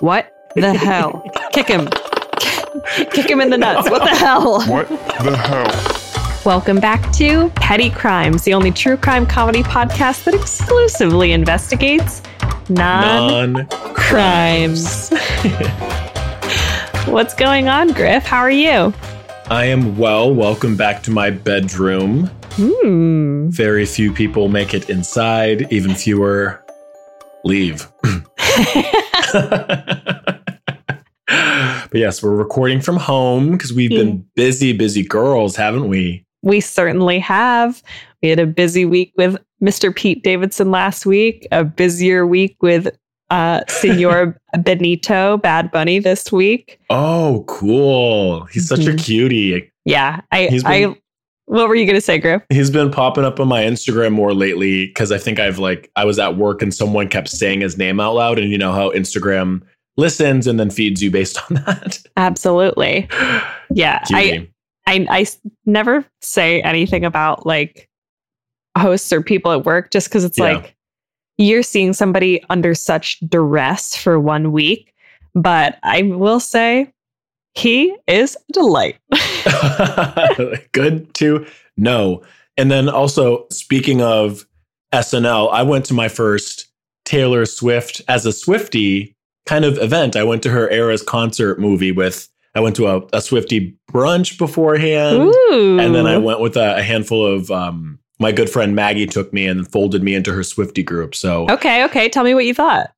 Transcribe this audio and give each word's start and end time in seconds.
What 0.00 0.32
the 0.54 0.74
hell? 0.74 1.24
Kick 1.52 1.68
him. 1.68 1.88
Kick 3.10 3.30
him 3.30 3.40
in 3.40 3.50
the 3.50 3.58
nuts. 3.58 3.88
What 3.90 4.00
the 4.00 4.16
hell? 4.16 4.62
What 4.62 4.88
the 4.88 5.36
hell? 5.36 6.42
Welcome 6.44 6.80
back 6.80 7.12
to 7.14 7.50
Petty 7.50 7.90
Crimes, 7.90 8.42
the 8.42 8.54
only 8.54 8.72
true 8.72 8.96
crime 8.96 9.26
comedy 9.26 9.62
podcast 9.62 10.24
that 10.24 10.34
exclusively 10.34 11.32
investigates 11.32 12.22
non 12.68 13.66
crimes. 13.94 15.10
What's 17.06 17.34
going 17.34 17.68
on, 17.68 17.92
Griff? 17.92 18.24
How 18.24 18.38
are 18.38 18.50
you? 18.50 18.92
I 19.50 19.66
am 19.66 19.96
well. 19.96 20.34
Welcome 20.34 20.76
back 20.76 21.02
to 21.04 21.10
my 21.10 21.30
bedroom. 21.30 22.26
Hmm. 22.54 23.48
Very 23.50 23.86
few 23.86 24.12
people 24.12 24.48
make 24.48 24.74
it 24.74 24.90
inside, 24.90 25.70
even 25.72 25.94
fewer 25.94 26.64
leave. 27.44 27.86
but 31.28 31.94
yes, 31.94 32.22
we're 32.22 32.34
recording 32.36 32.80
from 32.80 32.96
home 32.96 33.52
because 33.52 33.72
we've 33.72 33.90
been 33.90 34.24
busy, 34.34 34.72
busy 34.72 35.02
girls, 35.04 35.56
haven't 35.56 35.88
we? 35.88 36.24
We 36.42 36.60
certainly 36.60 37.18
have. 37.20 37.82
We 38.22 38.28
had 38.30 38.38
a 38.40 38.46
busy 38.46 38.84
week 38.84 39.12
with 39.16 39.36
Mr. 39.62 39.94
Pete 39.94 40.22
Davidson 40.22 40.70
last 40.70 41.06
week, 41.06 41.46
a 41.52 41.64
busier 41.64 42.26
week 42.26 42.56
with 42.60 42.94
uh, 43.30 43.62
Senor 43.68 44.36
Benito 44.58 45.36
Bad 45.38 45.70
Bunny 45.70 45.98
this 46.00 46.30
week. 46.32 46.78
Oh, 46.90 47.44
cool. 47.48 48.44
He's 48.46 48.68
such 48.68 48.80
a 48.86 48.90
Mhm. 48.92 49.04
cutie. 49.04 49.72
Yeah, 49.84 50.20
I, 50.30 50.46
He's 50.48 50.62
been- 50.64 50.90
I. 50.92 50.96
What 51.52 51.68
were 51.68 51.74
you 51.74 51.84
gonna 51.84 52.00
say, 52.00 52.16
Griff? 52.16 52.42
He's 52.48 52.70
been 52.70 52.90
popping 52.90 53.24
up 53.26 53.38
on 53.38 53.46
my 53.46 53.62
Instagram 53.62 54.12
more 54.12 54.32
lately 54.32 54.86
because 54.86 55.12
I 55.12 55.18
think 55.18 55.38
I've 55.38 55.58
like 55.58 55.90
I 55.96 56.06
was 56.06 56.18
at 56.18 56.38
work 56.38 56.62
and 56.62 56.72
someone 56.72 57.08
kept 57.08 57.28
saying 57.28 57.60
his 57.60 57.76
name 57.76 58.00
out 58.00 58.14
loud, 58.14 58.38
and 58.38 58.50
you 58.50 58.56
know 58.56 58.72
how 58.72 58.88
Instagram 58.92 59.60
listens 59.98 60.46
and 60.46 60.58
then 60.58 60.70
feeds 60.70 61.02
you 61.02 61.10
based 61.10 61.38
on 61.50 61.56
that. 61.66 61.98
Absolutely. 62.16 63.08
Yeah, 63.74 64.00
I, 64.10 64.48
I, 64.86 65.06
I, 65.08 65.26
never 65.64 66.04
say 66.20 66.60
anything 66.60 67.06
about 67.06 67.46
like 67.46 67.88
hosts 68.76 69.10
or 69.12 69.22
people 69.22 69.50
at 69.50 69.64
work 69.64 69.90
just 69.90 70.08
because 70.08 70.24
it's 70.24 70.36
Yeah. 70.36 70.44
like 70.56 70.76
you're 71.38 71.62
seeing 71.62 71.94
somebody 71.94 72.44
under 72.50 72.74
such 72.74 73.18
duress 73.20 73.96
for 73.96 74.20
one 74.20 74.52
week. 74.52 74.92
But 75.34 75.78
I 75.82 76.02
will 76.02 76.38
say 76.38 76.92
he 77.54 77.96
is 78.06 78.36
a 78.36 78.52
delight. 78.52 78.96
Good 80.72 81.12
to 81.14 81.46
know. 81.76 82.22
And 82.56 82.70
then 82.70 82.88
also, 82.88 83.46
speaking 83.50 84.02
of 84.02 84.46
SNL, 84.92 85.52
I 85.52 85.62
went 85.62 85.84
to 85.86 85.94
my 85.94 86.08
first 86.08 86.68
Taylor 87.04 87.46
Swift 87.46 88.02
as 88.08 88.26
a 88.26 88.32
Swifty 88.32 89.16
kind 89.46 89.64
of 89.64 89.78
event. 89.78 90.16
I 90.16 90.24
went 90.24 90.42
to 90.44 90.50
her 90.50 90.70
Eras 90.70 91.02
concert 91.02 91.58
movie 91.58 91.92
with, 91.92 92.28
I 92.54 92.60
went 92.60 92.76
to 92.76 92.86
a, 92.88 93.02
a 93.12 93.20
Swifty 93.20 93.76
brunch 93.90 94.38
beforehand. 94.38 95.18
Ooh. 95.18 95.78
And 95.80 95.94
then 95.94 96.06
I 96.06 96.18
went 96.18 96.40
with 96.40 96.56
a, 96.56 96.76
a 96.76 96.82
handful 96.82 97.24
of, 97.26 97.50
um, 97.50 97.98
my 98.18 98.30
good 98.30 98.48
friend 98.48 98.76
Maggie 98.76 99.06
took 99.06 99.32
me 99.32 99.46
and 99.46 99.66
folded 99.70 100.02
me 100.02 100.14
into 100.14 100.32
her 100.32 100.44
Swifty 100.44 100.82
group. 100.82 101.14
So, 101.14 101.48
Okay, 101.50 101.84
okay. 101.84 102.08
Tell 102.08 102.22
me 102.22 102.34
what 102.34 102.44
you 102.44 102.54
thought. 102.54 102.92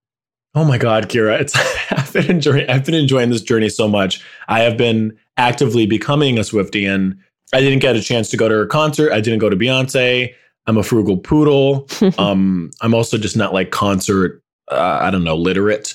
Oh 0.55 0.65
my 0.65 0.79
God, 0.79 1.11
Ceara, 1.11 1.39
it's 1.41 1.55
I've 1.91 2.13
been 2.13 2.31
enjoying 2.31 2.69
I've 2.71 2.85
been 2.85 2.95
enjoying 2.95 3.31
this 3.31 3.43
journey 3.43 3.69
so 3.69 3.89
much. 3.89 4.21
I 4.49 4.61
have 4.61 4.77
been 4.77 5.17
actively 5.37 5.87
becoming 5.87 6.39
a 6.39 6.45
Swifty, 6.45 6.85
and 6.87 7.17
I 7.53 7.61
didn't 7.61 7.81
get 7.81 7.97
a 7.97 8.03
chance 8.03 8.29
to 8.31 8.37
go 8.37 8.49
to 8.49 8.55
her 8.55 8.67
concert. 8.67 9.13
I 9.13 9.21
didn't 9.21 9.41
go 9.41 9.51
to 9.51 9.57
Beyonce. 9.57 10.33
I'm 10.67 10.77
a 10.77 10.83
frugal 10.83 11.17
poodle. 11.19 11.87
um, 12.19 12.71
I'm 12.81 12.95
also 12.95 13.19
just 13.19 13.37
not 13.37 13.53
like 13.53 13.71
concert. 13.71 14.43
Uh, 14.71 14.99
I 15.03 15.11
don't 15.11 15.25
know, 15.25 15.37
literate, 15.37 15.95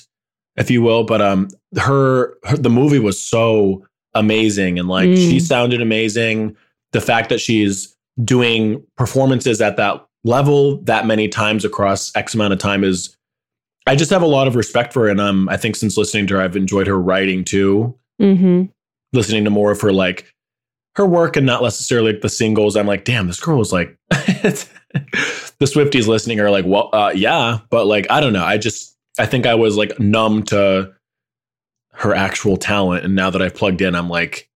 if 0.56 0.70
you 0.70 0.80
will. 0.82 1.02
But 1.04 1.20
um, 1.22 1.48
her, 1.78 2.34
her 2.44 2.56
the 2.56 2.70
movie 2.70 2.98
was 3.00 3.20
so 3.20 3.84
amazing, 4.14 4.78
and 4.78 4.88
like 4.88 5.08
she 5.16 5.38
Mm. 5.38 5.42
sounded 5.42 5.80
amazing. 5.80 6.56
The 6.92 7.00
fact 7.00 7.28
that 7.30 7.40
she's 7.40 7.96
doing 8.24 8.82
performances 8.96 9.60
at 9.60 9.76
that 9.78 10.04
level 10.24 10.76
that 10.82 11.06
many 11.06 11.28
times 11.28 11.64
across 11.64 12.14
X 12.14 12.34
amount 12.34 12.52
of 12.52 12.58
time 12.58 12.84
is 12.84 13.16
I 13.86 13.96
just 13.96 14.10
have 14.10 14.22
a 14.22 14.26
lot 14.26 14.46
of 14.46 14.56
respect 14.56 14.92
for 14.92 15.04
her. 15.04 15.08
And 15.08 15.20
um, 15.20 15.48
I 15.48 15.56
think 15.56 15.76
since 15.76 15.96
listening 15.96 16.26
to 16.28 16.34
her, 16.34 16.40
I've 16.40 16.56
enjoyed 16.56 16.86
her 16.86 16.98
writing 16.98 17.44
too. 17.44 17.96
hmm 18.18 18.64
Listening 19.12 19.44
to 19.44 19.50
more 19.50 19.72
of 19.72 19.80
her 19.80 19.92
like 19.92 20.32
her 20.96 21.06
work 21.06 21.36
and 21.36 21.46
not 21.46 21.62
necessarily 21.62 22.12
like 22.12 22.22
the 22.22 22.28
singles. 22.28 22.76
I'm 22.76 22.86
like, 22.86 23.04
damn, 23.04 23.26
this 23.26 23.40
girl 23.40 23.58
was 23.58 23.72
like 23.72 23.96
the 24.10 25.66
Swifties 25.66 26.06
listening 26.06 26.40
are 26.40 26.50
like, 26.50 26.64
well, 26.64 26.90
uh, 26.92 27.12
yeah, 27.14 27.58
but 27.70 27.86
like 27.86 28.06
I 28.10 28.20
don't 28.20 28.32
know. 28.32 28.44
I 28.44 28.58
just 28.58 28.96
I 29.18 29.26
think 29.26 29.46
I 29.46 29.54
was 29.54 29.76
like 29.76 29.98
numb 29.98 30.42
to 30.44 30.92
her 31.92 32.14
actual 32.14 32.56
talent, 32.56 33.04
and 33.04 33.14
now 33.14 33.30
that 33.30 33.42
I've 33.42 33.54
plugged 33.54 33.80
in, 33.80 33.94
I'm 33.94 34.08
like 34.08 34.48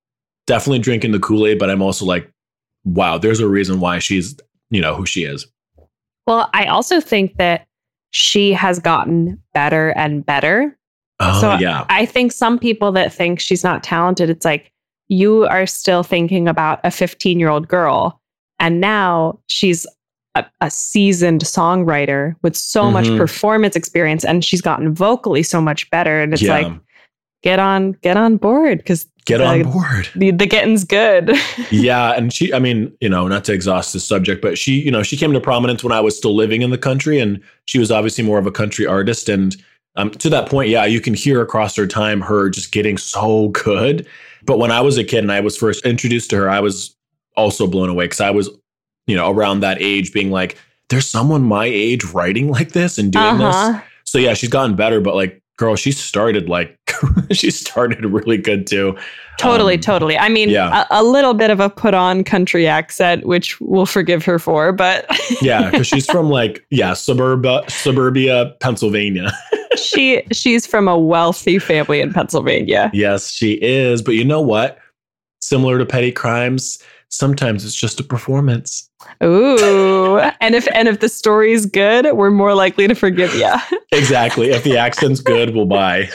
definitely 0.47 0.79
drinking 0.81 1.13
the 1.13 1.19
Kool 1.19 1.47
Aid, 1.47 1.59
but 1.59 1.71
I'm 1.71 1.83
also 1.83 2.05
like, 2.05 2.31
wow, 2.85 3.19
there's 3.19 3.41
a 3.41 3.49
reason 3.49 3.81
why 3.81 3.99
she's 3.99 4.37
you 4.71 4.81
know 4.81 4.95
who 4.95 5.07
she 5.07 5.25
is. 5.25 5.47
Well, 6.27 6.49
I 6.55 6.67
also 6.67 7.01
think 7.01 7.37
that 7.37 7.67
she 8.15 8.53
has 8.53 8.79
gotten 8.79 9.37
better 9.53 9.91
and 9.91 10.25
better. 10.25 10.77
Oh 11.19 11.41
So 11.41 11.55
yeah, 11.59 11.85
I 11.89 12.07
think 12.07 12.31
some 12.33 12.59
people 12.61 12.93
that 12.93 13.13
think 13.13 13.41
she's 13.41 13.65
not 13.65 13.83
talented, 13.83 14.31
it's 14.31 14.45
like 14.45 14.71
you 15.09 15.47
are 15.47 15.67
still 15.67 16.03
thinking 16.05 16.47
about 16.49 16.79
a 16.85 16.91
15 16.93 17.41
year 17.41 17.49
old 17.49 17.67
girl. 17.67 18.21
And 18.61 18.81
now 18.81 19.41
she's 19.49 19.85
a, 20.37 20.45
a 20.61 20.71
seasoned 20.71 21.43
songwriter 21.43 22.37
with 22.43 22.57
so 22.57 22.89
much 22.91 23.07
Mhm. 23.07 23.19
performance 23.19 23.75
experience 23.75 24.25
and 24.25 24.45
she's 24.45 24.61
gotten 24.63 24.95
vocally 24.95 25.43
so 25.43 25.61
much 25.61 25.91
better. 25.91 26.21
And 26.21 26.33
it's 26.33 26.43
yeah. 26.43 26.53
like, 26.53 26.73
get 27.45 27.61
on, 27.61 27.93
get 28.03 28.17
on 28.17 28.37
board 28.39 28.79
because 28.79 29.07
get 29.27 29.39
the- 29.39 29.47
on 29.47 29.63
board. 29.63 30.09
the, 30.17 30.33
the 30.33 30.47
getting's 30.47 30.83
good. 30.83 31.31
yeah, 31.71 32.13
and 32.13 32.33
she 32.33 32.53
I 32.53 32.59
mean, 32.59 32.93
you 33.01 33.09
know, 33.09 33.29
not 33.29 33.45
to 33.45 33.53
exhaust 33.53 33.93
this 33.93 34.05
subject, 34.05 34.43
but 34.43 34.59
she, 34.59 34.73
you 34.81 34.91
know, 34.91 35.05
she 35.05 35.17
came 35.17 35.33
to 35.33 35.41
prominence 35.41 35.85
when 35.85 35.93
I 35.93 36.01
was 36.01 36.17
still 36.17 36.35
living 36.35 36.63
in 36.63 36.71
the 36.71 36.79
country 36.79 37.21
and 37.21 37.41
she 37.67 37.79
was 37.79 37.93
obviously 37.93 38.25
more 38.25 38.39
of 38.39 38.47
a 38.47 38.51
country 38.51 38.87
artist 38.87 39.29
and 39.29 39.55
um, 39.97 40.11
to 40.11 40.29
that 40.31 40.49
point, 40.49 40.71
yeah, 40.71 40.85
you 40.87 41.01
can 41.01 41.15
hear 41.15 41.41
across 41.41 41.77
her 41.77 41.87
time 41.87 42.21
her 42.21 42.51
just 42.51 42.73
getting 42.73 42.99
so 42.99 43.51
good. 43.51 44.09
But 44.45 44.59
when 44.59 44.73
I 44.73 44.81
was 44.81 44.99
a 44.99 45.05
kid 45.05 45.19
and 45.21 45.31
I 45.31 45.39
was 45.39 45.57
first 45.57 45.87
introduced 45.87 46.31
to 46.31 46.37
her, 46.37 46.51
I 46.51 46.59
was 46.59 46.97
also 47.37 47.69
blown 47.69 47.89
away 47.89 48.07
because 48.07 48.21
I 48.21 48.31
was, 48.33 48.51
you 49.07 49.15
know, 49.15 49.31
around 49.31 49.61
that 49.61 49.81
age 49.81 50.13
being 50.13 50.33
like, 50.33 50.59
there's 50.89 51.07
someone 51.09 51.43
my 51.43 51.67
age 51.67 52.05
writing 52.07 52.51
like 52.51 52.73
this 52.73 52.99
and 52.99 53.13
doing 53.13 53.41
Uh-huh. 53.41 53.73
this. 53.73 53.83
So 54.03 54.19
yeah, 54.19 54.35
she's 54.35 54.51
gotten 54.51 54.75
better, 54.75 55.01
but 55.01 55.15
like, 55.15 55.41
girl, 55.57 55.77
she 55.77 55.93
started 55.93 56.49
like 56.49 56.79
she 57.33 57.51
started 57.51 58.05
really 58.05 58.37
good 58.39 58.67
too. 58.67 58.97
Totally, 59.39 59.75
Um, 59.75 59.81
totally. 59.81 60.17
I 60.17 60.29
mean, 60.29 60.49
yeah. 60.49 60.85
a, 60.91 61.01
a 61.01 61.03
little 61.03 61.35
bit 61.35 61.51
of 61.51 61.59
a 61.59 61.69
put 61.69 61.93
on 61.93 62.23
country 62.23 62.69
accent, 62.69 63.27
which 63.27 63.61
we'll 63.61 63.87
forgive 63.87 64.25
her 64.25 64.39
for, 64.39 64.71
but 64.73 65.07
Yeah, 65.43 65.71
because 65.71 65.87
she's 65.89 66.07
from 66.07 66.29
like 66.41 66.65
yeah, 66.71 66.95
suburbia, 66.95 67.63
suburbia, 67.69 68.55
Pennsylvania. 68.61 69.31
she 69.77 70.23
she's 70.33 70.67
from 70.67 70.87
a 70.87 70.97
wealthy 70.99 71.59
family 71.59 72.01
in 72.01 72.13
Pennsylvania. 72.13 72.91
yes, 72.95 73.31
she 73.33 73.59
is. 73.61 74.03
But 74.03 74.15
you 74.15 74.25
know 74.25 74.41
what? 74.41 74.79
Similar 75.41 75.79
to 75.79 75.85
petty 75.87 76.13
crimes, 76.13 76.79
sometimes 77.15 77.65
it's 77.65 77.75
just 77.75 78.01
a 78.01 78.05
performance. 78.05 78.91
Ooh. 79.23 80.19
and 80.41 80.55
if 80.55 80.67
and 80.75 80.89
if 80.89 81.01
the 81.01 81.09
story's 81.09 81.67
good, 81.67 82.13
we're 82.17 82.31
more 82.31 82.55
likely 82.55 82.87
to 82.89 82.95
forgive 82.95 83.35
you. 83.35 83.53
Exactly. 83.93 84.51
if 84.51 84.65
the 84.65 84.77
accent's 84.77 85.21
good, 85.21 85.55
we'll 85.55 85.67
buy. 85.67 86.09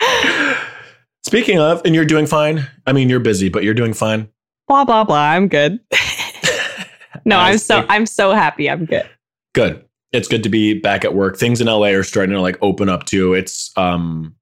Speaking 1.22 1.60
of, 1.60 1.80
and 1.84 1.94
you're 1.94 2.04
doing 2.04 2.26
fine. 2.26 2.66
I 2.88 2.92
mean, 2.92 3.08
you're 3.08 3.20
busy, 3.20 3.48
but 3.48 3.62
you're 3.62 3.72
doing 3.74 3.92
fine. 3.94 4.28
blah 4.66 4.84
blah 4.84 5.04
blah. 5.04 5.30
I'm 5.30 5.46
good. 5.46 5.78
no, 7.24 7.38
I'm 7.38 7.58
so 7.58 7.86
I'm 7.88 8.04
so 8.04 8.32
happy. 8.32 8.68
I'm 8.68 8.84
good. 8.84 9.08
good. 9.54 9.84
It's 10.10 10.26
good 10.26 10.42
to 10.42 10.48
be 10.48 10.74
back 10.74 11.04
at 11.04 11.14
work. 11.14 11.36
Things 11.36 11.60
in 11.60 11.68
LA 11.68 11.88
are 11.88 12.02
starting 12.02 12.34
to 12.34 12.40
like 12.40 12.58
open 12.62 12.88
up 12.88 13.04
too. 13.04 13.32
It's 13.34 13.70
um, 13.76 14.34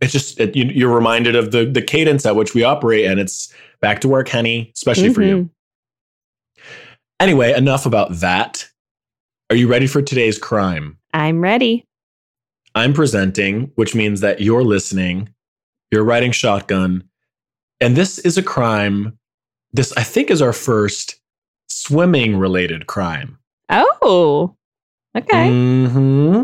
it's 0.00 0.12
just 0.12 0.38
it, 0.38 0.54
you, 0.54 0.66
you're 0.66 0.94
reminded 0.94 1.34
of 1.34 1.50
the 1.50 1.64
the 1.64 1.82
cadence 1.82 2.26
at 2.26 2.36
which 2.36 2.54
we 2.54 2.62
operate, 2.62 3.06
and 3.06 3.18
it's 3.18 3.52
back 3.80 4.00
to 4.00 4.08
work, 4.08 4.28
honey, 4.28 4.72
especially 4.74 5.12
for 5.12 5.22
you. 5.22 5.36
Mhm. 5.44 5.50
Anyway, 7.20 7.52
enough 7.52 7.86
about 7.86 8.12
that. 8.20 8.68
Are 9.50 9.56
you 9.56 9.68
ready 9.68 9.86
for 9.86 10.02
today's 10.02 10.38
crime? 10.38 10.98
I'm 11.12 11.40
ready. 11.40 11.86
I'm 12.74 12.92
presenting, 12.92 13.70
which 13.76 13.94
means 13.94 14.20
that 14.20 14.40
you're 14.40 14.64
listening, 14.64 15.28
you're 15.92 16.02
riding 16.04 16.32
shotgun, 16.32 17.04
and 17.80 17.96
this 17.96 18.18
is 18.18 18.36
a 18.36 18.42
crime. 18.42 19.16
This, 19.72 19.92
I 19.96 20.02
think, 20.02 20.30
is 20.30 20.42
our 20.42 20.52
first 20.52 21.20
swimming 21.68 22.36
related 22.36 22.86
crime. 22.86 23.38
Oh. 23.70 24.56
Okay. 25.16 25.48
hmm 25.48 26.42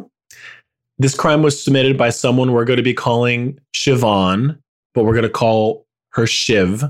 This 0.99 1.15
crime 1.17 1.43
was 1.43 1.61
submitted 1.62 1.97
by 1.99 2.11
someone 2.11 2.53
we're 2.53 2.65
going 2.65 2.77
to 2.77 2.82
be 2.82 2.94
calling 2.94 3.59
Siobhan, 3.75 4.59
but 4.94 5.05
we're 5.05 5.15
going 5.15 5.23
to 5.25 5.29
call 5.29 5.87
her 6.11 6.27
Shiv 6.27 6.85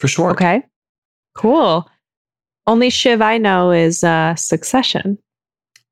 for 0.00 0.08
sure. 0.08 0.30
Okay. 0.30 0.62
Cool. 1.36 1.88
Only 2.66 2.90
Shiv 2.90 3.20
I 3.20 3.38
know 3.38 3.70
is 3.70 4.02
uh 4.04 4.34
Succession. 4.36 5.18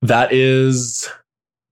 That 0.03 0.33
is, 0.33 1.09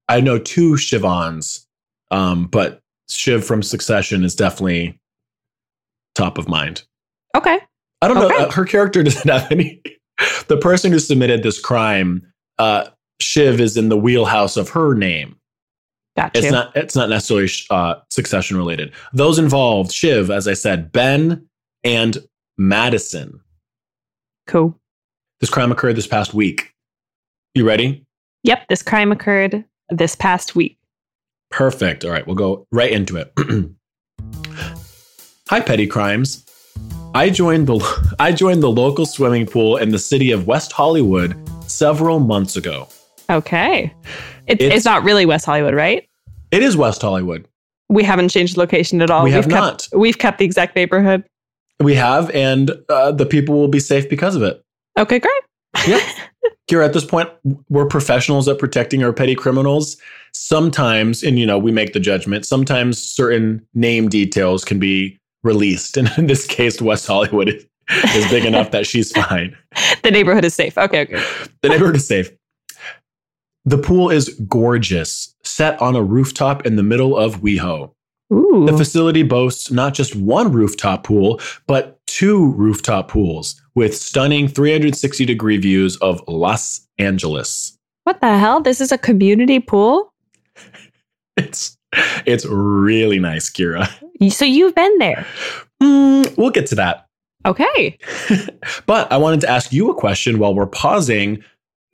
I 0.09 0.21
know 0.21 0.38
two 0.38 0.73
Siobhans. 0.73 1.67
Um, 2.12 2.47
but 2.47 2.81
Shiv 3.09 3.44
from 3.44 3.62
Succession 3.62 4.25
is 4.25 4.35
definitely 4.35 4.99
top 6.15 6.38
of 6.38 6.49
mind. 6.49 6.82
Okay. 7.37 7.59
I 8.03 8.09
don't 8.09 8.19
Okay. 8.19 8.29
know. 8.38 8.47
uh, 8.47 8.50
her 8.53 8.65
character 8.65 9.03
doesn't 9.05 9.29
have 9.29 9.50
any. 9.50 9.82
the 10.49 10.56
person 10.56 10.93
who 10.93 10.99
submitted 10.99 11.43
this 11.43 11.59
crime, 11.61 12.23
uh, 12.59 12.88
Shiv, 13.21 13.61
is 13.61 13.77
in 13.77 13.88
the 13.88 13.97
wheelhouse 13.97 14.56
of 14.56 14.69
her 14.71 14.94
name. 14.94 15.37
Got 16.17 16.35
It's 16.37 16.50
not. 16.50 16.77
It's 16.77 16.97
not 16.97 17.09
necessarily 17.09 17.49
uh, 17.71 17.97
Succession 18.11 18.56
related. 18.56 18.93
Those 19.12 19.38
involved, 19.38 19.93
Shiv, 19.93 20.31
as 20.31 20.49
I 20.49 20.55
said, 20.55 20.91
Ben 20.93 21.47
and 21.85 22.19
Madison. 22.59 23.41
cool. 24.47 24.77
This 25.41 25.49
crime 25.50 25.73
occurred 25.73 25.97
this 25.97 26.06
past 26.06 26.35
week. 26.35 26.75
You 27.55 27.67
ready? 27.67 28.05
Yep. 28.44 28.69
This 28.69 28.82
crime 28.82 29.11
occurred 29.11 29.65
this 29.88 30.15
past 30.15 30.55
week. 30.55 30.77
Perfect. 31.50 32.05
All 32.05 32.11
right, 32.11 32.27
we'll 32.27 32.37
go 32.37 32.67
right 32.71 32.93
into 32.93 33.17
it. 33.17 33.32
Hi, 35.49 35.61
petty 35.61 35.87
crimes. 35.87 36.44
I 37.15 37.31
joined 37.31 37.67
the 37.67 38.15
I 38.21 38.32
joined 38.32 38.62
the 38.62 38.71
local 38.71 39.06
swimming 39.06 39.47
pool 39.47 39.77
in 39.79 39.91
the 39.91 39.99
city 39.99 40.31
of 40.31 40.47
West 40.47 40.73
Hollywood 40.73 41.35
several 41.69 42.21
months 42.21 42.56
ago. 42.56 42.88
Okay. 43.31 43.93
It's, 44.47 44.62
It's- 44.62 44.77
it's, 44.77 44.85
not 44.85 45.05
really 45.05 45.25
West 45.27 45.47
Hollywood, 45.47 45.75
right? 45.75 46.06
It 46.50 46.62
is 46.62 46.77
West 46.77 47.00
Hollywood. 47.00 47.47
We 47.88 48.03
haven't 48.05 48.29
changed 48.29 48.56
location 48.56 49.00
at 49.03 49.11
all. 49.11 49.25
We 49.25 49.31
We've 49.35 49.44
have 49.44 49.49
kept, 49.49 49.88
We've 49.94 50.19
kept 50.19 50.38
the 50.38 50.44
exact 50.44 50.77
neighborhood. 50.77 51.25
We 51.81 51.94
have, 51.94 52.31
and 52.31 52.73
uh, 52.88 53.12
the 53.12 53.27
people 53.27 53.55
will 53.55 53.69
be 53.69 53.81
safe 53.81 54.09
because 54.09 54.37
of 54.37 54.43
it. 54.43 54.62
Okay, 54.99 55.19
great. 55.19 55.43
yeah. 55.88 56.00
Here 56.67 56.82
at 56.82 56.93
this 56.93 57.05
point, 57.05 57.29
we're 57.69 57.87
professionals 57.87 58.47
at 58.47 58.59
protecting 58.59 59.03
our 59.03 59.12
petty 59.12 59.35
criminals. 59.35 59.97
Sometimes, 60.32 61.23
and 61.23 61.38
you 61.38 61.44
know, 61.44 61.59
we 61.59 61.73
make 61.73 61.94
the 61.94 62.00
judgment. 62.00 62.47
Sometimes 62.47 63.03
certain 63.03 63.67
name 63.75 64.09
details 64.09 64.65
can 64.65 64.79
be 64.79 65.19
released, 65.43 65.97
and 65.97 66.11
in 66.17 66.27
this 66.27 66.47
case, 66.47 66.81
West 66.81 67.06
Hollywood 67.06 67.49
is, 67.49 67.67
is 68.15 68.31
big 68.31 68.44
enough 68.44 68.71
that 68.71 68.87
she's 68.87 69.11
fine. 69.27 69.56
The 70.03 70.11
neighborhood 70.11 70.44
is 70.44 70.55
safe. 70.55 70.79
Okay, 70.79 71.03
okay. 71.03 71.25
The 71.62 71.71
neighborhood 71.71 71.97
is 71.97 72.06
safe. 72.06 72.31
The 73.65 73.79
pool 73.79 74.11
is 74.11 74.29
gorgeous, 74.49 75.35
set 75.43 75.81
on 75.82 75.97
a 75.97 76.03
rooftop 76.03 76.65
in 76.65 76.77
the 76.77 76.82
middle 76.82 77.17
of 77.17 77.41
WeHo. 77.41 77.93
Ooh. 78.32 78.67
The 78.67 78.77
facility 78.77 79.23
boasts 79.23 79.71
not 79.71 79.94
just 79.94 80.15
one 80.15 80.53
rooftop 80.53 81.05
pool, 81.05 81.41
but 81.67 81.99
two 82.06 82.53
rooftop 82.53 83.09
pools 83.09 83.61
with 83.75 83.97
stunning 83.97 84.47
360 84.49 85.25
degree 85.25 85.56
views 85.56 85.97
of 85.97 86.23
Los 86.29 86.87
Angeles. 86.99 87.77
what 88.05 88.21
the 88.21 88.38
hell? 88.38 88.61
This 88.61 88.81
is 88.81 88.93
a 88.93 88.99
community 88.99 89.61
pool? 89.61 90.12
It's 91.37 91.79
it's 92.27 92.44
really 92.47 93.19
nice, 93.19 93.50
Ceara. 93.50 93.88
So 94.29 94.44
you've 94.44 94.75
been 94.75 94.99
there. 94.99 95.27
Mm, 95.82 96.37
we'll 96.37 96.50
get 96.50 96.67
to 96.67 96.75
that. 96.75 97.06
Okay. 97.47 97.97
But 98.87 99.11
I 99.11 99.17
wanted 99.17 99.41
to 99.43 99.49
ask 99.49 99.73
you 99.73 99.91
a 99.91 99.94
question 99.94 100.38
while 100.38 100.55
we're 100.55 100.67
pausing. 100.67 101.43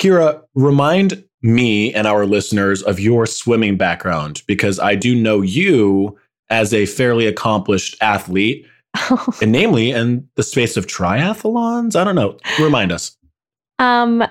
Ceara, 0.02 0.42
remind 0.54 1.22
me 1.42 1.94
and 1.94 2.06
our 2.06 2.26
listeners 2.26 2.82
of 2.82 2.98
your 2.98 3.26
swimming 3.26 3.76
background 3.76 4.42
because 4.48 4.80
I 4.80 4.96
do 4.96 5.14
know 5.14 5.40
you 5.42 6.18
as 6.50 6.72
a 6.72 6.86
fairly 6.86 7.26
accomplished 7.26 7.96
athlete, 8.00 8.66
and 9.42 9.52
namely 9.52 9.90
in 9.90 10.26
the 10.36 10.42
space 10.42 10.76
of 10.76 10.86
triathlons. 10.86 11.96
I 11.98 12.04
don't 12.04 12.14
know. 12.14 12.38
Remind 12.60 12.92
us. 12.92 13.16
um 13.78 14.24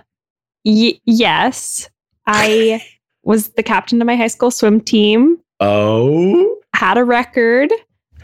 y- 0.63 0.99
yes. 1.05 1.89
I 2.27 2.83
was 3.23 3.49
the 3.49 3.63
captain 3.63 4.01
of 4.01 4.07
my 4.07 4.15
high 4.15 4.27
school 4.27 4.51
swim 4.51 4.81
team. 4.81 5.37
Oh, 5.59 6.57
had 6.73 6.97
a 6.97 7.03
record 7.05 7.71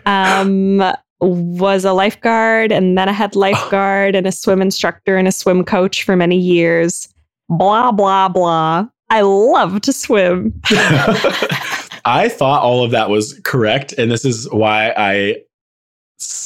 um 0.05 0.81
was 1.21 1.85
a 1.85 1.94
lifeguard 1.94 2.71
and 2.71 2.97
then 2.97 3.07
i 3.07 3.11
had 3.11 3.35
lifeguard 3.35 4.15
and 4.15 4.25
a 4.25 4.31
swim 4.31 4.59
instructor 4.61 5.15
and 5.15 5.27
a 5.27 5.31
swim 5.31 5.63
coach 5.63 6.01
for 6.03 6.15
many 6.15 6.35
years 6.35 7.07
blah 7.49 7.91
blah 7.91 8.27
blah 8.27 8.83
i 9.11 9.21
love 9.21 9.79
to 9.81 9.94
swim 9.94 10.51
I 12.06 12.30
thought 12.30 12.62
all 12.62 12.83
of 12.83 12.92
that 12.92 13.09
was 13.09 13.39
correct. 13.44 13.94
And 13.94 14.12
this 14.12 14.25
is 14.25 14.50
why 14.51 14.94
I 14.98 15.38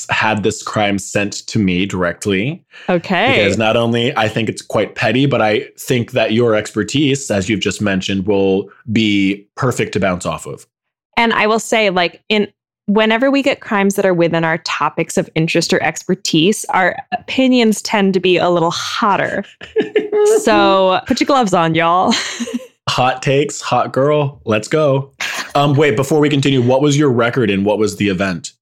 had 0.10 0.44
this 0.44 0.64
crime 0.64 0.98
sent 0.98 1.46
to 1.48 1.60
me 1.60 1.86
directly. 1.86 2.64
okay 2.88 3.38
Because 3.38 3.58
not 3.58 3.76
only 3.76 4.16
I 4.16 4.30
think 4.30 4.48
it's 4.48 4.62
quite 4.62 4.96
petty, 4.96 5.26
but 5.26 5.42
I 5.42 5.68
think 5.78 6.12
that 6.12 6.32
your 6.32 6.56
expertise, 6.56 7.30
as 7.30 7.50
you've 7.50 7.60
just 7.60 7.82
mentioned, 7.82 8.26
will 8.26 8.70
be 8.92 9.46
perfect 9.56 9.92
to 9.94 10.00
bounce 10.00 10.26
off 10.26 10.46
of. 10.46 10.66
and 11.18 11.34
i 11.34 11.48
will 11.48 11.60
say 11.60 11.90
like 11.90 12.22
in 12.30 12.48
whenever 12.88 13.32
we 13.32 13.42
get 13.42 13.62
crimes 13.62 13.96
that 13.96 14.06
are 14.06 14.14
within 14.14 14.44
our 14.44 14.60
topics 14.60 15.18
of 15.18 15.30
interest 15.34 15.74
or 15.74 15.82
expertise 15.82 16.66
our 16.66 16.96
opinions 17.14 17.82
tend 17.82 18.14
to 18.14 18.20
be 18.20 18.38
a 18.38 18.50
little 18.50 18.72
hotter 18.72 19.44
so 20.44 21.00
put 21.08 21.20
your 21.20 21.26
gloves 21.26 21.54
on 21.54 21.74
y'all 21.74 22.14
hot 22.88 23.22
takes, 23.22 23.62
hot 23.62 23.92
girl, 23.92 24.42
let's 24.46 24.68
go. 24.68 25.12
Um, 25.56 25.76
wait, 25.76 25.96
before 25.96 26.20
we 26.20 26.30
continue, 26.30 26.62
what 26.62 26.82
was 26.82 26.98
your 26.98 27.12
record 27.12 27.50
and 27.50 27.66
what 27.66 27.78
was 27.80 27.98
the 27.98 28.10
event? 28.10 28.54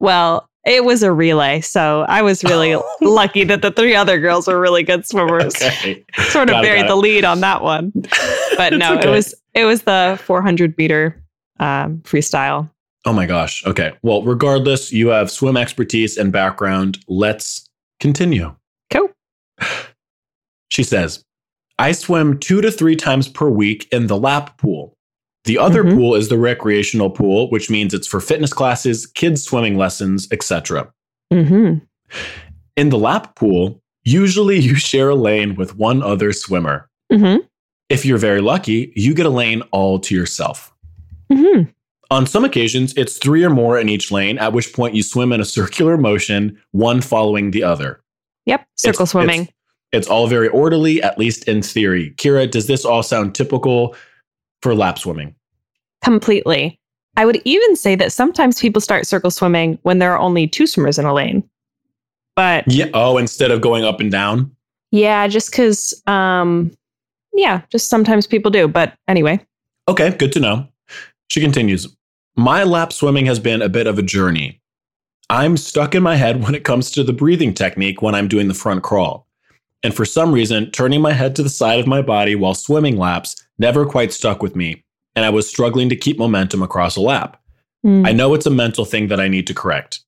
Well, 0.00 0.48
it 0.66 0.84
was 0.84 1.02
a 1.02 1.12
relay, 1.12 1.60
so 1.60 2.04
I 2.08 2.22
was 2.22 2.44
really 2.44 2.76
lucky 3.00 3.44
that 3.44 3.62
the 3.62 3.70
three 3.70 3.94
other 3.94 4.18
girls 4.20 4.46
were 4.46 4.60
really 4.60 4.82
good 4.82 5.06
swimmers. 5.06 5.54
Okay. 5.56 6.04
Sort 6.28 6.48
of 6.50 6.54
Got 6.54 6.62
buried 6.62 6.82
got 6.82 6.88
the 6.88 6.94
it. 6.94 6.96
lead 6.96 7.24
on 7.24 7.40
that 7.40 7.62
one, 7.62 7.92
but 8.56 8.74
no, 8.74 8.96
okay. 8.98 9.08
it 9.08 9.10
was 9.10 9.34
it 9.54 9.64
was 9.64 9.82
the 9.82 10.20
400 10.24 10.76
meter 10.76 11.22
um, 11.58 11.98
freestyle. 11.98 12.70
Oh 13.06 13.12
my 13.12 13.24
gosh. 13.24 13.64
Okay. 13.66 13.92
Well, 14.02 14.22
regardless, 14.22 14.92
you 14.92 15.08
have 15.08 15.30
swim 15.30 15.56
expertise 15.56 16.18
and 16.18 16.30
background. 16.32 16.98
Let's 17.08 17.68
continue. 17.98 18.54
Cool. 18.90 19.10
She 20.72 20.84
says, 20.84 21.24
I 21.80 21.92
swim 21.92 22.38
two 22.38 22.60
to 22.60 22.70
three 22.70 22.94
times 22.96 23.26
per 23.28 23.48
week 23.48 23.88
in 23.90 24.06
the 24.06 24.16
lap 24.18 24.58
pool. 24.58 24.96
The 25.44 25.56
other 25.58 25.82
Mhm. 25.82 25.94
pool 25.94 26.14
is 26.14 26.28
the 26.28 26.38
recreational 26.38 27.08
pool, 27.10 27.48
which 27.50 27.70
means 27.70 27.94
it's 27.94 28.06
for 28.06 28.20
fitness 28.20 28.52
classes, 28.52 29.06
kids 29.06 29.42
swimming 29.42 29.76
lessons, 29.78 30.28
etc. 30.30 30.92
hmm 31.32 31.74
In 32.76 32.90
the 32.90 32.98
lap 32.98 33.34
pool, 33.34 33.80
usually 34.04 34.58
you 34.58 34.74
share 34.74 35.08
a 35.08 35.14
lane 35.14 35.54
with 35.54 35.76
one 35.76 36.02
other 36.02 36.32
swimmer. 36.32 36.88
hmm 37.10 37.36
If 37.88 38.04
you're 38.04 38.18
very 38.18 38.40
lucky, 38.40 38.92
you 38.94 39.14
get 39.14 39.26
a 39.26 39.30
lane 39.30 39.62
all 39.72 39.98
to 40.00 40.14
yourself. 40.14 40.72
hmm 41.32 41.62
On 42.10 42.26
some 42.26 42.44
occasions, 42.44 42.92
it's 42.96 43.16
three 43.18 43.42
or 43.44 43.50
more 43.50 43.78
in 43.78 43.88
each 43.88 44.10
lane, 44.12 44.36
at 44.38 44.52
which 44.52 44.72
point 44.74 44.94
you 44.94 45.02
swim 45.02 45.32
in 45.32 45.40
a 45.40 45.44
circular 45.44 45.96
motion, 45.96 46.58
one 46.72 47.00
following 47.00 47.52
the 47.52 47.62
other. 47.62 48.00
Yep, 48.46 48.66
circle 48.76 49.02
It's- 49.04 49.10
swimming. 49.12 49.42
It's, 49.42 49.52
it's 49.92 50.08
all 50.08 50.26
very 50.26 50.48
orderly, 50.48 51.02
at 51.02 51.18
least 51.18 51.44
in 51.48 51.62
theory. 51.62 52.14
Ceara, 52.20 52.46
does 52.46 52.66
this 52.66 52.84
all 52.84 53.02
sound 53.02 53.34
typical 53.34 53.94
for 54.62 54.74
lap 54.74 54.98
swimming? 54.98 55.34
Completely. 56.02 56.78
I 57.16 57.24
would 57.26 57.40
even 57.44 57.76
say 57.76 57.96
that 57.96 58.12
sometimes 58.12 58.60
people 58.60 58.80
start 58.80 59.06
circle 59.06 59.30
swimming 59.30 59.78
when 59.82 59.98
there 59.98 60.12
are 60.12 60.18
only 60.18 60.46
two 60.46 60.66
swimmers 60.66 60.98
in 60.98 61.04
a 61.06 61.12
lane. 61.12 61.42
But 62.36 62.64
Yeah. 62.68 62.86
Oh, 62.94 63.18
instead 63.18 63.50
of 63.50 63.60
going 63.60 63.84
up 63.84 64.00
and 64.00 64.10
down? 64.10 64.54
yeah, 64.92 65.26
just 65.28 65.50
because, 65.50 66.00
um, 66.06 66.70
yeah, 67.32 67.62
just 67.70 67.88
sometimes 67.88 68.26
people 68.26 68.50
do. 68.50 68.66
But 68.68 68.94
anyway, 69.08 69.44
Okay, 69.88 70.10
good 70.10 70.32
to 70.32 70.40
know. 70.40 70.68
She 71.28 71.40
continues 71.40 71.88
My 72.36 72.62
lap 72.62 72.92
swimming 72.92 73.26
has 73.26 73.38
been 73.40 73.60
a 73.60 73.68
bit 73.68 73.86
of 73.88 73.98
a 73.98 74.02
journey. 74.02 74.60
I'm 75.28 75.56
stuck 75.56 75.94
in 75.94 76.02
my 76.02 76.16
head 76.16 76.42
when 76.42 76.54
it 76.54 76.64
comes 76.64 76.90
to 76.92 77.04
the 77.04 77.12
breathing 77.12 77.54
technique 77.54 78.02
when 78.02 78.14
I'm 78.14 78.28
doing 78.28 78.48
the 78.48 78.54
front 78.54 78.82
crawl. 78.82 79.26
And 79.82 79.94
for 79.94 80.04
some 80.04 80.32
reason, 80.32 80.70
turning 80.70 81.00
my 81.00 81.12
head 81.12 81.34
to 81.36 81.42
the 81.42 81.48
side 81.48 81.80
of 81.80 81.86
my 81.86 82.02
body 82.02 82.34
while 82.34 82.54
swimming 82.54 82.98
laps 82.98 83.42
never 83.58 83.86
quite 83.86 84.12
stuck 84.12 84.42
with 84.42 84.54
me. 84.54 84.84
And 85.16 85.24
I 85.24 85.30
was 85.30 85.48
struggling 85.48 85.88
to 85.88 85.96
keep 85.96 86.18
momentum 86.18 86.62
across 86.62 86.96
a 86.96 87.00
lap. 87.00 87.40
Mm. 87.84 88.06
I 88.06 88.12
know 88.12 88.34
it's 88.34 88.46
a 88.46 88.50
mental 88.50 88.84
thing 88.84 89.08
that 89.08 89.20
I 89.20 89.28
need 89.28 89.46
to 89.46 89.54
correct. 89.54 90.00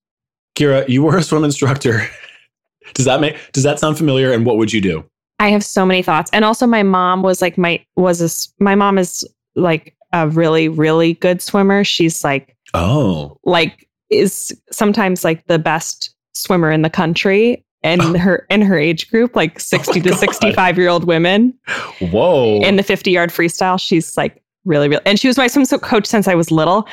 Ceara, 0.57 0.85
you 0.88 1.02
were 1.02 1.17
a 1.17 1.23
swim 1.23 1.45
instructor. 1.45 2.07
does 2.95 3.07
that 3.07 3.21
make 3.21 3.38
does 3.52 3.62
that 3.62 3.79
sound 3.79 3.97
familiar 3.97 4.33
and 4.33 4.45
what 4.45 4.59
would 4.59 4.73
you 4.73 4.81
do? 4.81 5.05
I 5.38 5.49
have 5.49 5.64
so 5.64 5.87
many 5.87 6.02
thoughts. 6.02 6.31
And 6.33 6.45
also 6.45 6.67
my 6.67 6.83
mom 6.83 7.23
was 7.23 7.41
like 7.41 7.57
my 7.57 7.85
was 7.97 8.21
a 8.21 8.62
my 8.62 8.75
mom 8.75 8.99
is 8.99 9.26
like 9.57 9.95
a 10.12 10.29
really 10.29 10.69
really 10.69 11.14
good 11.14 11.41
swimmer. 11.41 11.85
She's 11.85 12.23
like 12.23 12.57
Oh. 12.75 13.38
like 13.45 13.88
is 14.11 14.55
sometimes 14.71 15.25
like 15.25 15.47
the 15.47 15.59
best 15.59 16.14
swimmer 16.35 16.71
in 16.71 16.83
the 16.83 16.91
country 16.91 17.64
in 17.82 18.00
Oh. 18.00 18.18
her 18.18 18.46
in 18.50 18.62
her 18.62 18.78
age 18.78 19.10
group 19.10 19.34
like 19.36 19.58
60 19.60 20.00
to 20.00 20.10
God. 20.10 20.18
65 20.18 20.78
year 20.78 20.88
old 20.88 21.04
women 21.04 21.52
Whoa. 22.00 22.60
in 22.60 22.76
the 22.76 22.82
50 22.82 23.10
yard 23.10 23.30
freestyle. 23.30 23.80
She's 23.80 24.16
like 24.16 24.42
really 24.64 24.88
really 24.88 25.02
and 25.06 25.18
she 25.18 25.28
was 25.28 25.36
my 25.36 25.46
swim 25.48 25.66
coach 25.80 26.06
since 26.06 26.28
I 26.28 26.34
was 26.34 26.50
little. 26.50 26.86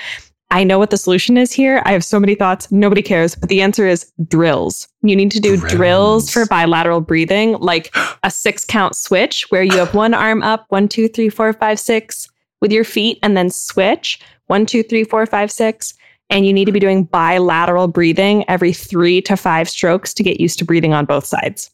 I 0.52 0.64
know 0.64 0.80
what 0.80 0.90
the 0.90 0.98
solution 0.98 1.38
is 1.38 1.52
here. 1.52 1.80
I 1.86 1.92
have 1.92 2.04
so 2.04 2.20
many 2.20 2.34
thoughts. 2.34 2.72
Nobody 2.72 3.04
cares. 3.04 3.36
But 3.36 3.50
the 3.50 3.62
answer 3.62 3.88
is 3.88 4.12
drills. 4.28 4.88
You 5.04 5.16
need 5.16 5.30
to 5.32 5.40
do 5.40 5.58
drills, 5.58 5.72
Drills. 5.74 6.32
for 6.32 6.48
bilateral 6.48 7.02
breathing, 7.02 7.54
like 7.60 7.96
a 8.24 8.32
six 8.32 8.66
count 8.66 8.96
switch 8.96 9.46
where 9.50 9.62
you 9.62 9.78
have 9.78 9.94
one 9.94 10.16
arm 10.16 10.42
up, 10.42 10.66
one, 10.70 10.88
two, 10.88 11.08
three, 11.08 11.30
four, 11.30 11.54
five, 11.54 11.80
six 11.80 12.28
with 12.62 12.72
your 12.72 12.84
feet, 12.84 13.20
and 13.22 13.38
then 13.38 13.52
switch. 13.52 14.20
one, 14.48 14.66
two, 14.66 14.82
three, 14.82 15.04
four, 15.04 15.24
five, 15.28 15.52
six. 15.52 15.94
And 16.30 16.46
you 16.46 16.54
need 16.54 16.66
to 16.66 16.72
be 16.72 16.80
doing 16.80 17.06
bilateral 17.06 17.88
breathing 17.88 18.46
every 18.48 18.74
three 18.74 19.22
to 19.24 19.36
five 19.36 19.70
strokes 19.70 20.14
to 20.14 20.24
get 20.24 20.40
used 20.40 20.60
to 20.60 20.66
breathing 20.66 20.94
on 20.94 21.06
both 21.06 21.26
sides. 21.26 21.72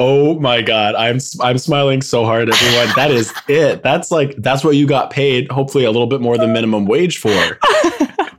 Oh 0.00 0.40
my 0.40 0.60
god, 0.60 0.96
I'm 0.96 1.20
I'm 1.40 1.56
smiling 1.56 2.02
so 2.02 2.24
hard, 2.24 2.50
everyone. 2.50 2.88
That 2.96 3.12
is 3.12 3.32
it. 3.46 3.84
That's 3.84 4.10
like 4.10 4.34
that's 4.38 4.64
what 4.64 4.74
you 4.74 4.88
got 4.88 5.10
paid. 5.10 5.50
Hopefully, 5.52 5.84
a 5.84 5.90
little 5.92 6.08
bit 6.08 6.20
more 6.20 6.36
than 6.36 6.52
minimum 6.52 6.86
wage 6.86 7.18
for. 7.18 7.30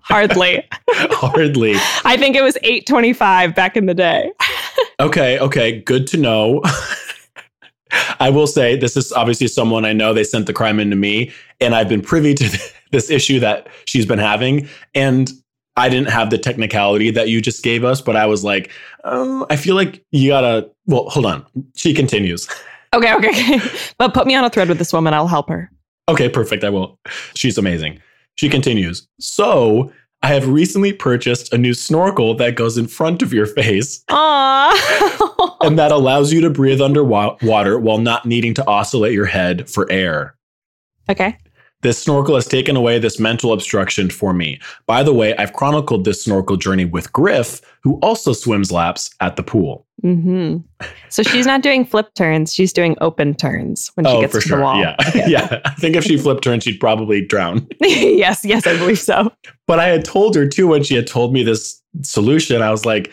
Hardly. 0.02 0.68
Hardly. 0.90 1.76
I 2.04 2.18
think 2.18 2.36
it 2.36 2.42
was 2.42 2.58
eight 2.64 2.86
twenty 2.86 3.14
five 3.14 3.56
back 3.56 3.78
in 3.78 3.86
the 3.86 3.94
day. 3.94 4.32
Okay. 5.00 5.40
Okay. 5.40 5.80
Good 5.80 6.08
to 6.08 6.18
know. 6.18 6.62
I 8.20 8.30
will 8.30 8.48
say 8.48 8.76
this 8.76 8.98
is 8.98 9.12
obviously 9.12 9.48
someone 9.48 9.86
I 9.86 9.94
know. 9.94 10.14
They 10.14 10.24
sent 10.24 10.48
the 10.48 10.54
crime 10.54 10.80
into 10.80 10.96
me, 10.96 11.32
and 11.62 11.76
I've 11.76 11.90
been 11.90 12.02
privy 12.02 12.34
to 12.36 12.74
this 12.92 13.10
issue 13.10 13.40
that 13.40 13.68
she's 13.86 14.06
been 14.06 14.20
having. 14.20 14.68
And 14.94 15.32
I 15.78 15.90
didn't 15.90 16.10
have 16.10 16.30
the 16.30 16.38
technicality 16.38 17.12
that 17.12 17.30
you 17.30 17.42
just 17.42 17.64
gave 17.64 17.84
us, 17.84 18.02
but 18.02 18.16
I 18.16 18.26
was 18.26 18.44
like, 18.44 18.72
oh, 19.04 19.46
I 19.50 19.56
feel 19.56 19.76
like 19.76 20.04
you 20.12 20.30
gotta. 20.30 20.70
Well, 20.86 21.10
hold 21.10 21.26
on. 21.26 21.46
She 21.76 21.94
continues. 21.94 22.48
Okay, 22.94 23.14
okay. 23.14 23.60
but 23.98 24.14
put 24.14 24.26
me 24.26 24.36
on 24.36 24.44
a 24.44 24.50
thread 24.50 24.70
with 24.70 24.78
this 24.78 24.94
woman. 24.94 25.14
I'll 25.14 25.28
help 25.28 25.50
her. 25.50 25.70
Okay, 26.08 26.30
perfect. 26.30 26.64
I 26.64 26.70
will. 26.70 27.00
She's 27.36 27.58
amazing. 27.58 28.02
She 28.36 28.50
continues. 28.50 29.08
So 29.20 29.92
I 30.26 30.30
have 30.30 30.48
recently 30.48 30.92
purchased 30.92 31.54
a 31.54 31.58
new 31.60 31.76
snorkel 31.76 32.34
that 32.38 32.56
goes 32.56 32.80
in 32.80 32.88
front 32.88 33.22
of 33.22 33.32
your 33.32 33.46
face. 33.46 34.04
Aww. 34.10 35.56
and 35.62 35.78
that 35.78 35.92
allows 35.92 36.34
you 36.34 36.42
to 36.42 36.50
breathe 36.50 36.82
underwater 36.82 37.78
while 37.78 38.00
not 38.00 38.26
needing 38.26 38.56
to 38.56 38.66
oscillate 38.66 39.14
your 39.14 39.28
head 39.28 39.70
for 39.70 39.88
air. 39.92 40.36
Okay. 41.08 41.38
This 41.86 42.00
snorkel 42.00 42.34
has 42.34 42.48
taken 42.48 42.76
away 42.76 42.98
this 42.98 43.20
mental 43.20 43.54
obstruction 43.54 44.10
for 44.10 44.34
me. 44.34 44.60
By 44.88 45.04
the 45.04 45.14
way, 45.14 45.36
I've 45.36 45.54
chronicled 45.54 46.04
this 46.04 46.24
snorkel 46.24 46.58
journey 46.58 46.84
with 46.84 47.14
Griff, 47.14 47.62
who 47.84 48.00
also 48.00 48.34
swims 48.34 48.72
laps 48.72 49.12
at 49.20 49.36
the 49.36 49.44
pool. 49.44 49.86
Mm-hmm. 50.04 50.62
So 51.10 51.22
she's 51.22 51.46
not 51.46 51.62
doing 51.62 51.86
flip 51.86 52.12
turns; 52.16 52.56
she's 52.56 52.74
doing 52.74 52.96
open 53.02 53.36
turns 53.36 53.92
when 53.94 54.08
she 54.08 54.12
oh, 54.14 54.22
gets 54.22 54.34
for 54.34 54.42
to 54.42 54.48
sure. 54.48 54.58
the 54.58 54.64
wall. 54.64 54.82
Yeah, 54.82 54.96
yeah. 55.28 55.62
I 55.64 55.76
think 55.76 55.96
if 55.96 56.04
she 56.04 56.18
flipped 56.18 56.44
turns, 56.44 56.64
she'd 56.64 56.80
probably 56.80 57.24
drown. 57.24 57.68
yes, 57.82 58.44
yes, 58.44 58.66
I 58.66 58.76
believe 58.80 58.98
so. 58.98 59.32
But 59.68 59.80
I 59.80 59.86
had 59.86 60.04
told 60.04 60.36
her 60.36 60.48
too 60.48 60.66
when 60.66 60.82
she 60.82 60.96
had 60.96 61.06
told 61.06 61.34
me 61.34 61.44
this 61.44 61.80
solution. 62.02 62.64
I 62.64 62.72
was 62.72 62.84
like, 62.84 63.12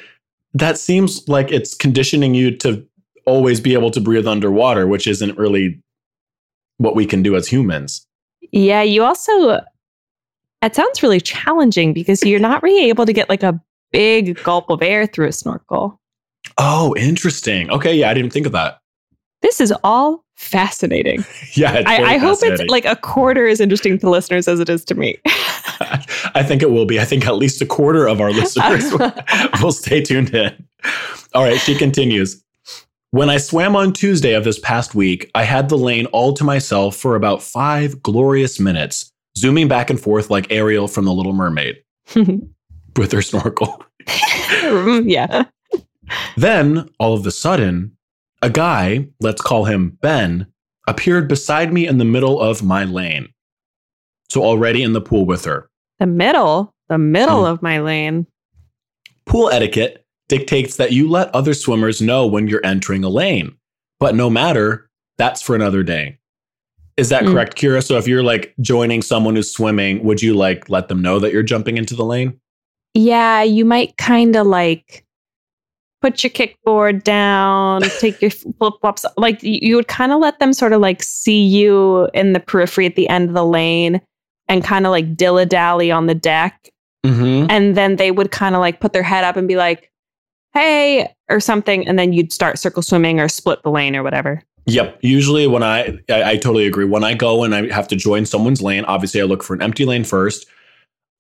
that 0.55 0.79
seems 0.79 1.29
like 1.29 1.53
it's 1.53 1.75
conditioning 1.75 2.33
you 2.35 2.57
to 2.57 2.83
always 3.27 3.61
be 3.61 3.75
able 3.75 3.91
to 3.91 4.01
breathe 4.01 4.27
underwater, 4.27 4.87
which 4.87 5.07
isn't 5.07 5.37
really 5.37 5.79
what 6.79 6.97
we 6.97 7.05
can 7.05 7.23
do 7.23 7.37
as 7.37 7.47
humans. 7.47 8.07
Yeah, 8.51 8.83
you 8.83 9.05
also, 9.05 9.49
uh, 9.49 9.61
it 10.63 10.75
sounds 10.75 11.03
really 11.03 11.21
challenging 11.21 11.93
because 11.93 12.25
you're 12.25 12.41
not 12.41 12.63
really 12.63 12.89
able 12.89 13.07
to 13.07 13.13
get 13.13 13.29
like 13.29 13.43
a 13.43 13.61
big 13.93 14.43
gulp 14.43 14.71
of 14.71 14.83
air 14.83 15.07
through 15.07 15.29
a 15.29 15.33
snorkel. 15.33 16.01
Oh, 16.59 16.95
interesting. 16.97 17.71
Okay, 17.71 17.95
yeah, 17.95 18.11
I 18.11 18.15
didn't 18.15 18.33
think 18.33 18.47
of 18.47 18.53
that. 18.53 18.81
This 19.43 19.61
is 19.61 19.73
all 19.85 20.25
fascinating. 20.37 21.25
yeah, 21.55 21.83
I, 21.87 22.15
I 22.15 22.19
hope 22.19 22.39
it's 22.43 22.63
like 22.71 22.85
a 22.85 22.97
quarter 22.97 23.47
as 23.47 23.61
interesting 23.61 23.99
to 23.99 24.11
listeners 24.11 24.49
as 24.49 24.61
it 24.61 24.69
is 24.69 24.85
to 24.87 24.95
me. 24.95 25.17
I 26.35 26.43
think 26.43 26.63
it 26.63 26.71
will 26.71 26.85
be. 26.85 27.01
I 27.01 27.05
think 27.05 27.27
at 27.27 27.37
least 27.37 27.61
a 27.61 27.67
quarter 27.67 28.07
of 28.07 28.21
our 28.21 28.31
listeners 28.31 28.93
will 29.63 29.73
stay 29.73 30.01
tuned 30.01 30.35
in. 30.35 30.67
All 31.35 31.43
right, 31.43 31.61
she 31.61 31.77
continues. 31.77 32.43
When 33.13 33.29
I 33.29 33.37
swam 33.37 33.77
on 33.77 33.93
Tuesday 33.93 34.33
of 34.33 34.45
this 34.45 34.59
past 34.59 34.95
week, 34.95 35.31
I 35.35 35.45
had 35.45 35.69
the 35.69 35.77
lane 35.77 36.07
all 36.07 36.33
to 36.33 36.45
myself 36.45 36.97
for 36.97 37.15
about 37.15 37.43
five 37.43 38.03
glorious 38.03 38.59
minutes, 38.59 39.13
zooming 39.37 39.69
back 39.69 39.91
and 39.91 40.01
forth 40.01 40.31
like 40.31 40.51
Ariel 40.51 40.89
from 40.89 41.05
The 41.05 41.13
Little 41.13 41.35
Mermaid 41.35 41.77
with 42.97 43.13
her 43.13 43.21
snorkel. 43.21 43.85
yeah. 45.05 45.45
Then, 46.39 46.89
all 46.99 47.13
of 47.13 47.27
a 47.27 47.31
sudden, 47.31 47.95
a 48.41 48.49
guy, 48.49 49.09
let's 49.21 49.43
call 49.43 49.67
him 49.67 49.99
Ben, 50.01 50.47
appeared 50.89 51.29
beside 51.29 51.71
me 51.71 51.87
in 51.87 51.99
the 51.99 52.07
middle 52.07 52.41
of 52.41 52.63
my 52.63 52.85
lane. 52.85 53.29
So, 54.31 54.43
already 54.43 54.83
in 54.83 54.95
the 54.95 55.03
pool 55.03 55.27
with 55.27 55.45
her. 55.45 55.69
The 55.99 56.07
middle, 56.07 56.73
the 56.89 56.97
middle 56.97 57.45
Hmm. 57.45 57.53
of 57.53 57.61
my 57.63 57.81
lane. 57.81 58.27
Pool 59.27 59.51
etiquette 59.51 60.02
dictates 60.33 60.77
that 60.77 60.93
you 60.93 61.11
let 61.11 61.29
other 61.35 61.53
swimmers 61.53 62.01
know 62.01 62.27
when 62.27 62.49
you're 62.49 62.65
entering 62.65 63.05
a 63.05 63.09
lane. 63.11 63.55
But 64.01 64.15
no 64.15 64.31
matter, 64.31 64.89
that's 65.19 65.43
for 65.43 65.55
another 65.55 65.83
day. 65.83 66.17
Is 66.97 67.11
that 67.11 67.25
Mm. 67.25 67.33
correct, 67.33 67.59
Ceara? 67.59 67.83
So 67.83 67.99
if 67.99 68.09
you're 68.09 68.23
like 68.23 68.55
joining 68.63 69.03
someone 69.03 69.37
who's 69.37 69.53
swimming, 69.53 70.03
would 70.05 70.23
you 70.23 70.33
like 70.33 70.71
let 70.71 70.89
them 70.89 71.03
know 71.03 71.19
that 71.19 71.33
you're 71.35 71.43
jumping 71.43 71.77
into 71.77 71.95
the 71.95 72.05
lane? 72.05 72.41
Yeah, 72.95 73.43
you 73.43 73.67
might 73.67 73.95
kind 73.99 74.35
of 74.35 74.47
like 74.47 75.05
put 76.01 76.25
your 76.25 76.31
kickboard 76.31 77.05
down, 77.05 77.83
take 78.01 78.21
your 78.23 78.31
flip 78.59 78.75
flops. 78.81 79.05
Like 79.19 79.39
you 79.43 79.77
would 79.77 79.89
kind 79.89 80.13
of 80.13 80.21
let 80.21 80.39
them 80.39 80.55
sort 80.55 80.73
of 80.73 80.81
like 80.81 81.03
see 81.03 81.43
you 81.45 82.09
in 82.15 82.33
the 82.33 82.41
periphery 82.41 82.87
at 82.87 82.97
the 82.97 83.09
end 83.11 83.29
of 83.29 83.35
the 83.35 83.45
lane 83.45 84.01
and 84.49 84.65
kind 84.65 84.87
of 84.87 84.91
like 84.93 85.15
dilly 85.15 85.45
dally 85.45 85.91
on 85.91 86.07
the 86.07 86.15
deck. 86.15 86.71
Mm-hmm. 87.05 87.51
And 87.51 87.77
then 87.77 87.97
they 87.97 88.11
would 88.11 88.31
kind 88.31 88.55
of 88.55 88.61
like 88.61 88.81
put 88.81 88.95
their 88.95 89.03
head 89.03 89.25
up 89.25 89.37
and 89.37 89.47
be 89.47 89.57
like, 89.57 89.91
hey, 90.55 91.13
or 91.29 91.41
something. 91.41 91.87
And 91.87 91.99
then 91.99 92.13
you'd 92.13 92.33
start 92.33 92.59
circle 92.59 92.83
swimming 92.83 93.21
or 93.21 93.29
split 93.29 93.63
the 93.63 93.71
lane 93.71 93.97
or 93.97 94.03
whatever. 94.03 94.43
Yep. 94.67 94.99
Usually, 95.03 95.47
when 95.47 95.63
I, 95.63 95.99
I, 96.09 96.23
I 96.23 96.37
totally 96.37 96.67
agree. 96.67 96.85
When 96.85 97.03
I 97.05 97.15
go 97.15 97.43
and 97.43 97.55
I 97.55 97.73
have 97.73 97.89
to 97.89 97.97
join 97.97 98.27
someone's 98.27 98.63
lane, 98.63 98.85
obviously 98.85 99.21
I 99.21 99.25
look 99.25 99.43
for 99.43 99.55
an 99.55 99.63
empty 99.63 99.85
lane 99.85 100.05
first. 100.05 100.47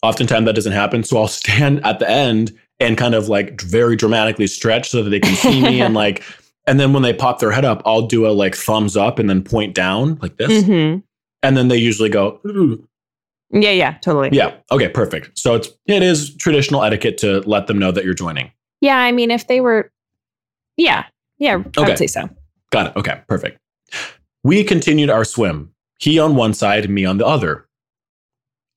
Oftentimes 0.03 0.47
that 0.47 0.55
doesn't 0.55 0.73
happen, 0.73 1.03
so 1.05 1.19
I'll 1.19 1.29
stand 1.43 1.85
at 1.85 1.99
the 1.99 2.09
end 2.09 2.57
and 2.81 2.97
kind 2.99 3.15
of 3.15 3.29
like 3.29 3.61
very 3.61 3.97
dramatically 3.97 4.47
stretch 4.47 4.91
so 4.91 5.03
that 5.03 5.11
they 5.11 5.21
can 5.21 5.35
see 5.37 5.63
me 5.63 5.81
and 5.81 5.95
like. 6.03 6.23
And 6.69 6.79
then 6.79 6.93
when 6.93 7.03
they 7.03 7.13
pop 7.13 7.41
their 7.41 7.51
head 7.51 7.65
up, 7.65 7.83
I'll 7.85 8.07
do 8.07 8.25
a 8.27 8.31
like 8.31 8.55
thumbs 8.55 8.97
up 8.97 9.19
and 9.19 9.29
then 9.29 9.43
point 9.43 9.75
down 9.75 10.17
like 10.23 10.37
this. 10.37 10.65
hmm 10.65 10.99
And 11.43 11.57
then 11.57 11.67
they 11.67 11.77
usually 11.77 12.09
go, 12.09 12.41
"Ooh." 12.47 12.87
Yeah, 13.51 13.73
yeah, 13.73 13.99
totally. 13.99 14.31
yeah, 14.33 14.55
okay, 14.71 14.89
perfect. 14.89 15.37
So 15.37 15.57
it's 15.57 15.69
it 15.87 16.03
is 16.05 16.35
traditional 16.37 16.85
etiquette 16.85 17.19
to 17.19 17.41
let 17.41 17.67
them 17.67 17.79
know 17.79 17.91
that 17.91 18.05
you're 18.05 18.15
joining. 18.15 18.53
Yeah, 18.83 18.99
I 18.99 19.13
mean, 19.13 19.31
if 19.31 19.47
they 19.47 19.61
were, 19.63 19.91
yeah, 20.77 21.05
yeah, 21.39 21.55
I 21.55 21.81
Okay. 21.81 21.85
would 21.85 21.99
say 21.99 22.07
so. 22.09 22.29
Got 22.71 22.89
it. 22.89 22.97
Okay, 22.97 23.23
perfect. 23.29 23.59
We 24.45 24.65
continued 24.65 25.09
our 25.09 25.25
swim, 25.25 25.73
he 26.01 26.19
on 26.19 26.37
one 26.37 26.53
side, 26.53 26.91
me 26.91 27.05
on 27.07 27.17
the 27.17 27.27
other. 27.27 27.67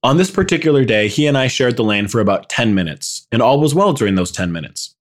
On 0.03 0.17
this 0.17 0.29
particular 0.29 0.85
day, 0.85 1.07
he 1.07 1.25
and 1.25 1.35
I 1.35 1.47
shared 1.47 1.75
the 1.75 1.83
lane 1.83 2.07
for 2.07 2.21
about 2.21 2.47
10 2.49 2.75
minutes, 2.75 3.27
and 3.31 3.41
all 3.41 3.59
was 3.59 3.73
well 3.73 3.91
during 3.93 4.13
those 4.15 4.31
10 4.31 4.51
minutes. 4.51 4.95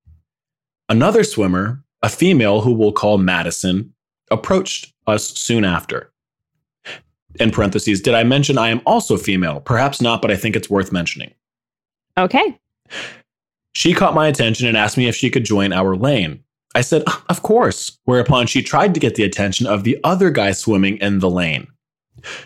Another 0.89 1.23
swimmer, 1.23 1.85
a 2.03 2.09
female 2.09 2.63
who 2.63 2.73
we'll 2.73 2.93
call 2.93 3.19
Madison, 3.19 3.93
approached 4.31 4.95
us 5.07 5.29
soon 5.39 5.65
after. 5.65 6.11
In 7.41 7.51
parentheses, 7.51 8.01
did 8.01 8.15
I 8.15 8.23
mention 8.23 8.57
I 8.57 8.69
am 8.69 8.81
also 8.87 9.19
female? 9.19 9.61
Perhaps 9.61 10.01
not, 10.01 10.23
but 10.23 10.31
I 10.31 10.37
think 10.37 10.57
it's 10.57 10.71
worth 10.71 10.93
mentioning. 10.93 11.35
Okay. 12.17 12.59
She 13.75 13.93
caught 13.93 14.15
my 14.15 14.29
attention 14.29 14.67
and 14.67 14.77
asked 14.77 14.97
me 14.97 15.09
if 15.09 15.17
she 15.17 15.31
could 15.31 15.45
join 15.45 15.73
our 15.73 15.97
lane. 15.97 16.43
I 16.75 16.81
said, 16.81 17.05
Of 17.29 17.43
course, 17.43 17.99
whereupon 18.05 18.47
she 18.47 18.63
tried 18.63 18.95
to 18.95 19.01
get 19.01 19.15
the 19.15 19.25
attention 19.25 19.67
of 19.67 19.85
the 19.85 19.99
other 20.05 20.31
guy 20.31 20.53
swimming 20.53 20.97
in 20.99 21.19
the 21.19 21.31
lane. 21.31 21.67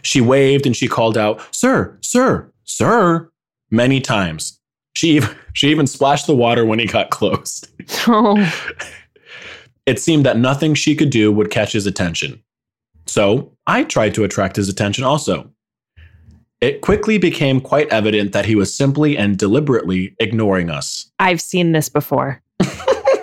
She 0.02 0.20
waved 0.20 0.66
and 0.66 0.76
she 0.76 0.88
called 0.88 1.16
out, 1.16 1.42
Sir, 1.54 1.98
sir, 2.00 2.52
sir, 2.64 3.30
many 3.70 4.00
times. 4.00 4.58
She 4.94 5.10
even, 5.16 5.36
she 5.52 5.70
even 5.70 5.86
splashed 5.86 6.26
the 6.26 6.34
water 6.34 6.64
when 6.64 6.78
he 6.78 6.86
got 6.86 7.10
close. 7.18 7.64
Oh, 8.06 8.52
It 9.88 9.98
seemed 9.98 10.26
that 10.26 10.36
nothing 10.36 10.74
she 10.74 10.94
could 10.94 11.08
do 11.08 11.32
would 11.32 11.50
catch 11.50 11.72
his 11.72 11.86
attention. 11.86 12.42
So 13.06 13.56
I 13.66 13.84
tried 13.84 14.12
to 14.16 14.24
attract 14.24 14.56
his 14.56 14.68
attention 14.68 15.02
also. 15.02 15.50
It 16.60 16.80
quickly 16.80 17.18
became 17.18 17.60
quite 17.60 17.88
evident 17.88 18.32
that 18.32 18.44
he 18.44 18.56
was 18.56 18.74
simply 18.74 19.16
and 19.16 19.36
deliberately 19.38 20.14
ignoring 20.18 20.70
us. 20.70 21.10
I've 21.20 21.40
seen 21.40 21.72
this 21.72 21.88
before. 21.88 22.42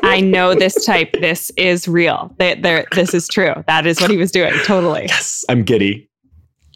I 0.04 0.22
know 0.22 0.54
this 0.56 0.86
type. 0.86 1.12
This 1.20 1.52
is 1.58 1.88
real. 1.88 2.34
They, 2.38 2.86
this 2.94 3.14
is 3.14 3.28
true. 3.28 3.54
That 3.68 3.86
is 3.86 4.00
what 4.00 4.12
he 4.12 4.18
was 4.18 4.32
doing. 4.32 4.54
Totally. 4.64 5.08
Yes, 5.08 5.44
I'm 5.50 5.64
giddy. 5.64 6.10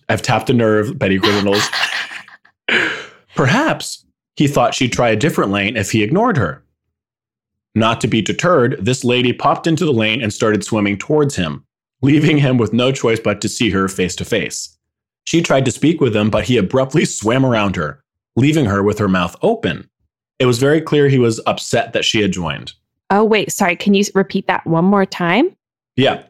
I've 0.09 0.21
tapped 0.21 0.49
a 0.49 0.53
nerve, 0.53 0.97
Petty 0.99 1.19
Criminals. 1.19 1.65
Perhaps 3.35 4.05
he 4.35 4.47
thought 4.47 4.73
she'd 4.73 4.91
try 4.91 5.09
a 5.09 5.15
different 5.15 5.51
lane 5.51 5.77
if 5.77 5.91
he 5.91 6.03
ignored 6.03 6.37
her. 6.37 6.65
Not 7.75 8.01
to 8.01 8.07
be 8.07 8.21
deterred, 8.21 8.77
this 8.83 9.03
lady 9.03 9.31
popped 9.31 9.67
into 9.67 9.85
the 9.85 9.93
lane 9.93 10.21
and 10.21 10.33
started 10.33 10.63
swimming 10.63 10.97
towards 10.97 11.35
him, 11.35 11.65
leaving 12.01 12.39
him 12.39 12.57
with 12.57 12.73
no 12.73 12.91
choice 12.91 13.19
but 13.19 13.39
to 13.41 13.49
see 13.49 13.69
her 13.69 13.87
face 13.87 14.15
to 14.17 14.25
face. 14.25 14.75
She 15.29 15.43
tried 15.43 15.63
to 15.65 15.71
speak 15.71 16.01
with 16.01 16.15
him, 16.15 16.31
but 16.31 16.45
he 16.45 16.57
abruptly 16.57 17.05
swam 17.19 17.45
around 17.45 17.75
her, 17.75 18.03
leaving 18.35 18.65
her 18.65 18.81
with 18.81 18.97
her 18.97 19.07
mouth 19.07 19.35
open. 19.43 19.87
It 20.39 20.47
was 20.47 20.57
very 20.57 20.81
clear 20.81 21.07
he 21.07 21.19
was 21.19 21.39
upset 21.45 21.93
that 21.93 22.03
she 22.03 22.19
had 22.19 22.31
joined. 22.31 22.73
Oh, 23.11 23.23
wait. 23.23 23.51
Sorry. 23.51 23.75
Can 23.75 23.93
you 23.93 24.03
repeat 24.15 24.47
that 24.47 24.65
one 24.65 24.85
more 24.85 25.05
time? 25.05 25.55
Yeah. 25.95 26.23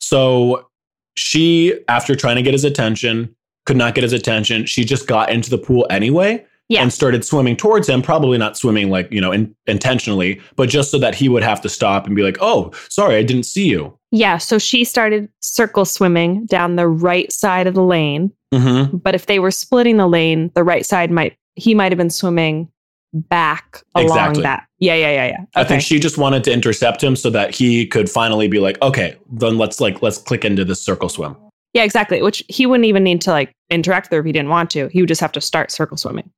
So 0.00 0.70
she, 1.18 1.78
after 1.88 2.14
trying 2.14 2.36
to 2.36 2.42
get 2.42 2.54
his 2.54 2.64
attention, 2.64 3.36
could 3.66 3.76
not 3.76 3.94
get 3.94 4.04
his 4.04 4.14
attention. 4.14 4.64
She 4.64 4.86
just 4.86 5.06
got 5.06 5.28
into 5.30 5.50
the 5.50 5.58
pool 5.58 5.86
anyway 5.90 6.42
Yeah. 6.70 6.80
and 6.80 6.90
started 6.90 7.26
swimming 7.26 7.56
towards 7.56 7.86
him, 7.86 8.00
probably 8.00 8.38
not 8.38 8.56
swimming 8.56 8.88
like, 8.88 9.12
you 9.12 9.20
know, 9.20 9.32
in, 9.32 9.54
intentionally, 9.66 10.40
but 10.54 10.70
just 10.70 10.90
so 10.90 10.98
that 11.00 11.14
he 11.14 11.28
would 11.28 11.42
have 11.42 11.60
to 11.60 11.68
stop 11.68 12.06
and 12.06 12.16
be 12.16 12.22
like, 12.22 12.38
oh, 12.40 12.70
sorry, 12.88 13.16
I 13.16 13.22
didn't 13.22 13.44
see 13.44 13.66
you. 13.68 13.98
Yeah. 14.12 14.38
So 14.38 14.58
she 14.58 14.82
started 14.84 15.28
circle 15.40 15.84
swimming 15.84 16.46
down 16.46 16.76
the 16.76 16.88
right 16.88 17.30
side 17.30 17.66
of 17.66 17.74
the 17.74 17.82
lane. 17.82 18.32
Mm-hmm. 18.56 18.96
But 18.98 19.14
if 19.14 19.26
they 19.26 19.38
were 19.38 19.50
splitting 19.50 19.96
the 19.96 20.06
lane, 20.06 20.50
the 20.54 20.64
right 20.64 20.84
side 20.86 21.10
might, 21.10 21.36
he 21.54 21.74
might 21.74 21.92
have 21.92 21.98
been 21.98 22.10
swimming 22.10 22.68
back 23.12 23.82
along 23.94 24.08
Exactly. 24.08 24.42
that. 24.42 24.66
Yeah. 24.78 24.94
Yeah. 24.94 25.10
Yeah. 25.10 25.26
Yeah. 25.28 25.44
I 25.54 25.64
think 25.64 25.82
she 25.82 25.98
just 25.98 26.18
wanted 26.18 26.44
to 26.44 26.52
intercept 26.52 27.02
him 27.02 27.16
so 27.16 27.30
that 27.30 27.54
he 27.54 27.86
could 27.86 28.10
finally 28.10 28.48
be 28.48 28.58
like, 28.58 28.80
okay, 28.82 29.16
then 29.32 29.56
let's 29.58 29.80
like, 29.80 30.02
let's 30.02 30.18
click 30.18 30.44
into 30.44 30.64
this 30.64 30.82
circle 30.82 31.08
swim. 31.08 31.36
yeah. 31.72 31.82
Exactly. 31.84 32.20
Which 32.22 32.42
he 32.48 32.66
wouldn't 32.66 32.84
even 32.86 33.04
need 33.04 33.20
to 33.22 33.30
like 33.30 33.52
interact 33.70 34.10
there 34.10 34.20
if 34.20 34.26
he 34.26 34.32
didn't 34.32 34.50
want 34.50 34.70
to. 34.70 34.88
He 34.88 35.00
would 35.00 35.08
just 35.08 35.20
have 35.20 35.32
to 35.32 35.40
start 35.40 35.70
circle 35.70 35.96
swimming. 35.96 36.30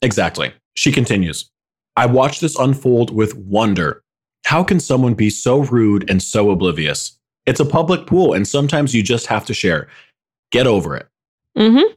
Exactly. 0.00 0.52
She 0.74 0.90
continues. 0.90 1.50
I 1.96 2.06
watched 2.06 2.40
this 2.40 2.58
unfold 2.58 3.14
with 3.14 3.34
wonder. 3.36 4.02
How 4.46 4.64
can 4.64 4.80
someone 4.80 5.14
be 5.14 5.28
so 5.30 5.60
rude 5.60 6.08
and 6.10 6.22
so 6.22 6.50
oblivious? 6.50 7.18
It's 7.44 7.60
a 7.60 7.64
public 7.64 8.06
pool, 8.06 8.32
and 8.32 8.48
sometimes 8.48 8.94
you 8.94 9.02
just 9.02 9.26
have 9.26 9.44
to 9.46 9.54
share. 9.54 9.88
Get 10.50 10.66
over 10.66 10.96
it. 10.96 11.06
Mm-hmm. 11.56 11.92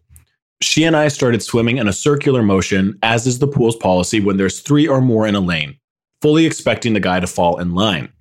She 0.61 0.83
and 0.83 0.95
I 0.95 1.09
started 1.09 1.43
swimming 1.43 1.77
in 1.77 1.87
a 1.87 1.93
circular 1.93 2.41
motion, 2.41 2.97
as 3.03 3.27
is 3.27 3.39
the 3.39 3.47
pool's 3.47 3.75
policy 3.75 4.19
when 4.19 4.37
there's 4.37 4.61
three 4.61 4.87
or 4.87 5.01
more 5.01 5.27
in 5.27 5.35
a 5.35 5.39
lane, 5.39 5.77
fully 6.21 6.45
expecting 6.45 6.93
the 6.93 6.99
guy 6.99 7.19
to 7.19 7.27
fall 7.27 7.59
in 7.59 7.73
line. 7.73 8.11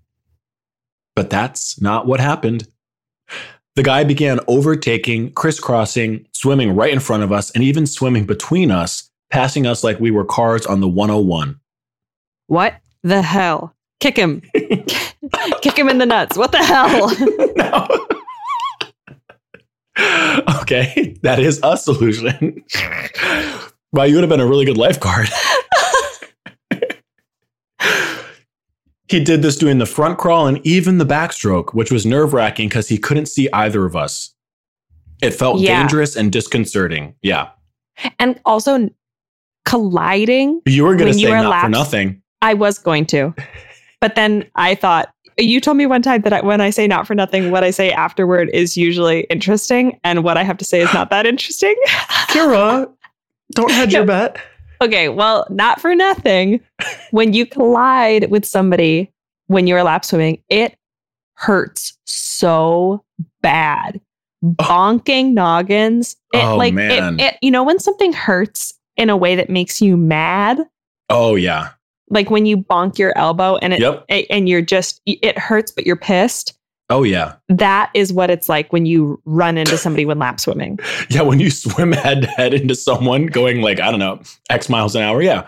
But 1.14 1.30
that's 1.30 1.80
not 1.80 2.06
what 2.06 2.20
happened. 2.20 2.66
The 3.76 3.82
guy 3.82 4.04
began 4.04 4.40
overtaking, 4.46 5.32
crisscrossing, 5.32 6.26
swimming 6.32 6.74
right 6.74 6.92
in 6.92 7.00
front 7.00 7.22
of 7.22 7.32
us, 7.32 7.50
and 7.52 7.64
even 7.64 7.86
swimming 7.86 8.24
between 8.24 8.70
us, 8.70 9.10
passing 9.30 9.66
us 9.66 9.82
like 9.82 9.98
we 9.98 10.10
were 10.10 10.24
cars 10.24 10.66
on 10.66 10.80
the 10.80 10.88
101. 10.88 11.58
What 12.46 12.74
the 13.02 13.22
hell? 13.22 13.74
Kick 14.00 14.16
him. 14.16 14.42
Kick 15.62 15.78
him 15.78 15.88
in 15.88 15.98
the 15.98 16.06
nuts. 16.06 16.36
What 16.36 16.52
the 16.52 16.58
hell? 16.58 17.10
no. 17.56 18.13
okay, 20.62 21.16
that 21.22 21.38
is 21.40 21.60
a 21.62 21.76
solution. 21.76 22.64
wow, 23.92 24.04
you 24.04 24.14
would 24.16 24.22
have 24.24 24.30
been 24.30 24.40
a 24.40 24.46
really 24.46 24.64
good 24.64 24.76
lifeguard. 24.76 25.28
he 29.08 29.22
did 29.22 29.42
this 29.42 29.56
doing 29.56 29.78
the 29.78 29.86
front 29.86 30.18
crawl 30.18 30.46
and 30.46 30.64
even 30.66 30.98
the 30.98 31.06
backstroke, 31.06 31.74
which 31.74 31.92
was 31.92 32.04
nerve 32.06 32.32
wracking 32.32 32.68
because 32.68 32.88
he 32.88 32.98
couldn't 32.98 33.26
see 33.26 33.48
either 33.52 33.84
of 33.84 33.94
us. 33.94 34.34
It 35.22 35.30
felt 35.32 35.60
Yeah. 35.60 35.78
dangerous 35.80 36.16
and 36.16 36.32
disconcerting. 36.32 37.14
Yeah. 37.22 37.50
and 38.18 38.40
also 38.44 38.90
colliding. 39.64 40.60
You 40.66 40.82
were 40.82 40.96
going 40.96 41.12
to 41.12 41.18
say 41.18 41.30
not 41.30 41.62
for 41.62 41.68
nothing. 41.68 42.20
I 42.42 42.54
was 42.54 42.76
going 42.76 43.06
to, 43.06 43.32
but 44.00 44.16
then 44.16 44.50
I 44.56 44.74
thought 44.74 45.13
you 45.38 45.60
told 45.60 45.76
me 45.76 45.86
one 45.86 46.02
time 46.02 46.22
that 46.22 46.32
I, 46.32 46.40
when 46.40 46.60
I 46.60 46.70
say 46.70 46.86
not 46.86 47.06
for 47.06 47.14
nothing, 47.14 47.50
what 47.50 47.64
I 47.64 47.70
say 47.70 47.90
afterward 47.92 48.50
is 48.52 48.76
usually 48.76 49.22
interesting, 49.24 49.98
and 50.04 50.22
what 50.24 50.36
I 50.36 50.42
have 50.42 50.56
to 50.58 50.64
say 50.64 50.80
is 50.80 50.92
not 50.94 51.10
that 51.10 51.26
interesting. 51.26 51.74
Ceara, 52.30 52.88
don't 53.52 53.70
hedge 53.70 53.92
your 53.92 54.04
bet. 54.06 54.36
okay, 54.82 55.08
well, 55.08 55.46
not 55.50 55.80
for 55.80 55.94
nothing. 55.94 56.60
When 57.10 57.32
you 57.32 57.46
collide 57.46 58.30
with 58.30 58.44
somebody 58.44 59.10
when 59.46 59.66
you're 59.66 59.82
lap 59.82 60.04
swimming, 60.04 60.42
it 60.48 60.76
hurts 61.34 61.98
so 62.06 63.04
bad. 63.42 64.00
Bonking 64.42 65.32
noggins. 65.32 66.16
It 66.32 66.38
Oh, 66.44 66.56
like 66.56 66.74
man. 66.74 67.18
It, 67.20 67.22
it 67.24 67.38
you 67.42 67.50
know 67.50 67.62
when 67.62 67.78
something 67.78 68.12
hurts 68.12 68.74
in 68.96 69.10
a 69.10 69.16
way 69.16 69.34
that 69.36 69.50
makes 69.50 69.80
you 69.82 69.96
mad, 69.96 70.60
Oh, 71.10 71.34
yeah. 71.34 71.70
Like 72.10 72.30
when 72.30 72.46
you 72.46 72.56
bonk 72.58 72.98
your 72.98 73.16
elbow 73.16 73.56
and 73.56 73.72
it 73.72 73.80
Yep. 73.80 74.04
a- 74.10 74.26
and 74.30 74.48
you're 74.48 74.60
just 74.62 75.00
it 75.06 75.38
hurts 75.38 75.72
but 75.72 75.86
you're 75.86 75.96
pissed. 75.96 76.58
Oh, 76.90 77.02
yeah. 77.02 77.36
That 77.48 77.90
is 77.94 78.12
what 78.12 78.28
it's 78.30 78.46
like 78.46 78.70
when 78.70 78.84
you 78.84 79.18
run 79.24 79.56
into 79.56 79.78
somebody 79.78 80.04
when 80.04 80.18
lap 80.18 80.38
swimming. 80.38 80.78
Yeah, 81.08 81.22
when 81.22 81.40
you 81.40 81.50
swim 81.50 81.92
head 81.92 82.22
to 82.22 82.28
head 82.28 82.52
into 82.52 82.74
someone 82.74 83.24
going 83.26 83.62
like, 83.62 83.80
I 83.80 83.90
don't 83.90 84.00
know, 84.00 84.20
X 84.50 84.68
miles 84.68 84.94
an 84.94 85.00
hour. 85.02 85.22
Yeah. 85.22 85.46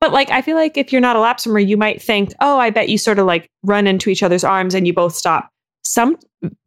But 0.00 0.12
like, 0.12 0.30
I 0.30 0.40
feel 0.40 0.56
like 0.56 0.78
if 0.78 0.92
you're 0.92 1.00
not 1.02 1.14
a 1.14 1.20
lap 1.20 1.40
swimmer, 1.40 1.58
you 1.58 1.76
might 1.76 2.00
think, 2.00 2.32
oh, 2.40 2.58
I 2.58 2.70
bet 2.70 2.88
you 2.88 2.96
sort 2.96 3.18
of 3.18 3.26
like 3.26 3.50
run 3.64 3.86
into 3.86 4.08
each 4.08 4.22
other's 4.22 4.44
arms 4.44 4.74
and 4.74 4.86
you 4.86 4.94
both 4.94 5.14
stop. 5.14 5.50
Some 5.84 6.16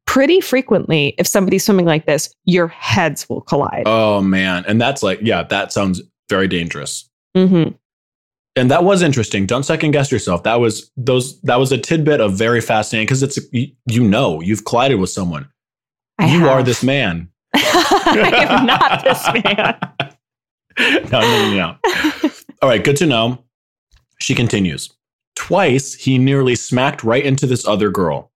pretty 0.05 0.39
frequently, 0.39 1.15
if 1.17 1.25
somebody's 1.25 1.65
swimming 1.65 1.85
like 1.87 2.05
this, 2.05 2.33
your 2.45 2.67
heads 2.67 3.27
will 3.27 3.41
collide. 3.41 3.83
Oh, 3.87 4.21
man. 4.21 4.65
And 4.67 4.79
that's 4.79 5.01
like, 5.01 5.19
yeah, 5.23 5.41
that 5.43 5.73
sounds 5.73 5.99
very 6.29 6.47
dangerous. 6.47 7.09
Mhm. 7.35 7.75
And 8.59 8.69
that 8.71 8.83
was 8.83 9.01
interesting. 9.01 9.45
Don't 9.45 9.63
second 9.63 9.91
guess 9.91 10.11
yourself. 10.11 10.43
That 10.43 10.59
was 10.59 10.91
those. 10.97 11.39
That 11.41 11.55
was 11.55 11.71
a 11.71 11.77
tidbit 11.77 12.19
of 12.19 12.33
very 12.33 12.59
fascinating 12.59 13.05
because 13.05 13.23
it's 13.23 13.39
you, 13.53 14.03
know 14.03 14.41
you've 14.41 14.65
collided 14.65 14.99
with 14.99 15.09
someone. 15.09 15.49
I 16.17 16.35
you 16.35 16.49
are 16.49 16.61
this 16.61 16.83
man. 16.83 17.29
I 17.55 18.45
am 18.49 18.65
not 18.65 19.03
this 19.03 19.25
man. 19.33 19.77
no, 21.09 21.21
no, 21.21 21.51
no, 21.51 21.55
no. 21.55 22.29
All 22.61 22.67
right, 22.67 22.83
good 22.83 22.97
to 22.97 23.05
know. 23.05 23.45
She 24.19 24.35
continues. 24.35 24.89
Twice 25.35 25.93
he 25.93 26.17
nearly 26.17 26.55
smacked 26.55 27.01
right 27.01 27.23
into 27.23 27.47
this 27.47 27.65
other 27.65 27.89
girl. 27.89 28.29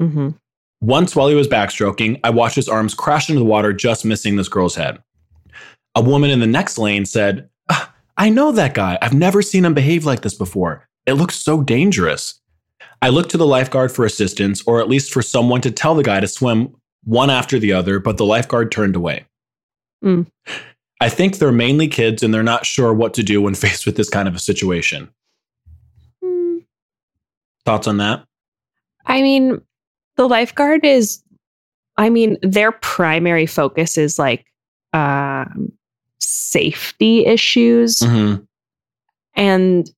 Mhm. 0.00 0.34
Once, 0.80 1.14
while 1.14 1.28
he 1.28 1.34
was 1.36 1.46
backstroking, 1.46 2.18
I 2.24 2.30
watched 2.30 2.56
his 2.56 2.68
arms 2.68 2.94
crash 2.94 3.28
into 3.28 3.38
the 3.38 3.44
water, 3.44 3.72
just 3.72 4.04
missing 4.04 4.34
this 4.34 4.48
girl's 4.48 4.74
head. 4.74 4.98
A 5.94 6.02
woman 6.02 6.30
in 6.30 6.40
the 6.40 6.46
next 6.46 6.78
lane 6.78 7.04
said, 7.04 7.42
"Ah, 7.42 7.48
I 8.18 8.30
know 8.30 8.50
that 8.52 8.74
guy. 8.74 8.98
I've 9.00 9.14
never 9.14 9.40
seen 9.40 9.64
him 9.64 9.74
behave 9.74 10.04
like 10.04 10.22
this 10.22 10.34
before. 10.34 10.88
It 11.06 11.14
looks 11.14 11.36
so 11.36 11.62
dangerous. 11.62 12.40
I 13.00 13.10
looked 13.10 13.30
to 13.30 13.38
the 13.38 13.46
lifeguard 13.46 13.92
for 13.92 14.04
assistance, 14.04 14.62
or 14.66 14.80
at 14.80 14.88
least 14.88 15.12
for 15.12 15.22
someone 15.22 15.60
to 15.60 15.70
tell 15.70 15.94
the 15.94 16.02
guy 16.02 16.18
to 16.18 16.26
swim 16.26 16.74
one 17.04 17.30
after 17.30 17.60
the 17.60 17.72
other, 17.72 18.00
but 18.00 18.16
the 18.16 18.26
lifeguard 18.26 18.72
turned 18.72 18.96
away. 18.96 19.24
Mm. 20.04 20.26
I 21.00 21.08
think 21.08 21.38
they're 21.38 21.52
mainly 21.52 21.86
kids 21.86 22.24
and 22.24 22.34
they're 22.34 22.42
not 22.42 22.66
sure 22.66 22.92
what 22.92 23.14
to 23.14 23.22
do 23.22 23.40
when 23.40 23.54
faced 23.54 23.86
with 23.86 23.96
this 23.96 24.10
kind 24.10 24.26
of 24.26 24.34
a 24.34 24.40
situation. 24.40 25.08
Mm, 26.22 26.64
Thoughts 27.64 27.86
on 27.86 27.98
that? 27.98 28.24
I 29.06 29.22
mean, 29.22 29.60
the 30.16 30.28
lifeguard 30.28 30.84
is, 30.84 31.22
I 31.96 32.10
mean, 32.10 32.36
their 32.42 32.72
primary 32.72 33.46
focus 33.46 33.96
is 33.96 34.18
like 34.18 34.44
um, 34.92 35.72
safety 36.20 37.24
issues. 37.26 38.00
Mm-hmm. 38.00 38.42
And 39.34 39.90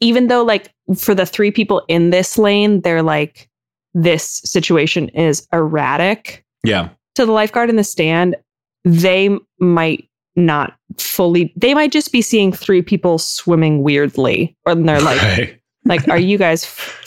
even 0.00 0.26
though, 0.28 0.42
like, 0.44 0.72
for 0.96 1.14
the 1.14 1.26
three 1.26 1.50
people 1.50 1.82
in 1.88 2.10
this 2.10 2.36
lane, 2.38 2.80
they're 2.82 3.02
like, 3.02 3.48
this 3.94 4.42
situation 4.44 5.08
is 5.10 5.46
erratic 5.52 6.44
Yeah. 6.64 6.90
to 7.14 7.24
the 7.24 7.32
lifeguard 7.32 7.70
in 7.70 7.76
the 7.76 7.84
stand, 7.84 8.36
they 8.84 9.30
might 9.58 10.08
not 10.36 10.76
fully, 10.98 11.52
they 11.56 11.72
might 11.72 11.92
just 11.92 12.12
be 12.12 12.20
seeing 12.20 12.52
three 12.52 12.82
people 12.82 13.16
swimming 13.18 13.82
weirdly. 13.82 14.54
Or 14.66 14.74
they're 14.74 15.00
like, 15.00 15.22
Right. 15.22 15.60
like, 15.86 16.08
are 16.08 16.18
you 16.18 16.36
guys 16.36 16.64
f- 16.64 17.02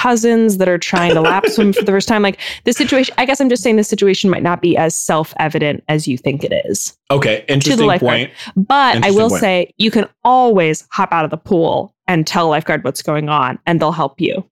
cousins 0.00 0.56
that 0.56 0.68
are 0.68 0.78
trying 0.78 1.14
to 1.14 1.20
lap 1.20 1.46
swim 1.46 1.72
for 1.72 1.84
the 1.84 1.92
first 1.92 2.08
time? 2.08 2.22
Like, 2.22 2.40
this 2.64 2.76
situation, 2.76 3.14
I 3.18 3.26
guess 3.26 3.40
I'm 3.40 3.48
just 3.48 3.62
saying 3.62 3.76
this 3.76 3.88
situation 3.88 4.30
might 4.30 4.42
not 4.42 4.62
be 4.62 4.76
as 4.76 4.94
self 4.94 5.34
evident 5.38 5.84
as 5.88 6.08
you 6.08 6.16
think 6.16 6.42
it 6.44 6.52
is. 6.66 6.96
Okay. 7.10 7.44
Interesting 7.48 7.98
point. 7.98 8.30
But 8.56 9.04
I 9.04 9.10
will 9.10 9.28
point. 9.28 9.40
say 9.40 9.74
you 9.78 9.90
can 9.90 10.08
always 10.24 10.86
hop 10.90 11.12
out 11.12 11.24
of 11.24 11.30
the 11.30 11.36
pool 11.36 11.94
and 12.06 12.26
tell 12.26 12.48
a 12.48 12.50
lifeguard 12.50 12.82
what's 12.84 13.02
going 13.02 13.28
on 13.28 13.58
and 13.66 13.80
they'll 13.80 13.92
help 13.92 14.20
you. 14.20 14.44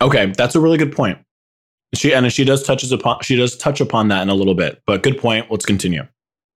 Okay, 0.00 0.32
that's 0.36 0.54
a 0.54 0.60
really 0.60 0.78
good 0.78 0.94
point. 0.94 1.18
She 1.94 2.12
and 2.12 2.30
she 2.32 2.44
does 2.44 2.64
touches 2.64 2.90
upon 2.90 3.20
she 3.22 3.36
does 3.36 3.56
touch 3.56 3.80
upon 3.80 4.08
that 4.08 4.22
in 4.22 4.28
a 4.28 4.34
little 4.34 4.54
bit, 4.54 4.82
but 4.86 5.02
good 5.02 5.16
point. 5.16 5.50
Let's 5.50 5.64
continue. 5.64 6.02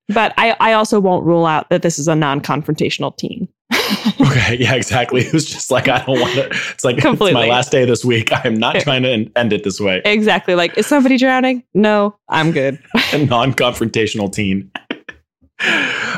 But 0.08 0.32
I, 0.38 0.56
I 0.60 0.72
also 0.72 1.00
won't 1.00 1.26
rule 1.26 1.46
out 1.46 1.68
that 1.70 1.82
this 1.82 1.98
is 1.98 2.08
a 2.08 2.14
non 2.14 2.40
confrontational 2.40 3.16
team. 3.16 3.48
Okay, 4.20 4.56
yeah, 4.58 4.74
exactly. 4.74 5.22
It 5.22 5.32
was 5.32 5.44
just 5.44 5.70
like 5.70 5.88
I 5.88 6.04
don't 6.04 6.20
want 6.20 6.34
to. 6.34 6.46
It's 6.72 6.84
like 6.84 6.96
it's 6.98 7.20
my 7.20 7.48
last 7.48 7.70
day 7.70 7.84
this 7.84 8.04
week. 8.04 8.30
I'm 8.44 8.54
not 8.54 8.76
trying 8.80 9.02
to 9.02 9.30
end 9.36 9.52
it 9.52 9.64
this 9.64 9.80
way. 9.80 10.02
exactly. 10.04 10.54
Like, 10.54 10.76
is 10.78 10.86
somebody 10.86 11.16
drowning? 11.18 11.62
No, 11.74 12.16
I'm 12.28 12.52
good. 12.52 12.78
A 13.12 13.24
non-confrontational 13.24 14.32
teen. 14.32 14.70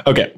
okay. 0.06 0.34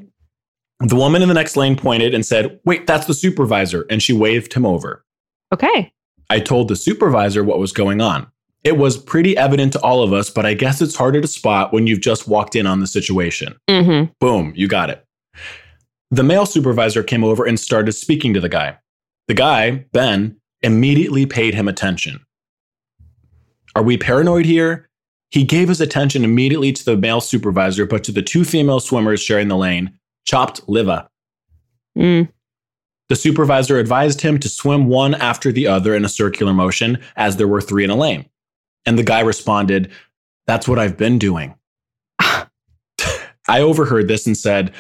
The 0.81 0.97
woman 0.97 1.23
in 1.23 1.29
the 1.29 1.35
next 1.35 1.57
lane 1.57 1.77
pointed 1.77 2.15
and 2.15 2.25
said, 2.25 2.59
"Wait, 2.65 2.87
that's 2.87 3.07
the 3.07 3.15
supervisor," 3.15 3.87
and 3.91 4.03
she 4.03 4.13
waved 4.13 4.53
him 4.55 4.65
over. 4.65 5.05
Okay. 5.53 5.93
I 6.31 6.41
told 6.41 6.69
the 6.69 6.77
supervisor 6.77 7.43
what 7.45 7.59
was 7.59 7.73
going 7.73 8.01
on. 8.01 8.29
It 8.63 8.77
was 8.77 8.97
pretty 8.99 9.37
evident 9.37 9.73
to 9.73 9.81
all 9.81 10.03
of 10.03 10.13
us, 10.13 10.31
but 10.31 10.47
I 10.47 10.55
guess 10.55 10.81
it's 10.81 10.95
harder 10.95 11.21
to 11.21 11.27
spot 11.27 11.73
when 11.73 11.87
you've 11.87 12.01
just 12.01 12.29
walked 12.29 12.55
in 12.55 12.67
on 12.67 12.81
the 12.81 12.87
situation. 12.87 13.57
Mm-hmm. 13.69 14.13
Boom, 14.21 14.53
you 14.55 14.69
got 14.69 14.91
it. 14.91 15.05
The 16.11 16.23
male 16.25 16.47
supervisor 16.47 17.03
came 17.03 17.23
over 17.23 17.45
and 17.45 17.59
started 17.59 17.93
speaking 17.93 18.35
to 18.35 18.41
the 18.41 18.49
guy. 18.49 18.79
The 19.29 19.35
guy, 19.35 19.87
Ben, 19.93 20.41
immediately 20.63 21.25
paid 21.25 21.55
him 21.55 21.69
attention. 21.69 22.25
Are 23.77 23.83
we 23.83 23.97
paranoid 23.97 24.45
here? 24.45 24.89
He 25.31 25.45
gave 25.45 25.69
his 25.69 25.81
attention 25.81 26.25
immediately 26.25 26.73
to 26.73 26.85
the 26.85 26.97
male 26.97 27.21
supervisor, 27.21 27.87
but 27.87 28.03
to 28.05 28.13
the 28.13 28.23
two 28.23 28.45
female 28.45 28.81
swimmers 28.81 29.23
sharing 29.23 29.47
the 29.47 29.57
lane, 29.57 29.93
chopped 30.25 30.69
liver. 30.69 31.09
Mm. 31.97 32.29
The 33.09 33.17
supervisor 33.17 33.79
advised 33.79 34.21
him 34.21 34.39
to 34.41 34.49
swim 34.49 34.87
one 34.87 35.15
after 35.15 35.53
the 35.53 35.69
other 35.69 35.95
in 35.95 36.05
a 36.05 36.09
circular 36.09 36.53
motion, 36.53 36.99
as 37.17 37.37
there 37.37 37.49
were 37.49 37.61
three 37.61 37.85
in 37.85 37.91
a 37.91 37.97
lane. 37.97 38.29
And 38.85 38.99
the 38.99 39.05
guy 39.05 39.21
responded, 39.21 39.93
That's 40.47 40.67
what 40.67 40.81
I've 40.81 40.97
been 40.97 41.19
doing. 41.19 41.55
I 42.21 42.47
overheard 43.49 44.09
this 44.09 44.27
and 44.27 44.37
said, 44.37 44.73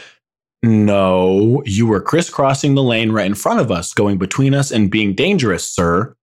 No, 0.62 1.62
you 1.64 1.86
were 1.86 2.00
crisscrossing 2.00 2.74
the 2.74 2.82
lane 2.82 3.12
right 3.12 3.26
in 3.26 3.34
front 3.34 3.60
of 3.60 3.70
us, 3.70 3.94
going 3.94 4.18
between 4.18 4.54
us 4.54 4.70
and 4.70 4.90
being 4.90 5.14
dangerous, 5.14 5.64
sir. 5.68 6.14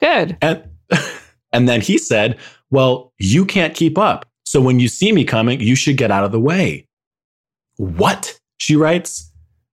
Good. 0.00 0.36
And, 0.42 0.64
and 1.52 1.68
then 1.68 1.80
he 1.80 1.96
said, 1.96 2.38
Well, 2.70 3.12
you 3.18 3.44
can't 3.44 3.74
keep 3.74 3.96
up. 3.96 4.26
So 4.44 4.60
when 4.60 4.80
you 4.80 4.88
see 4.88 5.12
me 5.12 5.24
coming, 5.24 5.60
you 5.60 5.76
should 5.76 5.96
get 5.96 6.10
out 6.10 6.24
of 6.24 6.32
the 6.32 6.40
way. 6.40 6.88
What? 7.76 8.38
She 8.58 8.76
writes. 8.76 9.30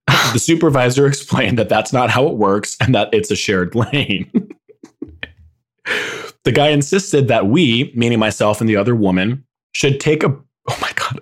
the 0.32 0.38
supervisor 0.38 1.06
explained 1.06 1.58
that 1.58 1.68
that's 1.68 1.92
not 1.92 2.08
how 2.08 2.26
it 2.28 2.34
works 2.34 2.76
and 2.80 2.94
that 2.94 3.12
it's 3.12 3.30
a 3.30 3.36
shared 3.36 3.74
lane. 3.74 4.30
the 6.44 6.52
guy 6.52 6.68
insisted 6.68 7.28
that 7.28 7.46
we, 7.46 7.92
meaning 7.94 8.18
myself 8.18 8.60
and 8.60 8.70
the 8.70 8.76
other 8.76 8.94
woman, 8.94 9.44
should 9.72 10.00
take 10.00 10.22
a 10.22 10.34
oh 10.68 10.78
my 10.80 10.92
god, 10.94 11.20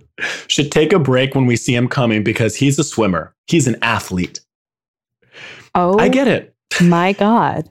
should 0.49 0.71
take 0.73 0.93
a 0.93 0.99
break 0.99 1.35
when 1.35 1.47
we 1.47 1.57
see 1.57 1.75
him 1.75 1.89
coming 1.89 2.23
because 2.23 2.57
he's 2.57 2.79
a 2.79 2.85
swimmer. 2.85 3.35
He's 3.47 3.67
an 3.67 3.77
athlete. 3.83 4.41
Oh, 5.75 5.99
I 5.99 6.09
get 6.09 6.29
it. 6.29 6.55
my 6.81 7.13
God. 7.13 7.69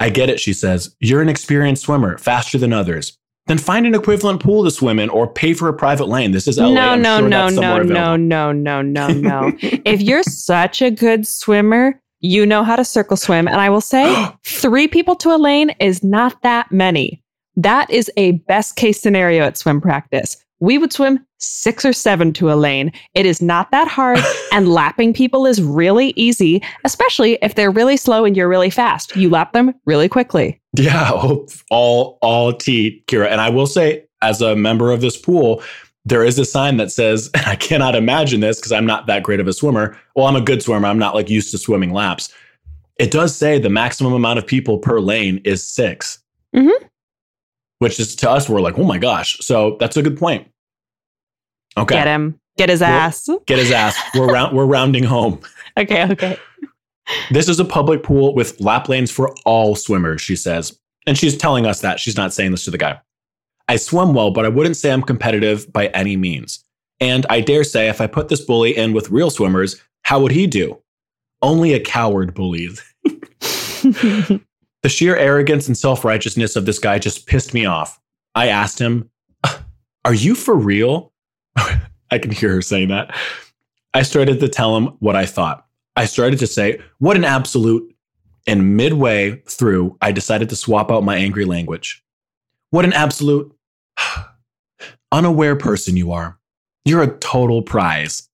I 0.00 0.10
get 0.10 0.28
it, 0.28 0.40
she 0.40 0.52
says. 0.52 0.94
You're 1.00 1.22
an 1.22 1.28
experienced 1.28 1.84
swimmer, 1.84 2.18
faster 2.18 2.58
than 2.58 2.72
others. 2.72 3.16
Then 3.46 3.58
find 3.58 3.86
an 3.86 3.94
equivalent 3.94 4.42
pool 4.42 4.64
to 4.64 4.70
swim 4.70 4.98
in 4.98 5.08
or 5.08 5.32
pay 5.32 5.52
for 5.52 5.68
a 5.68 5.72
private 5.72 6.06
lane. 6.06 6.30
This 6.32 6.46
is 6.46 6.58
LA. 6.58 6.72
No, 6.72 6.94
no, 6.94 7.18
sure 7.18 7.28
no, 7.28 7.48
no, 7.48 7.82
no, 7.82 8.16
no, 8.16 8.52
no, 8.52 8.82
no, 8.82 9.08
no. 9.08 9.52
if 9.60 10.00
you're 10.00 10.22
such 10.22 10.82
a 10.82 10.90
good 10.90 11.26
swimmer, 11.26 12.00
you 12.20 12.46
know 12.46 12.62
how 12.62 12.76
to 12.76 12.84
circle 12.84 13.16
swim. 13.16 13.48
And 13.48 13.60
I 13.60 13.68
will 13.68 13.80
say, 13.80 14.26
three 14.44 14.86
people 14.86 15.16
to 15.16 15.30
a 15.30 15.38
lane 15.38 15.70
is 15.80 16.04
not 16.04 16.40
that 16.42 16.70
many. 16.70 17.21
That 17.56 17.90
is 17.90 18.10
a 18.16 18.32
best 18.32 18.76
case 18.76 19.00
scenario 19.00 19.44
at 19.44 19.56
swim 19.56 19.80
practice. 19.80 20.36
We 20.60 20.78
would 20.78 20.92
swim 20.92 21.24
six 21.38 21.84
or 21.84 21.92
seven 21.92 22.32
to 22.34 22.52
a 22.52 22.54
lane. 22.54 22.92
It 23.14 23.26
is 23.26 23.42
not 23.42 23.70
that 23.72 23.88
hard, 23.88 24.20
and 24.52 24.68
lapping 24.68 25.12
people 25.12 25.44
is 25.44 25.60
really 25.60 26.12
easy, 26.14 26.62
especially 26.84 27.36
if 27.42 27.56
they're 27.56 27.70
really 27.70 27.96
slow 27.96 28.24
and 28.24 28.36
you're 28.36 28.48
really 28.48 28.70
fast. 28.70 29.16
You 29.16 29.28
lap 29.28 29.52
them 29.52 29.74
really 29.84 30.08
quickly. 30.08 30.60
Yeah, 30.74 31.10
all 31.70 32.18
all 32.20 32.52
T, 32.52 33.02
Ceara. 33.08 33.28
And 33.28 33.40
I 33.40 33.50
will 33.50 33.66
say, 33.66 34.04
as 34.22 34.40
a 34.40 34.54
member 34.54 34.92
of 34.92 35.00
this 35.00 35.16
pool, 35.16 35.62
there 36.04 36.24
is 36.24 36.38
a 36.38 36.44
sign 36.44 36.76
that 36.76 36.92
says, 36.92 37.28
and 37.34 37.44
I 37.46 37.56
cannot 37.56 37.94
imagine 37.94 38.40
this 38.40 38.58
because 38.58 38.72
I'm 38.72 38.86
not 38.86 39.06
that 39.06 39.22
great 39.24 39.40
of 39.40 39.48
a 39.48 39.52
swimmer. 39.52 39.98
Well, 40.14 40.26
I'm 40.26 40.36
a 40.36 40.40
good 40.40 40.62
swimmer. 40.62 40.86
I'm 40.86 40.98
not 40.98 41.14
like 41.14 41.28
used 41.28 41.50
to 41.50 41.58
swimming 41.58 41.92
laps. 41.92 42.32
It 42.98 43.10
does 43.10 43.34
say 43.34 43.58
the 43.58 43.70
maximum 43.70 44.12
amount 44.12 44.38
of 44.38 44.46
people 44.46 44.78
per 44.78 45.00
lane 45.00 45.40
is 45.44 45.66
6 45.66 46.18
Mhm. 46.54 46.70
Which 47.82 47.98
is 47.98 48.14
to 48.14 48.30
us, 48.30 48.48
we're 48.48 48.60
like, 48.60 48.78
oh 48.78 48.84
my 48.84 48.96
gosh. 48.96 49.36
So 49.40 49.76
that's 49.80 49.96
a 49.96 50.02
good 50.02 50.16
point. 50.16 50.46
Okay. 51.76 51.96
Get 51.96 52.06
him, 52.06 52.38
get 52.56 52.68
his 52.68 52.80
ass. 52.80 53.28
Get 53.46 53.58
his 53.58 53.72
ass. 53.72 54.00
We're 54.14 54.32
round, 54.32 54.56
we're 54.56 54.66
rounding 54.66 55.04
home. 55.04 55.40
Okay, 55.78 56.06
okay. 56.10 56.38
This 57.30 57.48
is 57.48 57.58
a 57.58 57.64
public 57.64 58.02
pool 58.02 58.34
with 58.34 58.60
lap 58.60 58.90
lanes 58.90 59.10
for 59.10 59.34
all 59.46 59.74
swimmers, 59.74 60.20
she 60.20 60.36
says. 60.36 60.78
And 61.06 61.16
she's 61.16 61.34
telling 61.34 61.64
us 61.64 61.80
that. 61.80 61.98
She's 61.98 62.18
not 62.18 62.34
saying 62.34 62.50
this 62.50 62.66
to 62.66 62.70
the 62.70 62.76
guy. 62.76 63.00
I 63.68 63.76
swim 63.76 64.12
well, 64.12 64.30
but 64.30 64.44
I 64.44 64.50
wouldn't 64.50 64.76
say 64.76 64.92
I'm 64.92 65.00
competitive 65.00 65.72
by 65.72 65.86
any 65.86 66.18
means. 66.18 66.62
And 67.00 67.24
I 67.30 67.40
dare 67.40 67.64
say, 67.64 67.88
if 67.88 68.02
I 68.02 68.06
put 68.06 68.28
this 68.28 68.42
bully 68.42 68.76
in 68.76 68.92
with 68.92 69.08
real 69.08 69.30
swimmers, 69.30 69.82
how 70.02 70.20
would 70.20 70.32
he 70.32 70.46
do? 70.46 70.78
Only 71.40 71.72
a 71.72 71.80
coward 71.80 72.34
bullies. 72.34 72.82
The 74.82 74.88
sheer 74.88 75.16
arrogance 75.16 75.68
and 75.68 75.76
self 75.76 76.04
righteousness 76.04 76.56
of 76.56 76.66
this 76.66 76.78
guy 76.78 76.98
just 76.98 77.26
pissed 77.26 77.54
me 77.54 77.64
off. 77.64 78.00
I 78.34 78.48
asked 78.48 78.78
him, 78.78 79.10
uh, 79.44 79.58
Are 80.04 80.14
you 80.14 80.34
for 80.34 80.56
real? 80.56 81.12
I 81.56 82.18
can 82.18 82.30
hear 82.30 82.52
her 82.52 82.62
saying 82.62 82.88
that. 82.88 83.14
I 83.94 84.02
started 84.02 84.40
to 84.40 84.48
tell 84.48 84.76
him 84.76 84.86
what 84.98 85.16
I 85.16 85.26
thought. 85.26 85.66
I 85.96 86.06
started 86.06 86.38
to 86.40 86.46
say, 86.46 86.80
What 86.98 87.16
an 87.16 87.24
absolute. 87.24 87.88
And 88.46 88.76
midway 88.76 89.36
through, 89.48 89.96
I 90.00 90.10
decided 90.10 90.48
to 90.48 90.56
swap 90.56 90.90
out 90.90 91.04
my 91.04 91.16
angry 91.16 91.44
language. 91.44 92.02
What 92.70 92.84
an 92.84 92.92
absolute 92.92 93.54
unaware 95.12 95.54
person 95.54 95.96
you 95.96 96.10
are. 96.10 96.38
You're 96.84 97.02
a 97.02 97.18
total 97.18 97.62
prize. 97.62 98.28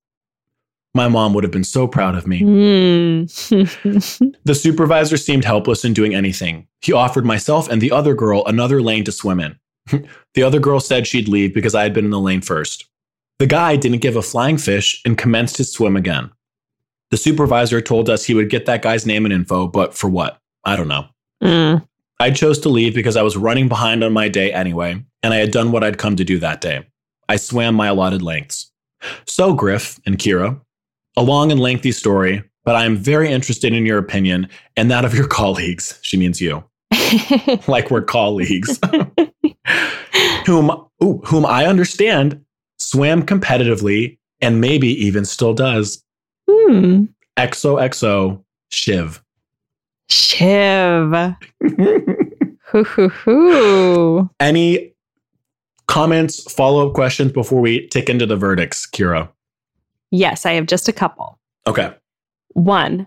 My 0.99 1.07
mom 1.07 1.33
would 1.35 1.45
have 1.45 1.53
been 1.53 1.63
so 1.63 1.87
proud 1.87 2.17
of 2.17 2.27
me. 2.27 2.41
Mm. 2.41 4.35
The 4.45 4.55
supervisor 4.55 5.17
seemed 5.17 5.45
helpless 5.45 5.85
in 5.85 5.93
doing 5.93 6.13
anything. 6.13 6.67
He 6.81 6.93
offered 6.93 7.25
myself 7.25 7.69
and 7.69 7.81
the 7.81 7.93
other 7.93 8.17
girl 8.17 8.45
another 8.47 8.83
lane 8.83 9.05
to 9.05 9.13
swim 9.13 9.39
in. 9.39 9.57
the 10.35 10.43
other 10.43 10.59
girl 10.59 10.81
said 10.81 11.07
she'd 11.07 11.29
leave 11.29 11.55
because 11.55 11.77
I 11.77 11.85
had 11.85 11.95
been 11.95 12.07
in 12.07 12.11
the 12.11 12.19
lane 12.19 12.41
first. 12.41 12.87
The 13.39 13.47
guy 13.47 13.77
didn't 13.77 14.01
give 14.01 14.17
a 14.17 14.23
flying 14.23 14.59
fish 14.59 15.01
and 15.05 15.17
commenced 15.17 15.59
his 15.59 15.71
swim 15.71 15.97
again. 15.97 16.33
The 17.13 17.17
supervisor 17.17 17.81
told 17.81 18.11
us 18.11 18.25
he 18.25 18.35
would 18.35 18.51
get 18.51 18.67
that 18.67 18.83
guy's 18.83 19.07
name 19.07 19.25
and 19.25 19.33
info, 19.33 19.69
but 19.69 19.95
for 19.95 20.11
what? 20.11 20.41
I 20.65 20.75
don't 20.75 20.89
know. 20.89 21.07
Mm. 21.41 21.87
I 22.19 22.33
chose 22.33 22.59
to 22.61 22.71
leave 22.71 22.97
because 22.97 23.17
I 23.17 23.23
was 23.23 23.37
running 23.37 23.69
behind 23.69 24.03
on 24.03 24.13
my 24.13 24.29
day 24.29 24.53
anyway, 24.53 25.01
and 25.23 25.33
I 25.33 25.37
had 25.37 25.53
done 25.53 25.71
what 25.71 25.85
I'd 25.85 25.99
come 25.99 26.17
to 26.17 26.25
do 26.25 26.41
that 26.41 26.61
day. 26.61 26.89
I 27.29 27.37
swam 27.37 27.77
my 27.77 27.87
allotted 27.87 28.21
lengths. 28.21 28.73
So, 29.27 29.55
Griff 29.55 30.01
and 30.05 30.19
Ceara, 30.19 30.61
a 31.19 31.23
long 31.23 31.51
and 31.51 31.61
lengthy 31.61 31.91
story, 31.91 32.45
but 32.65 32.77
I 32.77 32.85
am 32.85 32.97
very 32.97 33.31
interested 33.31 33.75
in 33.75 33.85
your 33.85 33.99
opinion 33.99 34.49
and 34.77 34.89
that 34.91 35.05
of 35.05 35.15
your 35.15 35.27
colleagues. 35.41 35.99
She 36.03 36.17
means 36.17 36.41
you, 36.41 36.63
like 37.67 37.91
we're 37.91 38.03
colleagues, 38.03 38.79
whom, 40.47 40.71
ooh, 41.03 41.21
whom 41.27 41.45
I 41.45 41.67
understand 41.67 42.41
swam 42.79 43.25
competitively 43.25 44.17
and 44.41 44.61
maybe 44.61 44.89
even 45.05 45.25
still 45.25 45.55
does. 45.55 46.03
Hmm. 46.49 47.07
XOXO 47.37 48.45
Shiv. 48.71 49.23
Shiv. 50.09 51.35
Hoo 52.71 52.85
hoo 52.85 53.09
hoo. 53.09 54.31
Any 54.39 54.93
comments, 55.89 56.51
follow 56.53 56.89
up 56.89 56.95
questions 56.95 57.33
before 57.33 57.61
we 57.61 57.89
tick 57.89 58.09
into 58.09 58.25
the 58.27 58.37
verdicts, 58.37 58.87
Ceara? 58.95 59.33
Yes, 60.11 60.47
I 60.47 60.53
have 60.53 60.67
just 60.67 60.89
a 60.89 60.93
couple. 60.93 61.39
Okay. 61.67 61.93
One, 62.55 63.07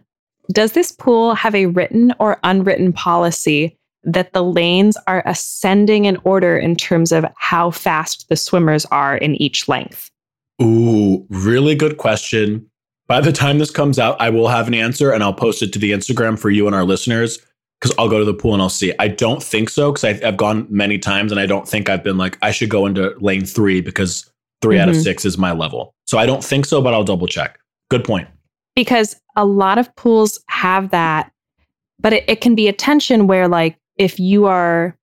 does 0.51 0.73
this 0.73 0.91
pool 0.91 1.33
have 1.35 1.55
a 1.55 1.65
written 1.67 2.13
or 2.19 2.39
unwritten 2.43 2.93
policy 2.93 3.77
that 4.03 4.33
the 4.33 4.43
lanes 4.43 4.97
are 5.07 5.23
ascending 5.25 6.05
in 6.05 6.17
order 6.23 6.57
in 6.57 6.75
terms 6.75 7.11
of 7.11 7.25
how 7.37 7.71
fast 7.71 8.27
the 8.29 8.35
swimmers 8.35 8.85
are 8.85 9.17
in 9.17 9.35
each 9.35 9.67
length? 9.67 10.09
Ooh, 10.61 11.25
really 11.29 11.75
good 11.75 11.97
question. 11.97 12.65
By 13.07 13.21
the 13.21 13.31
time 13.31 13.59
this 13.59 13.71
comes 13.71 13.99
out, 13.99 14.19
I 14.21 14.29
will 14.29 14.47
have 14.47 14.67
an 14.67 14.73
answer 14.73 15.11
and 15.11 15.23
I'll 15.23 15.33
post 15.33 15.61
it 15.61 15.73
to 15.73 15.79
the 15.79 15.91
Instagram 15.91 16.39
for 16.39 16.49
you 16.49 16.65
and 16.65 16.75
our 16.75 16.83
listeners 16.85 17.39
because 17.79 17.95
I'll 17.97 18.09
go 18.09 18.19
to 18.19 18.25
the 18.25 18.33
pool 18.33 18.53
and 18.53 18.61
I'll 18.61 18.69
see. 18.69 18.93
I 18.99 19.07
don't 19.07 19.41
think 19.43 19.69
so 19.69 19.91
because 19.91 20.03
I've, 20.23 20.37
gone 20.37 20.67
many 20.69 20.97
times 20.97 21.31
and 21.31 21.39
I 21.39 21.45
don't 21.45 21.67
think 21.67 21.89
I've 21.89 22.03
been 22.03 22.17
like, 22.17 22.37
I 22.41 22.51
should 22.51 22.69
go 22.69 22.85
into 22.85 23.13
lane 23.19 23.45
three 23.45 23.81
because 23.81 24.31
3 24.61 24.77
out 24.79 24.89
of 24.89 24.95
Mhm. 24.95 25.03
six 25.03 25.25
is 25.25 25.37
my 25.37 25.51
level. 25.51 25.95
So 26.11 26.17
I 26.17 26.25
don't 26.25 26.43
think 26.43 26.65
so, 26.65 26.81
but 26.81 26.93
I'll 26.93 27.05
double 27.05 27.25
check. 27.25 27.57
Good 27.89 28.03
point. 28.03 28.27
Because 28.75 29.15
a 29.37 29.45
lot 29.45 29.77
of 29.77 29.95
pools 29.95 30.43
have 30.49 30.89
that, 30.89 31.31
but 32.01 32.11
it, 32.11 32.25
it 32.27 32.41
can 32.41 32.53
be 32.53 32.67
a 32.67 32.73
tension 32.73 33.27
where, 33.27 33.47
like, 33.47 33.77
if 33.95 34.19
you 34.19 34.45
are 34.45 34.97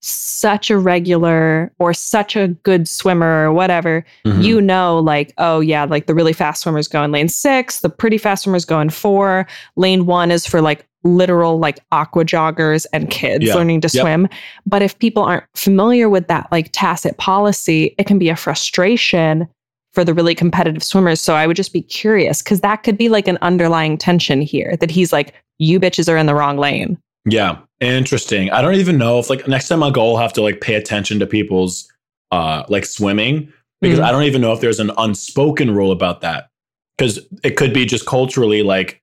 such 0.00 0.70
a 0.70 0.78
regular 0.78 1.70
or 1.78 1.92
such 1.92 2.34
a 2.34 2.48
good 2.48 2.88
swimmer 2.88 3.44
or 3.46 3.52
whatever, 3.52 4.02
Mhm. 4.24 4.42
you 4.42 4.58
know, 4.62 5.00
like, 5.00 5.34
oh, 5.36 5.60
yeah, 5.60 5.84
like 5.84 6.06
the 6.06 6.14
really 6.14 6.32
fast 6.32 6.62
swimmers 6.62 6.88
go 6.88 7.04
in 7.04 7.12
lane 7.12 7.28
six, 7.28 7.80
the 7.80 7.90
pretty 7.90 8.16
fast 8.16 8.44
swimmers 8.44 8.64
go 8.64 8.80
in 8.80 8.88
four. 8.88 9.46
Lane 9.76 10.06
one 10.06 10.30
is 10.30 10.46
for 10.46 10.62
like 10.62 10.86
literal, 11.04 11.58
like 11.58 11.78
aqua 11.92 12.24
joggers 12.24 12.86
and 12.94 13.10
kids 13.10 13.44
Yeah. 13.44 13.54
learning 13.54 13.82
to 13.82 13.90
Yep. 13.92 14.00
swim. 14.02 14.28
But 14.64 14.80
if 14.80 14.98
people 14.98 15.22
aren't 15.24 15.44
familiar 15.54 16.08
with 16.08 16.26
that, 16.28 16.46
like 16.50 16.70
tacit 16.72 17.18
policy, 17.18 17.94
it 17.98 18.06
can 18.06 18.18
be 18.18 18.30
a 18.30 18.36
frustration 18.36 19.46
for 19.92 20.04
the 20.04 20.14
really 20.14 20.34
competitive 20.34 20.82
swimmers. 20.82 21.20
So 21.20 21.34
I 21.34 21.46
would 21.46 21.56
just 21.56 21.72
be 21.72 21.82
curious 21.82 22.42
because 22.42 22.60
that 22.60 22.82
could 22.84 22.96
be 22.96 23.08
like 23.08 23.26
an 23.28 23.38
underlying 23.42 23.98
tension 23.98 24.40
here 24.40 24.76
that 24.80 24.90
he's 24.90 25.12
like, 25.12 25.34
you 25.58 25.80
bitches 25.80 26.12
are 26.12 26.16
in 26.16 26.26
the 26.26 26.34
wrong 26.34 26.56
lane. 26.58 26.96
Yeah, 27.26 27.58
interesting. 27.80 28.50
I 28.50 28.62
don't 28.62 28.76
even 28.76 28.96
know 28.98 29.18
if 29.18 29.28
like 29.28 29.46
next 29.48 29.68
time 29.68 29.82
I'll 29.82 29.90
go, 29.90 30.10
I'll 30.14 30.16
have 30.22 30.32
to 30.34 30.42
like 30.42 30.60
pay 30.60 30.74
attention 30.74 31.18
to 31.18 31.26
people's 31.26 31.90
uh 32.30 32.62
like 32.68 32.86
swimming 32.86 33.52
because 33.80 33.98
Mhm. 33.98 34.04
I 34.04 34.12
don't 34.12 34.22
even 34.22 34.40
know 34.40 34.52
if 34.52 34.60
there's 34.60 34.78
an 34.80 34.92
unspoken 34.96 35.74
rule 35.74 35.90
about 35.90 36.20
that 36.20 36.48
because 36.96 37.18
it 37.42 37.56
could 37.56 37.72
be 37.74 37.84
just 37.84 38.06
culturally 38.06 38.62
like 38.62 39.02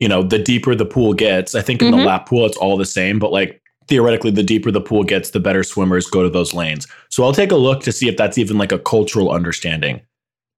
you 0.00 0.08
know 0.08 0.22
the 0.24 0.38
deeper 0.38 0.74
the 0.74 0.84
pool 0.84 1.14
gets. 1.14 1.54
I 1.54 1.62
think 1.62 1.80
in 1.80 1.92
Mhm. 1.94 1.98
the 1.98 2.04
lap 2.04 2.28
pool 2.28 2.44
it's 2.44 2.56
all 2.56 2.76
the 2.76 2.84
same, 2.84 3.18
but 3.20 3.30
like 3.32 3.60
theoretically, 3.86 4.30
the 4.30 4.42
deeper 4.42 4.70
the 4.70 4.80
pool 4.80 5.04
gets, 5.04 5.30
the 5.30 5.40
better 5.40 5.62
swimmers 5.62 6.06
go 6.06 6.22
to 6.22 6.30
those 6.30 6.54
lanes. 6.54 6.86
So 7.10 7.22
I'll 7.22 7.34
take 7.34 7.52
a 7.52 7.56
look 7.56 7.82
to 7.82 7.92
see 7.92 8.08
if 8.08 8.16
that's 8.16 8.38
even 8.38 8.56
like 8.58 8.72
a 8.72 8.78
cultural 8.78 9.30
understanding. 9.30 10.00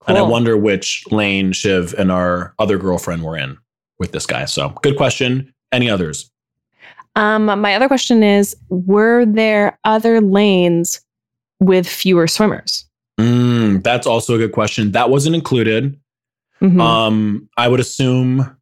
And 0.09 0.17
I 0.19 0.23
wonder 0.23 0.57
which 0.57 1.05
lane 1.11 1.53
Shiv 1.53 1.95
and 1.95 2.13
our 2.13 2.55
other 2.59 2.79
girlfriend 2.79 3.23
were 3.25 3.37
in 3.37 3.59
with 3.99 4.13
this 4.13 4.27
guy. 4.27 4.45
So 4.45 4.71
good 4.83 4.97
question. 4.97 5.53
Any 5.73 5.91
others? 5.91 6.31
Um, 7.17 7.47
my 7.47 7.75
other 7.75 7.89
question 7.89 8.23
is 8.23 8.55
Were 8.69 9.25
there 9.27 9.79
other 9.85 10.21
lanes 10.21 11.01
with 11.61 11.89
fewer 11.89 12.27
swimmers? 12.27 12.85
Mm, 13.19 13.83
that's 13.83 14.07
also 14.07 14.35
a 14.35 14.39
good 14.39 14.53
question. 14.53 14.93
That 14.93 15.11
wasn't 15.11 15.35
included. 15.35 15.99
Mhm. 16.63 16.81
Um, 16.81 17.49
I 17.57 17.69
would 17.69 17.81
assume 17.81 18.57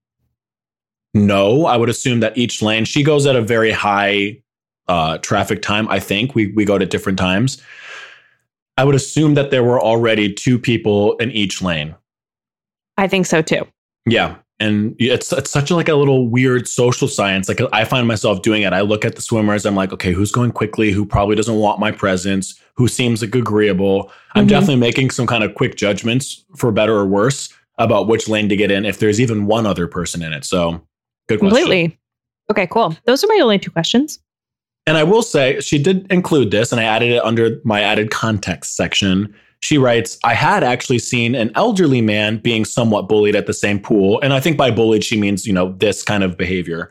no. 1.13 1.67
I 1.67 1.77
would 1.77 1.89
assume 1.89 2.21
that 2.21 2.37
each 2.39 2.63
lane 2.63 2.85
she 2.85 3.03
goes 3.03 3.27
at 3.27 3.37
a 3.37 3.43
very 3.43 3.71
high 3.71 4.41
uh, 4.89 5.19
traffic 5.19 5.63
time. 5.63 5.89
I 5.89 5.99
think 5.99 6.35
we 6.35 6.49
we 6.53 6.65
go 6.65 6.79
to 6.79 6.87
different 6.87 7.19
times. 7.19 7.61
I 8.77 8.85
would 8.85 8.95
assume 8.95 9.35
that 9.35 9.51
there 9.51 9.63
were 9.63 9.81
already 9.81 10.33
two 10.33 10.59
people 10.59 11.17
in 11.19 11.31
each 11.31 11.63
lane. 11.63 11.95
I 12.97 13.09
think 13.09 13.27
so 13.27 13.43
too. 13.43 13.67
Yeah, 14.07 14.37
and 14.61 14.95
it's 14.99 15.33
it's 15.33 15.51
such 15.51 15.71
a, 15.71 15.77
like 15.77 15.89
a 15.89 15.95
little 15.95 16.29
weird 16.29 16.69
social 16.69 17.09
science. 17.09 17.49
Like 17.49 17.61
I 17.73 17.85
find 17.85 18.07
myself 18.07 18.43
doing 18.43 18.63
it. 18.63 18.73
I 18.73 18.81
look 18.83 19.05
at 19.05 19.17
the 19.17 19.23
swimmers. 19.23 19.65
I'm 19.65 19.75
like, 19.77 19.93
okay, 19.93 20.13
who's 20.13 20.33
going 20.33 20.53
quickly? 20.53 20.91
Who 20.91 21.07
probably 21.07 21.37
doesn't 21.37 21.57
want 21.57 21.81
my 21.81 21.91
presence? 21.93 22.61
Who 22.77 22.89
seems 22.89 23.23
like 23.23 23.35
agreeable? 23.35 24.11
I'm 24.35 24.47
Mhm. 24.47 24.51
definitely 24.51 24.77
making 24.77 25.11
some 25.11 25.27
kind 25.27 25.45
of 25.45 25.55
quick 25.55 25.77
judgments 25.77 26.45
for 26.57 26.73
better 26.73 26.95
or 26.95 27.07
worse 27.07 27.49
about 27.79 28.07
which 28.09 28.29
lane 28.29 28.49
to 28.49 28.57
get 28.57 28.71
in 28.71 28.85
if 28.85 28.99
there's 28.99 29.21
even 29.21 29.47
one 29.47 29.67
other 29.67 29.87
person 29.89 30.23
in 30.23 30.33
it. 30.33 30.45
So 30.45 30.81
good 31.29 31.39
question. 31.41 31.57
Completely. 31.57 31.99
Okay, 32.51 32.67
cool. 32.67 32.97
Those 33.07 33.25
are 33.25 33.29
my 33.29 33.41
only 33.43 33.59
two 33.59 33.71
questions. 33.71 34.19
And 34.87 34.97
I 34.99 35.03
will 35.05 35.23
say 35.23 35.61
she 35.61 35.79
did 35.79 36.07
include 36.13 36.51
this, 36.51 36.71
and 36.71 36.81
I 36.81 36.85
added 36.85 37.11
it 37.13 37.25
under 37.25 37.61
my 37.65 37.81
added 37.81 38.11
context 38.11 38.77
section. 38.77 39.35
She 39.61 39.79
writes, 39.79 40.19
I 40.25 40.35
had 40.35 40.63
actually 40.63 40.99
seen 40.99 41.35
an 41.35 41.51
elderly 41.55 42.03
man 42.03 42.37
being 42.37 42.67
somewhat 42.67 43.09
bullied 43.09 43.35
at 43.35 43.47
the 43.47 43.55
same 43.55 43.81
pool. 43.81 44.21
And 44.21 44.35
I 44.35 44.41
think 44.41 44.59
by 44.59 44.71
bullied, 44.71 45.03
she 45.03 45.19
means, 45.19 45.47
you 45.47 45.55
know, 45.55 45.73
this 45.79 46.03
kind 46.03 46.23
of 46.23 46.37
behavior 46.37 46.91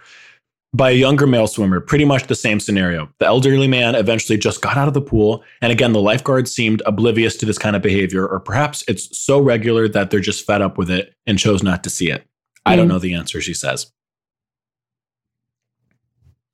by 0.75 0.89
a 0.89 0.93
younger 0.95 1.27
male 1.27 1.45
swimmer. 1.45 1.79
Pretty 1.79 2.03
much 2.03 2.25
the 2.25 2.33
same 2.33 2.59
scenario. 2.59 3.07
The 3.19 3.27
elderly 3.27 3.67
man 3.67 3.93
eventually 3.93 4.39
just 4.39 4.63
got 4.63 4.75
out 4.75 4.87
of 4.87 4.95
the 4.95 5.01
pool. 5.01 5.43
And 5.61 5.71
again, 5.71 5.93
the 5.93 6.01
lifeguard 6.01 6.47
seemed 6.47 6.81
oblivious 6.87 7.35
to 7.37 7.45
this 7.45 7.59
kind 7.59 7.75
of 7.75 7.83
behavior, 7.83 8.27
or 8.27 8.39
perhaps 8.39 8.83
it's 8.87 9.15
so 9.15 9.39
regular 9.39 9.87
that 9.89 10.09
they're 10.09 10.19
just 10.19 10.43
fed 10.43 10.63
up 10.63 10.79
with 10.79 10.89
it 10.89 11.13
and 11.27 11.37
chose 11.37 11.61
not 11.61 11.83
to 11.83 11.91
see 11.91 12.09
it. 12.09 12.25
I 12.65 12.75
don't 12.75 12.87
Mm. 12.87 12.93
know 12.93 12.99
the 12.99 13.13
answer, 13.13 13.39
she 13.39 13.53
says. 13.53 13.91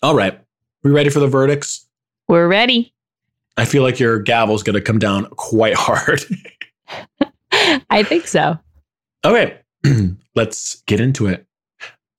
All 0.03 0.15
right. 0.15 0.41
We 0.83 0.91
ready 0.91 1.09
for 1.09 1.19
the 1.19 1.27
verdicts? 1.27 1.85
We're 2.27 2.47
ready. 2.47 2.93
I 3.57 3.65
feel 3.65 3.83
like 3.83 3.99
your 3.99 4.19
gavel's 4.19 4.63
going 4.63 4.75
to 4.75 4.81
come 4.81 4.99
down 4.99 5.25
quite 5.31 5.73
hard. 5.75 6.23
I 7.89 8.03
think 8.03 8.27
so. 8.27 8.57
okay, 9.25 9.59
let's 10.35 10.81
get 10.83 10.99
into 10.99 11.27
it. 11.27 11.45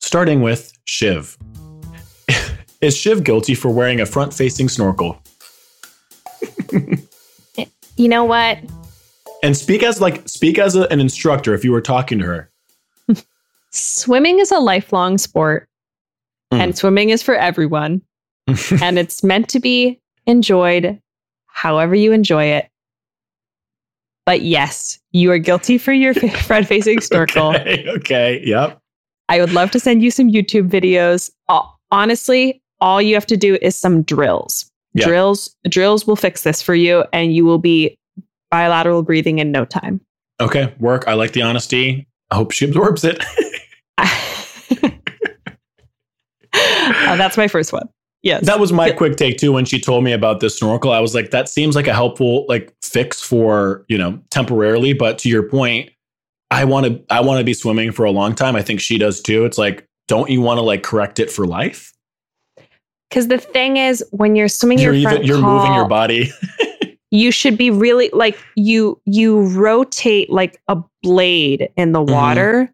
Starting 0.00 0.42
with 0.42 0.72
Shiv. 0.84 1.38
Is 2.80 2.96
Shiv 2.96 3.24
guilty 3.24 3.54
for 3.54 3.70
wearing 3.70 4.00
a 4.00 4.06
front 4.06 4.34
facing 4.34 4.68
snorkel? 4.68 5.22
You 7.96 8.08
know 8.08 8.24
what? 8.24 8.58
And 9.42 9.56
speak 9.56 9.82
as 9.82 10.00
like 10.00 10.28
speak 10.28 10.58
as 10.58 10.74
a- 10.76 10.88
an 10.92 11.00
instructor 11.00 11.54
if 11.54 11.64
you 11.64 11.72
were 11.72 11.80
talking 11.80 12.18
to 12.18 12.24
her. 12.26 12.50
Swimming 13.70 14.38
is 14.38 14.50
a 14.50 14.58
lifelong 14.58 15.16
sport, 15.18 15.68
Mm. 16.52 16.58
and 16.58 16.76
swimming 16.78 17.10
is 17.10 17.22
for 17.22 17.36
everyone, 17.36 18.02
and 18.82 18.98
it's 18.98 19.22
meant 19.22 19.48
to 19.50 19.60
be 19.60 19.98
enjoyed 20.26 21.00
however 21.46 21.94
you 21.94 22.12
enjoy 22.12 22.44
it. 22.44 22.68
But 24.26 24.42
yes, 24.42 24.98
you 25.12 25.30
are 25.32 25.38
guilty 25.38 25.78
for 25.78 25.92
your 25.92 26.14
front 26.44 26.66
facing 26.66 27.00
snorkel. 27.00 27.50
Okay, 27.56 27.88
okay, 27.88 28.42
yep. 28.44 28.78
I 29.28 29.40
would 29.40 29.52
love 29.52 29.70
to 29.72 29.80
send 29.80 30.02
you 30.02 30.10
some 30.10 30.30
YouTube 30.30 30.68
videos. 30.68 31.30
Honestly, 31.90 32.62
all 32.80 33.02
you 33.02 33.14
have 33.14 33.26
to 33.26 33.36
do 33.36 33.58
is 33.60 33.76
some 33.76 34.02
drills. 34.02 34.70
Yeah. 34.94 35.06
Drills 35.06 35.54
drills 35.68 36.06
will 36.06 36.16
fix 36.16 36.42
this 36.42 36.60
for 36.62 36.74
you 36.74 37.04
and 37.12 37.34
you 37.34 37.44
will 37.44 37.58
be 37.58 37.96
bilateral 38.50 39.02
breathing 39.02 39.38
in 39.38 39.52
no 39.52 39.64
time. 39.64 40.00
Okay, 40.40 40.74
work. 40.80 41.06
I 41.06 41.14
like 41.14 41.32
the 41.32 41.42
honesty. 41.42 42.06
I 42.30 42.36
hope 42.36 42.50
she 42.50 42.64
absorbs 42.64 43.04
it. 43.04 43.22
Uh, 46.52 47.16
that's 47.16 47.36
my 47.36 47.48
first 47.48 47.72
one. 47.72 47.88
Yes. 48.22 48.44
that 48.46 48.60
was 48.60 48.70
my 48.72 48.88
Yeah. 48.88 48.94
quick 48.94 49.16
take 49.16 49.38
too 49.38 49.52
when 49.52 49.64
she 49.64 49.80
told 49.80 50.04
me 50.04 50.12
about 50.12 50.40
this 50.40 50.58
snorkel. 50.58 50.92
I 50.92 51.00
was 51.00 51.14
like, 51.14 51.30
that 51.30 51.48
seems 51.48 51.74
like 51.74 51.86
a 51.86 51.94
helpful 51.94 52.44
like 52.48 52.74
fix 52.82 53.22
for, 53.22 53.84
you 53.88 53.96
know, 53.96 54.18
temporarily. 54.30 54.92
But 54.92 55.16
to 55.18 55.28
your 55.30 55.42
point, 55.42 55.90
I 56.50 56.64
want 56.64 56.86
to 56.86 57.00
I 57.08 57.20
want 57.20 57.38
to 57.38 57.44
be 57.44 57.54
swimming 57.54 57.92
for 57.92 58.04
a 58.04 58.10
long 58.10 58.34
time. 58.34 58.56
I 58.56 58.62
think 58.62 58.80
she 58.80 58.98
does 58.98 59.20
too. 59.22 59.44
It's 59.46 59.56
like, 59.56 59.86
don't 60.08 60.28
you 60.28 60.40
want 60.42 60.58
to 60.58 60.62
like 60.62 60.82
correct 60.82 61.18
it 61.18 61.30
for 61.30 61.46
life? 61.46 61.92
Because 63.08 63.28
the 63.28 63.38
thing 63.38 63.76
is, 63.78 64.04
when 64.10 64.36
you're 64.36 64.48
swimming 64.48 64.78
You're 64.80 64.92
your 64.92 65.12
even 65.12 65.24
you're 65.24 65.40
moving 65.40 65.72
your 65.74 65.88
body. 65.88 66.30
you 67.10 67.30
should 67.32 67.56
be 67.56 67.70
really 67.70 68.10
like 68.12 68.36
you 68.54 69.00
you 69.06 69.46
rotate 69.48 70.28
like 70.30 70.60
a 70.68 70.76
blade 71.02 71.68
in 71.76 71.92
the 71.92 72.00
Mhm. 72.04 72.12
water 72.12 72.72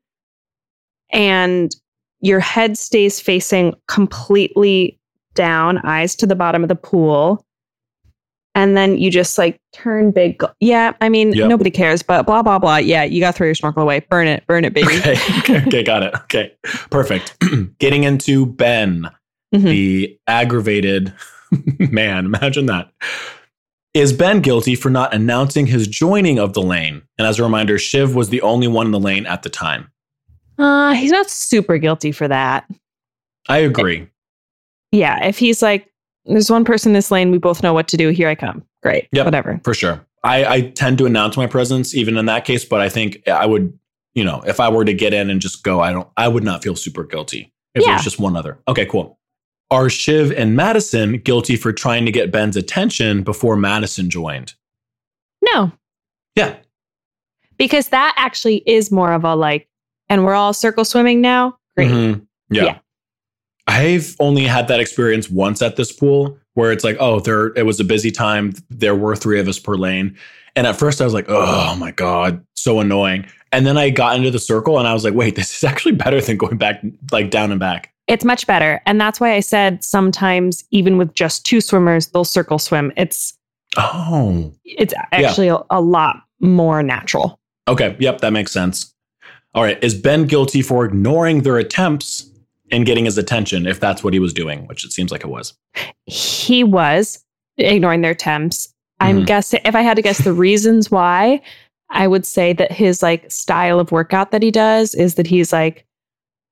and 1.10 1.74
your 2.20 2.40
head 2.40 2.76
stays 2.76 3.20
facing 3.20 3.74
completely 3.88 4.95
down 5.36 5.78
eyes 5.84 6.16
to 6.16 6.26
the 6.26 6.34
bottom 6.34 6.62
of 6.64 6.68
the 6.68 6.74
pool 6.74 7.44
and 8.54 8.76
then 8.76 8.96
you 8.98 9.10
just 9.10 9.36
like 9.38 9.60
turn 9.72 10.10
big 10.10 10.38
go- 10.38 10.50
yeah 10.60 10.92
i 11.00 11.08
mean 11.08 11.32
Yep. 11.32 11.48
nobody 11.48 11.70
cares 11.70 12.02
but 12.02 12.24
blah 12.26 12.42
blah 12.42 12.58
blah 12.58 12.76
yeah 12.78 13.04
you 13.04 13.20
gotta 13.20 13.36
throw 13.36 13.44
your 13.46 13.54
snorkel 13.54 13.82
away 13.82 14.00
burn 14.10 14.26
it 14.26 14.46
burn 14.46 14.64
it 14.64 14.72
baby 14.74 14.96
okay, 14.98 15.12
okay, 15.38 15.58
okay, 15.66 15.82
got 15.82 16.02
it. 16.02 16.14
Okay, 16.14 16.52
perfect. 16.90 17.36
Getting 17.78 18.04
into 18.04 18.46
Ben, 18.46 19.08
Mhm. 19.54 19.62
the 19.62 20.18
aggravated 20.26 21.12
man. 21.78 22.24
Imagine 22.26 22.66
that. 22.66 22.90
Is 23.94 24.12
Ben 24.12 24.40
guilty 24.40 24.74
for 24.74 24.90
not 24.90 25.14
announcing 25.14 25.66
his 25.66 25.86
joining 25.86 26.38
of 26.38 26.52
the 26.52 26.60
lane? 26.62 27.02
And 27.16 27.26
as 27.28 27.38
a 27.38 27.42
reminder, 27.44 27.78
Shiv 27.78 28.14
was 28.14 28.28
the 28.30 28.42
only 28.42 28.66
one 28.68 28.86
in 28.86 28.92
the 28.92 28.98
lane 29.00 29.24
at 29.26 29.42
the 29.44 29.48
time. 29.48 29.90
uh 30.58 30.94
he's 30.94 31.12
not 31.12 31.30
super 31.30 31.78
guilty 31.78 32.10
for 32.12 32.26
that 32.28 32.66
I 33.48 33.58
agree. 33.58 34.08
Yeah 34.92 35.24
if 35.24 35.38
he's 35.38 35.62
like 35.62 35.90
there's 36.24 36.50
one 36.50 36.64
person 36.64 36.90
in 36.90 36.94
this 36.94 37.10
lane 37.10 37.30
we 37.30 37.38
both 37.38 37.62
know 37.62 37.72
what 37.72 37.88
to 37.88 37.96
do 37.96 38.08
here 38.10 38.28
i 38.28 38.34
come 38.34 38.64
great 38.82 39.08
Yeah. 39.12 39.24
whatever 39.24 39.60
For 39.64 39.74
sure. 39.74 40.04
I, 40.24 40.44
I 40.44 40.60
tend 40.70 40.98
to 40.98 41.06
announce 41.06 41.36
my 41.36 41.46
presence 41.46 41.94
even 41.94 42.16
in 42.16 42.26
that 42.26 42.44
case, 42.44 42.64
but 42.64 42.80
I 42.80 42.88
think 42.88 43.28
I 43.28 43.46
would, 43.46 43.78
you 44.14 44.24
know, 44.24 44.42
if 44.44 44.58
I 44.58 44.68
were 44.68 44.84
to 44.84 44.92
get 44.92 45.14
in 45.14 45.30
and 45.30 45.40
just 45.40 45.62
go, 45.62 45.80
I 45.80 45.92
don't 45.92 46.08
I 46.16 46.26
would 46.26 46.42
not 46.42 46.64
feel 46.64 46.74
super 46.74 47.04
guilty 47.04 47.52
if 47.76 47.82
Yeah. 47.84 47.92
there's 47.92 48.02
just 48.02 48.18
one 48.18 48.34
other. 48.36 48.58
Okay, 48.66 48.86
cool. 48.86 49.20
Are 49.70 49.88
Shiv 49.88 50.32
and 50.32 50.56
Madison 50.56 51.18
guilty 51.18 51.54
for 51.54 51.72
trying 51.72 52.06
to 52.06 52.10
get 52.12 52.32
Ben's 52.32 52.56
attention 52.56 53.22
before 53.22 53.56
Madison 53.56 54.10
joined? 54.10 54.54
no 55.42 55.70
Yeah. 56.34 56.56
because 57.56 57.88
that 57.90 58.14
actually 58.16 58.64
is 58.66 58.90
more 58.90 59.12
of 59.12 59.22
a 59.24 59.36
like, 59.36 59.68
and 60.08 60.24
we're 60.24 60.34
all 60.34 60.52
circle 60.52 60.84
swimming 60.84 61.20
now. 61.20 61.56
Great. 61.76 61.90
Mhm. 61.90 62.26
Yeah. 62.50 62.64
Yeah. 62.64 62.78
I've 63.66 64.16
only 64.20 64.44
had 64.44 64.68
that 64.68 64.80
experience 64.80 65.28
once 65.28 65.60
at 65.60 65.76
this 65.76 65.92
pool 65.92 66.38
where 66.54 66.72
it's 66.72 66.84
like, 66.84 66.96
oh, 67.00 67.20
there 67.20 67.48
it 67.48 67.66
was 67.66 67.80
a 67.80 67.84
busy 67.84 68.10
time. 68.10 68.52
There 68.70 68.94
were 68.94 69.16
three 69.16 69.40
of 69.40 69.48
us 69.48 69.58
per 69.58 69.74
lane. 69.74 70.16
And 70.54 70.66
at 70.66 70.76
first 70.76 71.00
I 71.00 71.04
was 71.04 71.12
like, 71.12 71.26
oh 71.28 71.76
my 71.76 71.90
God, 71.90 72.44
so 72.54 72.80
annoying. 72.80 73.26
And 73.52 73.66
then 73.66 73.76
I 73.76 73.90
got 73.90 74.16
into 74.16 74.30
the 74.30 74.38
circle 74.38 74.78
and 74.78 74.88
I 74.88 74.94
was 74.94 75.04
like, 75.04 75.14
wait, 75.14 75.34
this 75.36 75.56
is 75.56 75.64
actually 75.64 75.92
better 75.92 76.20
than 76.20 76.36
going 76.36 76.56
back 76.56 76.82
like 77.12 77.30
down 77.30 77.50
and 77.50 77.60
back. 77.60 77.92
It's 78.06 78.24
much 78.24 78.46
better. 78.46 78.80
And 78.86 79.00
that's 79.00 79.18
why 79.18 79.34
I 79.34 79.40
said 79.40 79.82
sometimes, 79.82 80.64
even 80.70 80.96
with 80.96 81.12
just 81.14 81.44
two 81.44 81.60
swimmers, 81.60 82.08
they'll 82.08 82.24
circle 82.24 82.58
swim. 82.58 82.92
It's 82.96 83.36
Oh. 83.76 84.54
it's 84.64 84.94
actually 85.12 85.48
a, 85.48 85.58
a 85.70 85.80
lot 85.80 86.16
more 86.40 86.82
natural. 86.82 87.38
Okay. 87.68 87.96
Yep, 87.98 88.20
that 88.20 88.32
makes 88.32 88.52
sense. 88.52 88.94
All 89.54 89.62
right. 89.62 89.82
Is 89.82 89.94
Ben 89.94 90.26
guilty 90.26 90.62
for 90.62 90.84
ignoring 90.84 91.42
their 91.42 91.58
attempts 91.58 92.30
and 92.72 92.84
getting 92.86 93.04
his 93.04 93.16
attention 93.18 93.66
if 93.66 93.78
that's 93.80 94.02
what 94.02 94.12
he 94.12 94.18
was 94.18 94.32
doing, 94.32 94.66
which 94.66 94.84
it 94.84 94.92
seems 94.92 95.10
like 95.12 95.22
it 95.22 95.28
was? 95.28 95.54
He 96.06 96.64
was 96.64 97.24
ignoring 97.58 98.00
their 98.02 98.10
attempts. 98.12 98.72
I'm 99.00 99.22
Mhm. 99.22 99.26
guessing 99.26 99.60
if 99.64 99.74
I 99.74 99.82
had 99.82 99.94
to 99.96 100.02
guess 100.02 100.18
the 100.24 100.32
reasons 100.32 100.90
why, 100.90 101.40
I 101.90 102.06
would 102.08 102.26
say 102.26 102.52
that 102.54 102.72
his 102.72 103.02
like 103.02 103.30
style 103.30 103.78
of 103.78 103.92
workout 103.92 104.30
that 104.32 104.42
he 104.42 104.50
does 104.50 104.94
is 104.94 105.14
that 105.14 105.26
he's 105.26 105.52
like, 105.52 105.84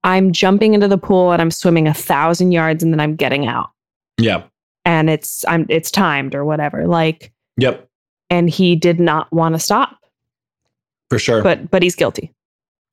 I'm 0.04 0.32
jumping 0.32 0.74
into 0.74 0.86
the 0.88 0.98
pool 0.98 1.32
and 1.32 1.40
I'm 1.40 1.50
swimming 1.50 1.88
a 1.88 1.94
thousand 1.94 2.52
yards 2.52 2.82
and 2.82 2.92
then 2.92 3.00
I'm 3.00 3.16
getting 3.16 3.46
out. 3.46 3.70
Yeah. 4.18 4.44
and 4.86 5.08
it's 5.08 5.44
I'm 5.48 5.64
it's 5.70 5.90
timed 5.90 6.34
or 6.34 6.44
whatever. 6.44 6.86
Like, 6.86 7.32
Yep. 7.56 7.88
and 8.28 8.50
he 8.50 8.76
did 8.76 9.00
not 9.00 9.32
want 9.32 9.54
to 9.54 9.58
stop, 9.58 9.96
For 11.08 11.18
sure. 11.18 11.42
but 11.42 11.70
but 11.70 11.82
he's 11.82 11.96
guilty. 11.96 12.32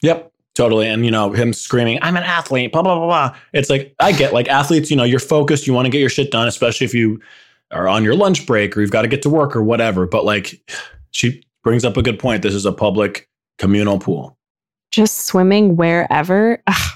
Yep. 0.01 0.30
Totally. 0.53 0.87
And, 0.87 1.05
you 1.05 1.11
know, 1.11 1.31
him 1.31 1.53
screaming, 1.53 1.97
I'm 2.01 2.17
an 2.17 2.23
athlete, 2.23 2.73
blah, 2.73 2.81
blah, 2.81 2.95
blah, 2.95 3.05
blah. 3.05 3.37
It's 3.53 3.69
like, 3.69 3.95
I 3.99 4.11
get 4.11 4.33
like 4.33 4.49
athletes, 4.49 4.91
you 4.91 4.97
know, 4.97 5.05
you're 5.05 5.19
focused, 5.19 5.65
you 5.65 5.73
want 5.73 5.85
to 5.85 5.89
get 5.89 5.99
your 5.99 6.09
shit 6.09 6.29
done, 6.29 6.47
especially 6.47 6.85
if 6.85 6.93
you 6.93 7.21
are 7.71 7.87
on 7.87 8.03
your 8.03 8.15
lunch 8.15 8.45
break 8.45 8.75
or 8.75 8.81
you've 8.81 8.91
got 8.91 9.03
to 9.03 9.07
get 9.07 9.21
to 9.21 9.29
work 9.29 9.55
or 9.55 9.63
whatever. 9.63 10.05
But 10.05 10.25
like, 10.25 10.61
she 11.11 11.43
brings 11.63 11.85
up 11.85 11.95
a 11.95 12.01
good 12.01 12.19
point. 12.19 12.41
This 12.43 12.53
is 12.53 12.65
a 12.65 12.73
public 12.73 13.29
communal 13.59 13.97
pool. 13.97 14.37
Just 14.91 15.25
swimming 15.25 15.77
wherever. 15.77 16.61
Ugh. 16.67 16.91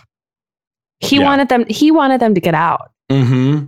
He 0.99 1.17
Yeah. 1.17 1.23
wanted 1.23 1.47
them, 1.47 1.65
he 1.69 1.91
wanted 1.91 2.19
them 2.19 2.33
to 2.35 2.41
get 2.41 2.55
out. 2.55 2.91
Mm-hmm. 3.09 3.67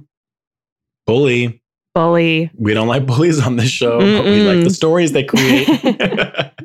Bully. 1.06 1.62
Bully. 1.96 2.52
We 2.58 2.74
don't 2.74 2.88
like 2.90 3.06
bullies 3.06 3.40
on 3.40 3.56
this 3.56 3.70
show, 3.70 4.00
but 4.00 4.26
we 4.26 4.42
like 4.42 4.64
the 4.66 4.70
stories 4.70 5.14
they 5.14 5.24
create. 5.24 5.68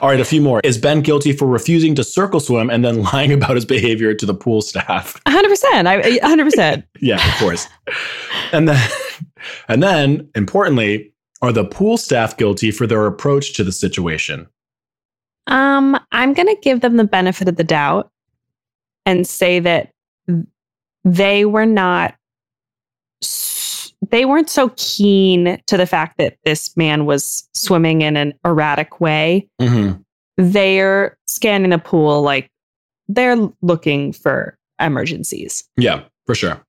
All 0.00 0.08
right, 0.08 0.20
a 0.20 0.24
few 0.24 0.40
more. 0.40 0.60
Is 0.64 0.78
Ben 0.78 1.00
guilty 1.00 1.32
for 1.32 1.46
refusing 1.46 1.94
to 1.94 2.04
circle 2.04 2.40
swim 2.40 2.70
and 2.70 2.84
then 2.84 3.02
lying 3.12 3.32
about 3.32 3.54
his 3.54 3.64
behavior 3.64 4.14
to 4.14 4.26
the 4.26 4.34
pool 4.34 4.62
staff? 4.62 5.20
100%. 5.26 5.86
I 5.86 6.18
100%. 6.18 6.84
Yeah, 7.00 7.16
of 7.16 7.38
course. 7.38 7.68
and 8.52 8.68
then, 8.68 8.90
and 9.68 9.82
then, 9.82 10.28
importantly, 10.34 11.12
are 11.42 11.52
the 11.52 11.64
pool 11.64 11.96
staff 11.98 12.36
guilty 12.36 12.70
for 12.70 12.86
their 12.86 13.04
approach 13.06 13.52
to 13.54 13.64
the 13.64 13.72
situation? 13.72 14.46
Um, 15.46 15.98
I'm 16.12 16.32
going 16.32 16.48
to 16.48 16.60
give 16.62 16.80
them 16.80 16.96
the 16.96 17.04
benefit 17.04 17.48
of 17.48 17.56
the 17.56 17.64
doubt 17.64 18.10
and 19.04 19.26
say 19.26 19.60
that 19.60 19.90
they 21.04 21.44
were 21.44 21.66
not 21.66 22.14
they 24.10 24.24
weren't 24.24 24.50
so 24.50 24.72
keen 24.76 25.60
to 25.66 25.76
the 25.76 25.86
fact 25.86 26.18
that 26.18 26.36
this 26.44 26.76
man 26.76 27.06
was 27.06 27.48
swimming 27.54 28.02
in 28.02 28.16
an 28.16 28.34
erratic 28.44 29.00
way. 29.00 29.48
Mm-hmm. 29.60 30.00
They're 30.36 31.16
scanning 31.26 31.70
the 31.70 31.78
pool 31.78 32.22
like 32.22 32.50
they're 33.08 33.36
looking 33.62 34.12
for 34.12 34.58
emergencies. 34.80 35.64
Yeah, 35.76 36.02
for 36.26 36.34
sure. 36.34 36.64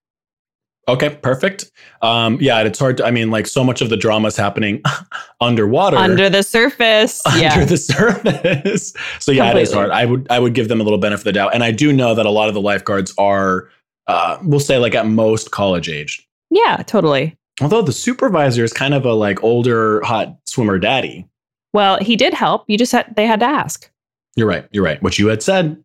Okay, 0.88 1.10
perfect. 1.10 1.72
Um, 2.04 2.38
yeah, 2.40 2.62
it's 2.62 2.78
hard 2.78 2.98
to, 2.98 3.06
I 3.06 3.12
mean, 3.12 3.32
like 3.32 3.48
so 3.48 3.64
much 3.64 3.82
of 3.82 3.90
the 3.90 3.98
drama 3.98 4.28
is 4.28 4.38
happening 4.38 4.84
underwater. 5.42 5.98
Under 5.98 6.30
the 6.30 6.44
surface. 6.44 7.22
under 7.26 7.40
yeah. 7.40 7.66
the 7.66 7.78
surface. 7.78 8.94
so 9.20 9.32
yeah, 9.32 9.50
it 9.50 9.58
is 9.58 9.74
hard. 9.74 9.90
I 9.90 10.06
would 10.06 10.28
I 10.30 10.38
would 10.38 10.54
give 10.54 10.68
them 10.68 10.80
a 10.80 10.84
little 10.84 11.00
benefit 11.00 11.22
of 11.22 11.24
the 11.26 11.34
doubt. 11.34 11.56
And 11.56 11.64
I 11.64 11.72
do 11.72 11.92
know 11.92 12.14
that 12.14 12.26
a 12.26 12.30
lot 12.30 12.50
of 12.50 12.54
the 12.54 12.62
lifeguards 12.62 13.14
are 13.18 13.70
uh 14.08 14.38
we'll 14.44 14.60
say 14.60 14.78
like 14.78 14.94
at 14.94 15.08
most 15.08 15.50
college 15.50 15.90
aged. 15.90 16.25
Yeah, 16.50 16.78
totally. 16.86 17.38
Although 17.62 17.82
the 17.82 17.94
supervisor 17.94 18.64
is 18.64 18.74
kind 18.74 18.94
of 18.94 19.06
a 19.06 19.14
like 19.14 19.44
older 19.44 20.02
hot 20.04 20.36
swimmer 20.46 20.78
daddy. 20.78 21.26
Well, 21.74 22.00
he 22.02 22.16
did 22.16 22.34
help. 22.34 22.66
You 22.68 22.78
just 22.78 22.92
had 22.92 23.16
they 23.16 23.26
had 23.26 23.40
to 23.42 23.46
ask. 23.46 23.90
You're 24.36 24.48
right. 24.48 24.68
You're 24.72 24.84
right. 24.84 25.02
What 25.02 25.18
you 25.18 25.28
had 25.28 25.42
said. 25.42 25.82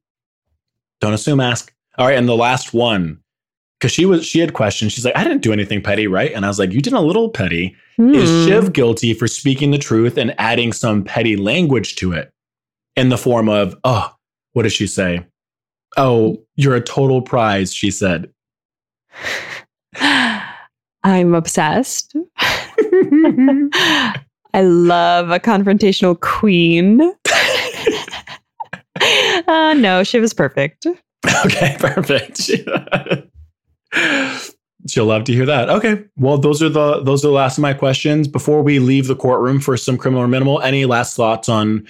Don't 1.00 1.14
assume 1.14 1.40
ask. 1.40 1.72
All 1.98 2.06
right, 2.06 2.18
and 2.18 2.28
the 2.28 2.36
last 2.36 2.74
one. 2.74 3.18
Cause 3.80 3.90
she 3.92 4.04
was 4.04 4.26
she 4.26 4.40
had 4.40 4.52
questions. 4.52 4.92
She's 4.92 5.06
like, 5.06 5.16
I 5.16 5.24
didn't 5.24 5.40
do 5.42 5.52
anything 5.54 5.80
petty, 5.80 6.06
right? 6.06 6.32
And 6.34 6.44
I 6.44 6.48
was 6.48 6.58
like, 6.58 6.72
You 6.72 6.82
did 6.82 6.92
a 6.92 7.00
little 7.00 7.30
petty. 7.30 7.74
Is 7.98 8.28
Hmm. 8.30 8.46
Shiv 8.46 8.72
guilty 8.72 9.14
for 9.14 9.26
speaking 9.28 9.70
the 9.70 9.78
truth 9.78 10.18
and 10.18 10.34
adding 10.38 10.72
some 10.72 11.02
petty 11.04 11.36
language 11.36 11.96
to 11.96 12.12
it 12.12 12.32
in 12.96 13.08
the 13.08 13.16
form 13.18 13.48
of, 13.48 13.74
oh, 13.84 14.10
what 14.52 14.62
did 14.64 14.72
she 14.72 14.86
say? 14.86 15.24
Oh, 15.96 16.42
you're 16.56 16.76
a 16.76 16.80
total 16.80 17.22
prize, 17.22 17.72
she 17.72 17.90
said. 17.90 18.30
I'm 21.02 21.34
obsessed. 21.34 22.14
I 24.52 24.62
love 24.62 25.30
a 25.30 25.38
confrontational 25.38 26.18
queen. 26.20 27.00
uh, 29.48 29.74
no, 29.74 30.02
she 30.02 30.18
was 30.18 30.34
perfect. 30.34 30.86
okay, 31.44 31.76
perfect. 31.78 32.50
She'll 34.88 35.06
love 35.06 35.24
to 35.24 35.32
hear 35.32 35.46
that. 35.46 35.68
Okay. 35.68 36.04
Well, 36.16 36.38
those 36.38 36.62
are 36.62 36.68
the 36.68 37.00
those 37.02 37.24
are 37.24 37.28
the 37.28 37.34
last 37.34 37.58
of 37.58 37.62
my 37.62 37.74
questions. 37.74 38.26
Before 38.26 38.62
we 38.62 38.78
leave 38.78 39.06
the 39.06 39.16
courtroom 39.16 39.60
for 39.60 39.76
some 39.76 39.98
criminal 39.98 40.24
or 40.24 40.28
minimal, 40.28 40.60
any 40.62 40.86
last 40.86 41.16
thoughts 41.16 41.48
on 41.48 41.86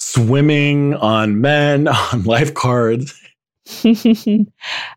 swimming, 0.00 0.94
on 0.94 1.40
men, 1.40 1.88
on 1.88 2.24
lifeguards? 2.24 3.21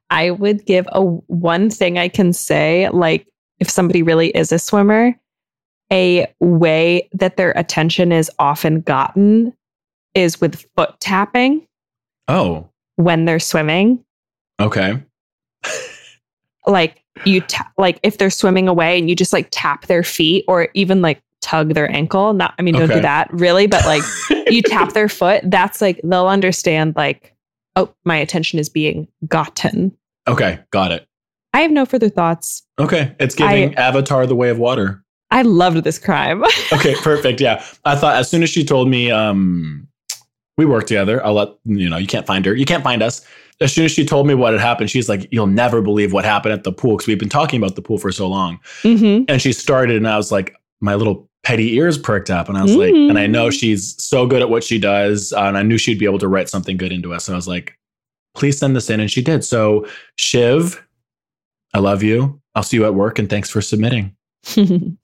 I 0.09 0.31
would 0.31 0.65
give 0.65 0.87
a 0.91 1.01
one 1.03 1.69
thing 1.69 1.97
I 1.97 2.07
can 2.07 2.33
say, 2.33 2.89
like 2.89 3.27
if 3.59 3.69
somebody 3.69 4.01
really 4.03 4.29
is 4.29 4.51
a 4.51 4.59
swimmer, 4.59 5.13
a 5.91 6.25
way 6.39 7.07
that 7.13 7.37
their 7.37 7.51
attention 7.51 8.11
is 8.11 8.29
often 8.39 8.81
gotten 8.81 9.53
is 10.13 10.41
with 10.41 10.65
foot 10.75 10.99
tapping 10.99 11.65
Oh, 12.27 12.67
when 12.95 13.25
they're 13.25 13.39
swimming. 13.39 14.03
okay. 14.59 15.01
like 16.65 17.03
you 17.25 17.41
ta- 17.41 17.71
like 17.77 17.99
if 18.03 18.17
they're 18.17 18.29
swimming 18.31 18.67
away 18.67 18.97
and 18.97 19.09
you 19.09 19.15
just 19.15 19.31
like 19.33 19.47
tap 19.51 19.85
their 19.85 20.03
feet 20.03 20.43
or 20.47 20.69
even 20.73 21.01
like 21.01 21.21
tug 21.41 21.75
their 21.75 21.89
ankle 21.91 22.33
not 22.33 22.55
i 22.57 22.61
mean 22.63 22.73
don't 22.73 22.83
Okay. 22.85 22.95
do 22.95 23.01
that 23.01 23.31
really 23.31 23.67
but 23.67 23.85
like 23.85 24.01
you 24.47 24.61
tap 24.63 24.93
their 24.93 25.07
foot 25.07 25.41
that's 25.45 25.79
like 25.81 26.01
they'll 26.03 26.27
understand 26.27 26.95
like 26.95 27.34
oh 27.75 27.93
my 28.03 28.17
attention 28.17 28.59
is 28.59 28.69
being 28.69 29.07
gotten 29.27 29.95
Okay, 30.27 30.59
got 30.71 30.91
it. 30.91 31.07
i 31.53 31.61
have 31.61 31.71
no 31.71 31.85
further 31.85 32.09
thoughts 32.09 32.63
Okay, 32.79 33.15
it's 33.19 33.35
giving 33.35 33.73
Avatar: 33.75 34.25
The 34.27 34.35
Way 34.35 34.49
of 34.49 34.57
Water. 34.59 35.03
i 35.31 35.41
loved 35.41 35.83
this 35.83 35.97
crime 35.99 36.43
Okay, 36.73 36.95
perfect. 36.95 37.39
Yeah, 37.41 37.63
I 37.85 37.95
thought 37.95 38.15
as 38.15 38.29
soon 38.29 38.43
as 38.43 38.49
she 38.49 38.63
told 38.65 38.89
me, 38.89 39.11
um, 39.11 39.87
we 40.57 40.65
work 40.65 40.87
together. 40.87 41.23
I'll 41.25 41.33
let 41.33 41.49
you 41.65 41.89
know. 41.89 41.97
You 41.97 42.07
can't 42.07 42.25
find 42.25 42.45
her. 42.45 42.55
You 42.55 42.65
can't 42.65 42.83
find 42.83 43.03
us. 43.03 43.25
As 43.61 43.73
soon 43.73 43.85
as 43.85 43.91
she 43.91 44.05
told 44.05 44.25
me 44.27 44.33
what 44.33 44.53
had 44.53 44.61
happened, 44.61 44.89
she's 44.89 45.07
like, 45.09 45.27
"You'll 45.31 45.47
never 45.47 45.81
believe 45.81 46.13
what 46.13 46.23
happened 46.25 46.53
at 46.53 46.63
the 46.63 46.71
pool 46.71 46.95
because 46.95 47.07
we've 47.07 47.19
been 47.19 47.29
talking 47.29 47.59
about 47.61 47.75
the 47.75 47.81
pool 47.81 47.97
for 47.97 48.11
so 48.11 48.27
long." 48.27 48.59
hmm 48.81 49.23
And 49.27 49.41
she 49.41 49.51
started, 49.53 49.97
and 49.97 50.07
I 50.07 50.15
was 50.17 50.31
like, 50.31 50.55
my 50.81 50.95
little 50.95 51.29
petty 51.45 51.75
ears 51.75 51.97
perked 51.97 52.29
up, 52.29 52.49
and 52.49 52.57
I 52.57 52.63
was 52.63 52.75
like, 52.75 52.93
Mhm. 52.93 53.09
and 53.11 53.17
I 53.19 53.27
know 53.27 53.49
she's 53.51 53.95
so 54.03 54.25
good 54.27 54.41
at 54.41 54.49
what 54.49 54.63
she 54.63 54.79
does, 54.79 55.31
uh, 55.31 55.43
and 55.43 55.57
I 55.57 55.61
knew 55.63 55.77
she'd 55.77 55.99
be 55.99 56.05
able 56.05 56.19
to 56.19 56.27
write 56.27 56.49
something 56.49 56.75
good 56.75 56.91
into 56.91 57.13
us. 57.13 57.27
And 57.27 57.35
I 57.35 57.37
was 57.37 57.47
like, 57.47 57.77
please 58.33 58.57
send 58.59 58.75
this 58.75 58.89
in, 58.89 58.99
and 58.99 59.09
she 59.11 59.21
did. 59.21 59.45
So 59.45 59.87
Shiv, 60.17 60.83
I 61.73 61.79
love 61.79 62.03
you. 62.03 62.41
I'll 62.55 62.63
see 62.63 62.77
you 62.77 62.85
at 62.85 62.95
work, 62.95 63.19
and 63.19 63.29
thanks 63.29 63.49
for 63.49 63.61
submitting. 63.61 64.15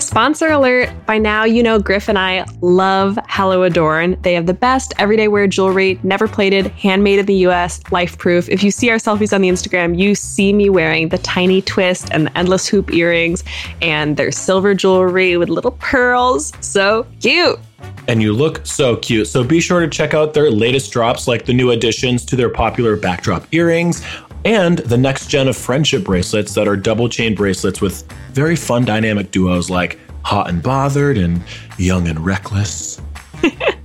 Sponsor 0.00 0.48
alert. 0.48 0.90
By 1.06 1.18
now, 1.18 1.44
you 1.44 1.62
know 1.62 1.78
Griff 1.78 2.08
and 2.08 2.18
I 2.18 2.44
love 2.60 3.18
Hello 3.28 3.64
Adorn. 3.64 4.16
They 4.22 4.32
have 4.34 4.46
the 4.46 4.54
best 4.54 4.94
everyday 4.96 5.28
wear 5.28 5.46
jewelry, 5.46 5.98
never 6.02 6.28
plated, 6.28 6.68
handmade 6.68 7.18
in 7.18 7.26
the 7.26 7.34
US, 7.46 7.80
life 7.90 8.16
proof. 8.16 8.48
If 8.48 8.62
you 8.62 8.70
see 8.70 8.90
our 8.90 8.96
selfies 8.96 9.32
on 9.32 9.42
the 9.42 9.48
Instagram, 9.48 9.98
you 9.98 10.14
see 10.14 10.52
me 10.52 10.70
wearing 10.70 11.08
the 11.08 11.18
tiny 11.18 11.62
twist 11.62 12.08
and 12.12 12.26
the 12.26 12.38
endless 12.38 12.66
hoop 12.68 12.92
earrings 12.92 13.42
and 13.82 14.16
their 14.16 14.30
silver 14.30 14.72
jewelry 14.72 15.36
with 15.36 15.48
little 15.48 15.72
pearls. 15.72 16.52
So 16.60 17.06
cute. 17.20 17.58
and 18.06 18.22
you 18.22 18.32
look 18.32 18.64
so 18.64 18.96
cute. 18.96 19.28
So 19.28 19.44
be 19.44 19.60
sure 19.60 19.80
to 19.80 19.88
check 19.88 20.14
out 20.14 20.32
their 20.32 20.50
latest 20.50 20.92
drops, 20.92 21.28
like 21.28 21.44
the 21.44 21.52
new 21.52 21.70
additions 21.70 22.24
to 22.26 22.36
their 22.36 22.48
popular 22.48 22.96
backdrop 22.96 23.46
earrings 23.52 24.04
and 24.44 24.78
the 24.78 24.96
next 24.96 25.28
gen 25.28 25.48
of 25.48 25.56
friendship 25.56 26.04
bracelets 26.04 26.54
that 26.54 26.68
are 26.68 26.76
double 26.76 27.08
chain 27.08 27.34
bracelets 27.34 27.80
with 27.80 28.10
very 28.32 28.56
fun 28.56 28.84
dynamic 28.84 29.30
duos 29.30 29.70
like 29.70 29.98
Hot 30.22 30.48
and 30.48 30.62
Bothered 30.62 31.18
and 31.18 31.42
Young 31.78 32.08
and 32.08 32.24
Reckless. 32.24 33.00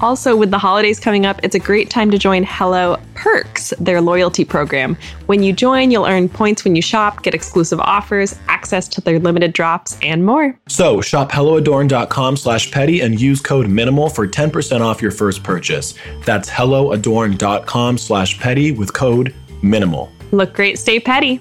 Also, 0.00 0.34
with 0.34 0.50
the 0.50 0.58
holidays 0.58 0.98
coming 0.98 1.26
up, 1.26 1.40
it's 1.42 1.54
a 1.54 1.58
great 1.58 1.90
time 1.90 2.10
to 2.10 2.18
join 2.18 2.42
Hello 2.46 2.96
Perks, 3.14 3.74
their 3.78 4.00
loyalty 4.00 4.44
program. 4.44 4.96
When 5.26 5.42
you 5.42 5.52
join, 5.52 5.90
you'll 5.90 6.06
earn 6.06 6.28
points 6.28 6.64
when 6.64 6.74
you 6.74 6.80
shop, 6.80 7.22
get 7.22 7.34
exclusive 7.34 7.78
offers, 7.80 8.38
access 8.48 8.88
to 8.88 9.00
their 9.02 9.18
limited 9.18 9.52
drops, 9.52 9.98
and 10.02 10.24
more. 10.24 10.58
So 10.68 11.00
shop 11.02 11.30
helloadorn.com 11.30 12.36
slash 12.38 12.70
petty 12.70 13.00
and 13.00 13.20
use 13.20 13.40
code 13.40 13.68
minimal 13.68 14.08
for 14.08 14.26
10% 14.26 14.80
off 14.80 15.02
your 15.02 15.10
first 15.10 15.42
purchase. 15.42 15.94
That's 16.24 16.48
helloadorn.com 16.48 17.98
slash 17.98 18.40
petty 18.40 18.72
with 18.72 18.94
code 18.94 19.34
minimal. 19.62 20.10
Look 20.32 20.54
great, 20.54 20.78
stay 20.78 21.00
petty. 21.00 21.40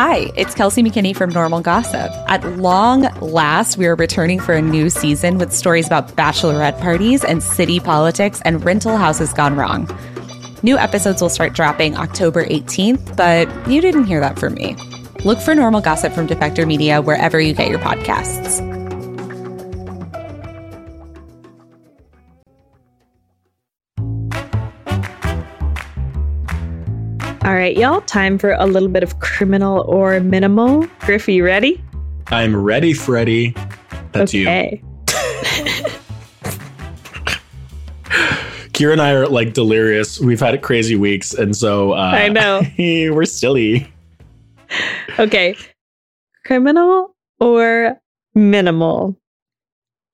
Hi, 0.00 0.30
it's 0.36 0.54
Kelsey 0.54 0.80
McKinney 0.80 1.16
from 1.16 1.30
Normal 1.30 1.60
Gossip. 1.60 2.12
At 2.28 2.44
long 2.58 3.02
last, 3.20 3.78
we 3.78 3.86
are 3.86 3.96
returning 3.96 4.38
for 4.38 4.54
a 4.54 4.62
new 4.62 4.90
season 4.90 5.38
with 5.38 5.52
stories 5.52 5.88
about 5.88 6.14
bachelorette 6.14 6.80
parties 6.80 7.24
and 7.24 7.42
city 7.42 7.80
politics 7.80 8.40
and 8.44 8.64
rental 8.64 8.96
houses 8.96 9.32
gone 9.32 9.56
wrong. 9.56 9.90
New 10.62 10.78
episodes 10.78 11.20
will 11.20 11.28
start 11.28 11.52
dropping 11.52 11.96
October 11.96 12.44
18th, 12.44 13.16
but 13.16 13.48
you 13.68 13.80
didn't 13.80 14.04
hear 14.04 14.20
that 14.20 14.38
from 14.38 14.54
me. 14.54 14.76
Look 15.24 15.40
for 15.40 15.54
Normal 15.54 15.80
Gossip 15.80 16.12
from 16.12 16.28
Defector 16.28 16.64
Media 16.64 17.02
wherever 17.02 17.40
you 17.40 17.52
get 17.52 17.68
your 17.68 17.80
podcasts. 17.80 18.67
All 27.48 27.54
right, 27.54 27.76
y'all, 27.78 28.02
time 28.02 28.36
for 28.36 28.52
a 28.52 28.66
little 28.66 28.90
bit 28.90 29.02
of 29.02 29.20
criminal 29.20 29.80
or 29.88 30.20
minimal. 30.20 30.86
Griff, 31.00 31.26
you 31.26 31.42
ready? 31.42 31.82
I'm 32.26 32.54
ready, 32.54 32.92
Freddie. 32.92 33.54
That's 34.12 34.34
you. 34.34 34.42
okay. 34.42 34.82
Ceara 38.74 38.92
and 38.92 39.00
I 39.00 39.12
are 39.12 39.26
like 39.26 39.54
delirious. 39.54 40.20
We've 40.20 40.38
had 40.38 40.60
crazy 40.60 40.94
weeks, 40.94 41.32
and 41.32 41.56
so 41.56 41.94
uh, 41.94 42.12
I 42.12 42.28
know. 42.28 42.60
we're 42.78 43.24
silly. 43.24 43.90
Okay. 45.18 45.56
Criminal 46.44 47.16
or 47.40 47.98
minimal? 48.34 49.18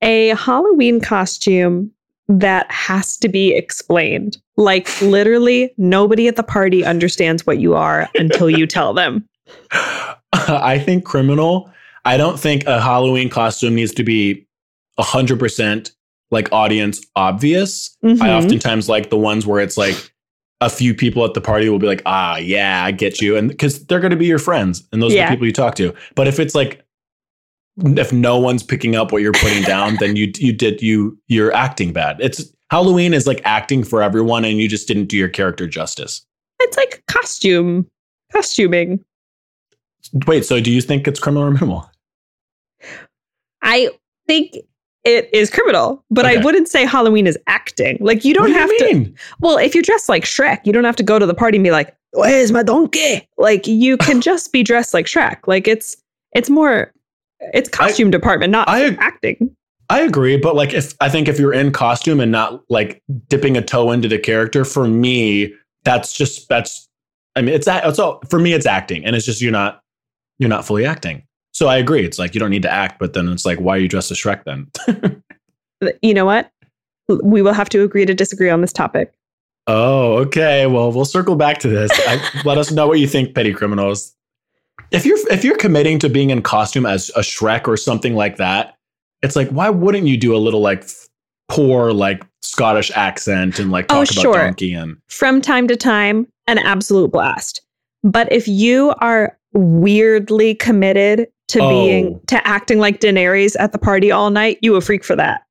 A 0.01 0.29
Halloween 0.29 1.01
costume 1.01 1.91
that 2.27 2.69
has 2.71 3.17
to 3.17 3.27
be 3.29 3.53
explained. 3.55 4.37
Like 4.57 4.89
literally 5.01 5.73
nobody 5.77 6.27
at 6.27 6.35
the 6.35 6.43
party 6.43 6.83
understands 6.83 7.45
what 7.45 7.59
you 7.59 7.75
are 7.75 8.09
until 8.15 8.49
you 8.49 8.65
tell 8.67 8.93
them. 8.93 9.27
I 10.33 10.79
think 10.79 11.05
criminal. 11.05 11.71
I 12.03 12.17
don't 12.17 12.39
think 12.39 12.65
a 12.65 12.81
Halloween 12.81 13.29
costume 13.29 13.75
needs 13.75 13.93
to 13.93 14.03
be 14.03 14.45
hundred 14.97 15.39
percent 15.39 15.91
like 16.31 16.51
audience 16.51 17.05
obvious. 17.15 17.95
I 18.03 18.07
Mhm. 18.07 18.29
oftentimes 18.43 18.89
like 18.89 19.09
the 19.09 19.17
ones 19.17 19.45
where 19.45 19.59
it's 19.59 19.77
like 19.77 20.11
a 20.61 20.69
few 20.69 20.93
people 20.95 21.23
at 21.25 21.33
the 21.33 21.41
party 21.41 21.67
will 21.69 21.79
be 21.79 21.87
like, 21.87 22.01
ah, 22.05 22.37
yeah, 22.37 22.83
I 22.83 22.91
get 22.91 23.21
you. 23.21 23.35
And 23.35 23.49
because 23.49 23.85
they're 23.85 23.99
going 23.99 24.11
to 24.11 24.17
be 24.17 24.25
your 24.25 24.39
friends 24.39 24.87
and 24.91 25.01
those 25.01 25.13
are 25.13 25.17
the 25.29 25.33
people 25.33 25.45
you 25.45 25.51
talk 25.53 25.75
to. 25.75 25.93
But 26.15 26.27
if 26.27 26.39
it's 26.39 26.55
like, 26.55 26.84
if 27.77 28.13
no 28.13 28.37
one's 28.37 28.63
picking 28.63 28.95
up 28.95 29.11
what 29.11 29.21
you're 29.21 29.33
putting 29.33 29.63
down, 29.63 29.97
then 29.99 30.15
you, 30.15 30.31
you 30.37 30.53
did, 30.53 30.81
you, 30.81 31.17
you're 31.27 31.53
acting 31.53 31.91
bad. 31.91 32.17
It's 32.19 32.51
Halloween 32.71 33.13
is 33.13 33.27
like 33.27 33.41
acting 33.45 33.83
for 33.83 34.01
everyone 34.01 34.45
and 34.45 34.57
you 34.57 34.67
just 34.67 34.87
didn't 34.87 35.05
do 35.05 35.17
your 35.17 35.29
character 35.29 35.67
justice. 35.67 36.25
It's 36.59 36.77
like 36.77 37.03
costume, 37.07 37.89
costuming. 38.31 39.03
Wait, 40.27 40.45
so 40.45 40.59
do 40.59 40.71
you 40.71 40.81
think 40.81 41.07
it's 41.07 41.19
criminal 41.19 41.47
or 41.47 41.51
minimal? 41.51 41.89
I 43.61 43.89
think 44.27 44.55
it 45.03 45.29
is 45.33 45.49
criminal, 45.49 46.03
but 46.09 46.25
I 46.25 46.37
wouldn't 46.37 46.67
say 46.67 46.85
Halloween 46.85 47.27
is 47.27 47.37
acting. 47.47 47.97
Like 47.99 48.25
you 48.25 48.33
don't 48.33 48.47
do 48.47 48.53
have 48.53 48.71
you 48.71 48.79
to. 48.79 49.13
Well, 49.39 49.57
if 49.57 49.75
you're 49.75 49.83
dressed 49.83 50.09
like 50.09 50.23
Shrek, 50.23 50.61
you 50.65 50.73
don't 50.73 50.83
have 50.83 50.95
to 50.95 51.03
go 51.03 51.19
to 51.19 51.25
the 51.25 51.33
party 51.33 51.57
and 51.57 51.63
be 51.63 51.71
like, 51.71 51.95
"Where's 52.11 52.51
my 52.51 52.63
donkey?" 52.63 53.27
Like 53.37 53.67
you 53.67 53.97
can 53.97 54.21
just 54.29 54.51
be 54.51 54.63
dressed 54.63 54.93
like 54.93 55.05
Shrek. 55.05 55.47
Like 55.47 55.67
it's 55.67 55.95
it's 56.33 56.49
more 56.49 56.91
it's 57.39 57.69
costume 57.69 58.11
department, 58.11 58.51
not 58.51 58.67
I- 58.69 58.95
acting. 58.95 59.55
I 59.89 60.01
agree, 60.01 60.35
but 60.37 60.55
like 60.55 60.73
if 60.73 60.93
I 60.99 61.09
think 61.09 61.27
if 61.27 61.37
you're 61.37 61.53
in 61.53 61.71
costume 61.71 62.19
and 62.19 62.31
not 62.31 62.63
like 62.69 63.03
dipping 63.27 63.55
a 63.55 63.61
toe 63.61 63.91
into 63.91 64.07
the 64.07 64.17
character, 64.17 64.65
for 64.65 64.87
me, 64.87 65.53
that's 65.83 66.11
just 66.11 66.49
that's 66.49 66.89
I 67.35 67.41
mean 67.41 67.53
it's 67.53 67.67
it's 67.69 67.99
all 67.99 68.19
for 68.29 68.39
me 68.39 68.53
it's 68.53 68.65
acting 68.65 69.05
and 69.05 69.15
it's 69.15 69.25
just 69.27 69.41
you're 69.43 69.51
not 69.51 69.81
you're 70.39 70.49
not 70.49 70.65
fully 70.65 70.85
acting. 70.87 71.21
So 71.53 71.67
I 71.67 71.77
agree. 71.77 72.03
It's 72.03 72.17
like 72.17 72.33
you 72.33 72.39
don't 72.39 72.49
need 72.49 72.63
to 72.63 72.71
act, 72.71 72.97
but 72.99 73.13
then 73.13 73.29
it's 73.29 73.45
like 73.45 73.59
why 73.59 73.75
are 73.75 73.79
you 73.79 73.87
dressed 73.87 74.09
as 74.11 74.17
Shrek 74.17 74.43
then? 74.43 75.21
You 76.01 76.13
know 76.13 76.25
what? 76.25 76.49
We 77.09 77.41
will 77.43 77.53
have 77.53 77.69
to 77.69 77.83
agree 77.83 78.05
to 78.05 78.13
disagree 78.15 78.49
on 78.49 78.61
this 78.61 78.73
topic. 78.73 79.13
oh, 79.67 80.15
okay. 80.19 80.65
Well, 80.65 80.91
we'll 80.91 81.05
circle 81.05 81.35
back 81.35 81.59
to 81.59 81.67
this. 81.67 81.91
I, 82.07 82.41
let 82.45 82.57
us 82.57 82.71
know 82.71 82.87
what 82.87 82.99
you 82.99 83.07
think, 83.07 83.35
petty 83.35 83.53
criminals. 83.53 84.15
If 84.91 85.05
you're 85.05 85.17
if 85.31 85.43
you're 85.43 85.57
committing 85.57 85.99
to 85.99 86.09
being 86.09 86.29
in 86.29 86.41
costume 86.41 86.85
as 86.85 87.09
a 87.15 87.19
Shrek 87.21 87.67
or 87.67 87.77
something 87.77 88.15
like 88.15 88.37
that, 88.37 88.75
it's 89.21 89.35
like 89.35 89.49
why 89.49 89.69
wouldn't 89.69 90.07
you 90.07 90.17
do 90.17 90.35
a 90.35 90.37
little 90.37 90.61
like 90.61 90.85
poor 91.49 91.91
like 91.93 92.23
Scottish 92.41 92.91
accent 92.95 93.59
and 93.59 93.71
like 93.71 93.85
Oh, 93.89 94.05
talk 94.05 94.11
about 94.13 94.21
sure. 94.21 94.33
donkey 94.33 94.73
and 94.73 94.97
From 95.07 95.41
time 95.41 95.67
to 95.67 95.75
time, 95.75 96.27
an 96.47 96.59
absolute 96.59 97.11
blast. 97.11 97.61
But 98.03 98.31
if 98.31 98.47
you 98.47 98.93
are 98.99 99.37
weirdly 99.53 100.55
committed 100.55 101.27
to 101.47 101.59
Oh. 101.61 101.69
being 101.69 102.19
to 102.27 102.45
acting 102.47 102.79
like 102.79 102.99
Daenerys 102.99 103.55
at 103.59 103.71
the 103.71 103.77
party 103.77 104.11
all 104.11 104.29
night, 104.29 104.57
you 104.61 104.75
a 104.75 104.81
freak 104.81 105.03
for 105.03 105.15
that. 105.15 105.41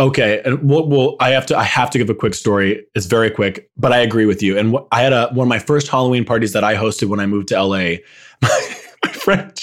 Okay, 0.00 0.40
and 0.44 0.68
well, 0.68 0.86
well, 0.86 1.16
I 1.18 1.30
have 1.30 1.44
to. 1.46 1.58
I 1.58 1.64
have 1.64 1.90
to 1.90 1.98
give 1.98 2.08
a 2.08 2.14
quick 2.14 2.34
story. 2.34 2.86
It's 2.94 3.06
very 3.06 3.30
quick, 3.30 3.68
but 3.76 3.92
I 3.92 3.98
agree 3.98 4.26
with 4.26 4.42
you. 4.42 4.56
And 4.56 4.72
what, 4.72 4.86
I 4.92 5.02
had 5.02 5.12
a 5.12 5.28
one 5.32 5.46
of 5.46 5.48
my 5.48 5.58
first 5.58 5.88
Halloween 5.88 6.24
parties 6.24 6.52
that 6.52 6.62
I 6.62 6.76
hosted 6.76 7.08
when 7.08 7.18
I 7.18 7.26
moved 7.26 7.48
to 7.48 7.60
LA. 7.60 7.96
My, 8.42 8.76
my 9.04 9.12
friend, 9.12 9.60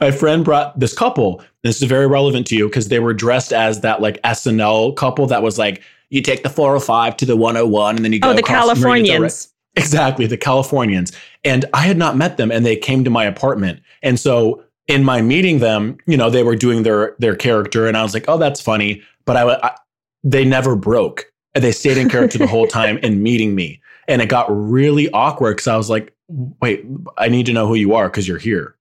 my 0.00 0.10
friend 0.10 0.44
brought 0.44 0.78
this 0.80 0.94
couple. 0.94 1.42
This 1.62 1.82
is 1.82 1.88
very 1.88 2.06
relevant 2.06 2.46
to 2.46 2.56
you 2.56 2.68
because 2.68 2.88
they 2.88 3.00
were 3.00 3.12
dressed 3.12 3.52
as 3.52 3.82
that 3.82 4.00
like 4.00 4.20
SNL 4.22 4.96
couple 4.96 5.26
that 5.26 5.42
was 5.42 5.58
like, 5.58 5.82
you 6.08 6.22
take 6.22 6.42
the 6.42 6.48
405 6.48 7.16
to 7.18 7.26
the 7.26 7.36
101, 7.36 7.96
and 7.96 8.04
then 8.04 8.12
you 8.12 8.20
oh, 8.22 8.28
go. 8.28 8.30
Oh, 8.30 8.32
the 8.32 8.40
across 8.40 8.66
the 8.66 8.74
Californians. 8.74 9.52
Exactly, 9.76 10.26
the 10.26 10.36
Californians. 10.36 11.12
And 11.44 11.64
I 11.72 11.82
had 11.82 11.96
not 11.96 12.16
met 12.16 12.36
them 12.36 12.50
and 12.50 12.64
they 12.66 12.76
came 12.76 13.04
to 13.04 13.10
my 13.10 13.24
apartment. 13.24 13.80
And 14.02 14.18
so 14.18 14.64
in 14.88 15.04
my 15.04 15.20
meeting 15.20 15.58
them, 15.60 15.98
you 16.06 16.16
know, 16.16 16.30
they 16.30 16.42
were 16.42 16.56
doing 16.56 16.82
their 16.82 17.14
their 17.18 17.36
character 17.36 17.86
and 17.86 17.96
I 17.96 18.02
was 18.02 18.14
like, 18.14 18.24
"Oh, 18.28 18.38
that's 18.38 18.60
funny." 18.60 19.02
But 19.24 19.36
I, 19.36 19.54
I 19.62 19.76
they 20.24 20.44
never 20.44 20.74
broke. 20.76 21.26
And 21.54 21.62
they 21.64 21.72
stayed 21.72 21.96
in 21.98 22.08
character 22.08 22.38
the 22.38 22.46
whole 22.46 22.66
time 22.66 22.98
in 22.98 23.22
meeting 23.22 23.54
me. 23.54 23.80
And 24.06 24.20
it 24.22 24.28
got 24.28 24.46
really 24.50 25.10
awkward 25.10 25.56
cuz 25.58 25.66
I 25.68 25.76
was 25.76 25.88
like, 25.90 26.12
"Wait, 26.60 26.84
I 27.16 27.28
need 27.28 27.46
to 27.46 27.52
know 27.52 27.66
who 27.66 27.74
you 27.74 27.94
are 27.94 28.08
cuz 28.10 28.26
you're 28.28 28.38
here." 28.38 28.76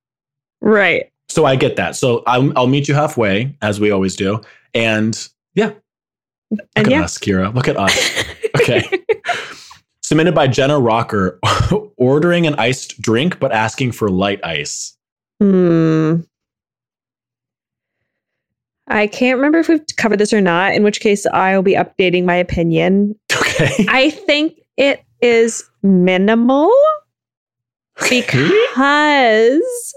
Right. 0.62 1.10
So 1.30 1.46
I 1.46 1.56
get 1.56 1.76
that. 1.76 1.96
So 1.96 2.24
I'll, 2.26 2.58
I'll 2.58 2.68
meet 2.68 2.88
you 2.88 2.94
halfway 2.96 3.56
as 3.62 3.80
we 3.80 3.92
always 3.92 4.16
do. 4.16 4.42
And 4.74 5.28
yeah, 5.56 5.72
look 6.52 6.62
And 6.76 6.88
at 6.88 6.92
yeah. 6.92 7.04
us, 7.04 7.18
Ceara. 7.18 7.50
Look 7.50 7.68
at 7.68 7.78
us. 7.78 8.24
Okay. 8.58 8.82
Submitted 10.02 10.34
by 10.34 10.48
Jenna 10.48 10.80
Rocker, 10.80 11.40
ordering 11.98 12.48
an 12.48 12.56
iced 12.56 13.00
drink 13.02 13.40
but 13.40 13.52
asking 13.52 13.92
for 13.92 14.10
light 14.10 14.44
ice. 14.44 14.97
Hmm. 15.40 16.22
I 18.90 19.08
can't 19.08 19.36
remember 19.38 19.60
if 19.60 19.68
we've 19.68 19.82
covered 19.98 20.18
this 20.20 20.32
or 20.34 20.40
not, 20.42 20.74
in 20.74 20.84
which 20.84 21.02
case 21.02 21.26
I'll 21.34 21.62
be 21.62 21.74
updating 21.76 22.26
my 22.26 22.36
opinion. 22.36 23.16
Okay. 23.60 23.86
I 23.90 24.12
think 24.12 24.54
it 24.78 25.04
is 25.22 25.64
minimal 25.82 26.70
because 28.10 29.96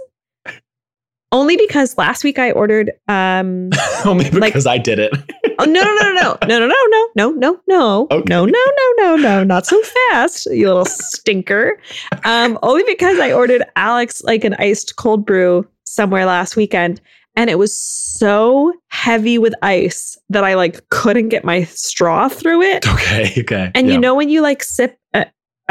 only 1.31 1.57
because 1.59 1.99
last 1.99 2.25
week 2.25 2.39
I 2.39 2.53
ordered 2.53 2.91
um 3.09 3.69
Only 4.07 4.31
like- 4.31 4.53
because 4.53 4.67
I 4.67 4.79
did 4.79 4.99
it. 4.99 5.13
Oh 5.61 5.65
no 5.65 5.83
no 5.83 5.95
no 5.95 6.13
no 6.13 6.39
no 6.47 6.59
no 6.59 6.67
no 6.67 6.87
no 6.89 7.09
no 7.17 7.31
no 7.33 7.61
no 7.69 8.07
Okay. 8.11 8.23
no 8.29 8.45
no 8.47 8.65
no 8.79 8.95
no 8.99 9.17
no 9.17 9.45
not 9.45 9.67
so 9.67 9.81
fast 9.83 10.47
you 10.47 10.67
little 10.67 10.85
stinker 10.85 11.81
um 12.25 12.59
only 12.63 12.83
because 12.87 13.19
I 13.19 13.33
ordered 13.33 13.63
Alex 13.77 14.23
like 14.25 14.45
an 14.45 14.55
iced 14.55 14.97
cold 14.97 15.25
brew 15.27 15.67
somewhere 15.85 16.25
last 16.27 16.57
weekend 16.57 17.01
and 17.37 17.49
it 17.49 17.59
was 17.59 17.77
so 17.77 18.73
heavy 18.89 19.39
with 19.39 19.55
ice 19.63 20.19
that 20.29 20.45
I 20.45 20.55
like 20.55 20.87
couldn't 20.91 21.29
get 21.29 21.45
my 21.45 21.65
straw 21.65 22.29
through 22.29 22.63
it 22.63 22.87
Okay. 22.89 23.33
Okay. 23.39 23.71
and 23.75 23.87
Yeah. 23.87 23.95
you 23.95 23.99
know 24.01 24.15
when 24.15 24.29
you 24.29 24.41
like 24.43 24.63
sip 24.63 24.99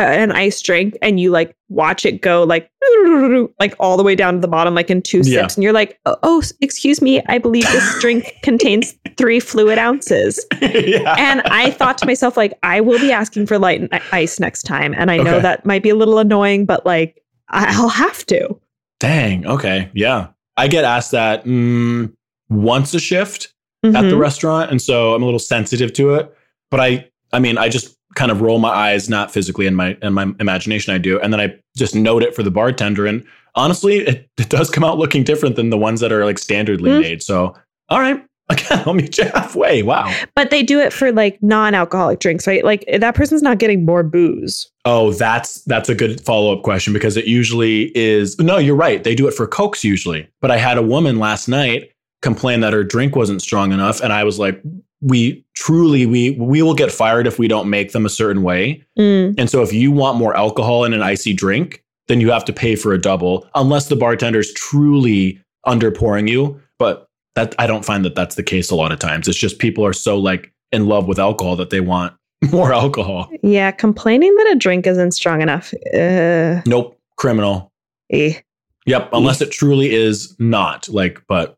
an 0.02 0.32
ice 0.32 0.62
drink 0.62 0.98
and 1.02 1.20
you 1.20 1.32
like 1.32 1.56
watch 1.70 2.06
it 2.06 2.22
go 2.22 2.44
like 2.44 2.70
like 3.60 3.76
all 3.80 3.98
the 3.98 4.04
way 4.04 4.16
down 4.16 4.34
to 4.36 4.40
the 4.40 4.48
bottom 4.48 4.74
like 4.76 4.90
in 4.90 5.02
two 5.02 5.20
Yeah. 5.24 5.42
sips 5.42 5.56
and 5.56 5.64
you're 5.64 5.74
like 5.74 6.00
oh, 6.06 6.16
oh 6.24 6.44
excuse 6.62 7.02
me 7.02 7.22
I 7.28 7.38
believe 7.38 7.64
this 7.66 8.00
drink 8.02 8.34
contains 8.44 8.96
three 9.18 9.40
fluid 9.40 9.78
ounces 9.78 10.44
yeah. 10.62 11.16
and 11.18 11.42
I 11.42 11.72
thought 11.72 11.98
to 12.00 12.06
myself 12.06 12.38
like 12.38 12.58
I 12.64 12.82
will 12.82 13.00
be 13.00 13.12
asking 13.12 13.46
for 13.48 13.60
light 13.60 13.82
and 13.82 13.90
ice 14.12 14.40
next 14.40 14.64
time 14.64 14.94
and 14.98 15.12
I 15.12 15.18
know 15.18 15.34
Okay. 15.36 15.42
that 15.42 15.66
might 15.66 15.84
be 15.84 15.90
a 15.90 15.96
little 15.96 16.18
annoying 16.20 16.66
but 16.66 16.86
like 16.86 17.22
I'll 17.50 17.90
have 17.90 18.26
to 18.28 18.60
Dang. 19.00 19.48
Okay. 19.48 19.90
Yeah. 19.94 20.28
I 20.58 20.68
get 20.68 20.84
asked 20.84 21.12
that 21.12 21.46
mm, 21.46 22.12
once 22.50 22.94
a 22.94 23.00
shift 23.00 23.54
at 23.86 23.94
the 23.94 24.00
Mhm. 24.00 24.20
restaurant. 24.20 24.72
And 24.72 24.82
so 24.82 25.14
I'm 25.16 25.22
a 25.22 25.26
little 25.26 25.40
sensitive 25.40 25.94
to 25.94 26.16
it. 26.16 26.36
But 26.70 26.82
I, 26.82 27.08
I 27.32 27.40
mean, 27.40 27.58
I 27.58 27.70
just 27.70 27.96
kind 28.20 28.32
of 28.32 28.42
roll 28.42 28.60
my 28.60 28.70
eyes, 28.70 29.08
not 29.10 29.32
physically 29.32 29.66
in 29.66 29.76
my 29.76 29.98
in 30.02 30.14
my 30.14 30.28
imagination 30.40 30.94
I 30.94 30.98
do. 30.98 31.20
And 31.22 31.32
then 31.32 31.40
I 31.40 31.56
just 31.78 31.96
note 31.96 32.22
it 32.22 32.36
for 32.36 32.44
the 32.44 32.52
bartender. 32.52 33.06
And 33.06 33.24
honestly, 33.56 34.00
it, 34.00 34.28
it 34.38 34.50
does 34.50 34.70
come 34.70 34.84
out 34.84 34.98
looking 34.98 35.24
different 35.24 35.56
than 35.56 35.70
the 35.70 35.78
ones 35.78 36.02
that 36.02 36.12
are 36.12 36.26
like 36.26 36.36
standardly 36.38 36.90
Mm. 36.90 37.02
made. 37.02 37.24
So 37.24 37.56
all 37.90 38.00
right. 38.00 38.24
Again, 38.52 38.82
I'll 38.88 38.96
meet 38.96 39.16
you 39.20 39.26
halfway. 39.26 39.84
Wow. 39.84 40.12
but 40.36 40.50
they 40.50 40.64
do 40.64 40.80
it 40.80 40.92
for 40.92 41.12
like 41.12 41.38
non-alcoholic 41.44 42.20
drinks 42.20 42.48
right 42.48 42.66
like 42.66 42.84
that 43.00 43.14
person's 43.14 43.44
not 43.44 43.60
getting 43.60 43.86
more 43.86 44.02
booze 44.02 44.68
Oh, 44.86 45.12
that's 45.14 45.62
that's 45.66 45.88
a 45.88 45.94
good 45.94 46.20
follow-up 46.26 46.64
question 46.64 46.92
because 46.92 47.16
it 47.16 47.26
usually 47.26 47.96
is 47.96 48.40
No, 48.40 48.58
you're 48.58 48.76
right. 48.76 49.04
They 49.04 49.14
do 49.14 49.28
it 49.28 49.36
for 49.36 49.46
cokes 49.46 49.84
usually. 49.84 50.28
But 50.42 50.50
I 50.50 50.58
had 50.58 50.78
a 50.80 50.82
woman 50.82 51.20
last 51.20 51.48
night 51.48 51.92
complain 52.24 52.62
that 52.62 52.74
her 52.74 52.84
drink 52.84 53.16
wasn't 53.16 53.42
strong 53.44 53.72
enough 53.72 54.02
and 54.02 54.12
I 54.12 54.24
was 54.24 54.40
like, 54.40 54.60
we 55.02 55.46
truly 55.56 56.06
we 56.06 56.32
we 56.32 56.62
will 56.62 56.76
get 56.76 56.92
fired 56.92 57.28
if 57.28 57.40
we 57.40 57.48
don't 57.48 57.70
make 57.70 57.92
them 57.92 58.06
a 58.06 58.10
certain 58.10 58.44
way. 58.44 58.84
Mm. 58.98 59.36
And 59.38 59.50
so 59.50 59.62
if 59.62 59.72
you 59.74 59.92
want 59.92 60.18
more 60.18 60.36
alcohol 60.36 60.84
in 60.84 60.94
an 60.94 61.02
icy 61.02 61.34
drink, 61.34 61.84
then 62.08 62.20
you 62.22 62.32
have 62.32 62.46
to 62.46 62.54
pay 62.54 62.76
for 62.76 62.94
a 62.94 63.00
double 63.00 63.48
unless 63.56 63.88
the 63.88 63.96
bartender's 63.96 64.52
truly 64.54 65.42
underpouring 65.66 66.28
you, 66.30 66.60
but 66.78 67.08
that 67.36 67.56
I 67.60 67.68
don't 67.68 67.86
find 67.86 68.04
that 68.06 68.16
that's 68.16 68.36
the 68.36 68.44
case 68.44 68.70
a 68.72 68.76
lot 68.76 68.92
of 68.92 69.00
times. 69.00 69.28
It's 69.28 69.38
just 69.38 69.60
people 69.60 69.86
are 69.86 69.94
so 69.94 70.18
like 70.18 70.52
in 70.72 70.88
love 70.88 71.08
with 71.08 71.20
alcohol 71.20 71.56
that 71.58 71.70
they 71.70 71.80
want 71.80 72.14
more 72.52 72.74
alcohol. 72.74 73.30
Yeah, 73.44 73.72
complaining 73.72 74.36
that 74.36 74.52
a 74.52 74.56
drink 74.56 74.88
isn't 74.88 75.12
strong 75.12 75.42
enough. 75.42 75.74
Uh, 75.94 76.62
Nope, 76.66 77.00
criminal. 77.16 77.72
eh. 78.12 78.40
Yep, 78.86 79.10
unless 79.14 79.40
it 79.42 79.52
truly 79.52 79.94
is 79.94 80.36
not. 80.40 80.90
Like, 80.90 81.22
but 81.28 81.58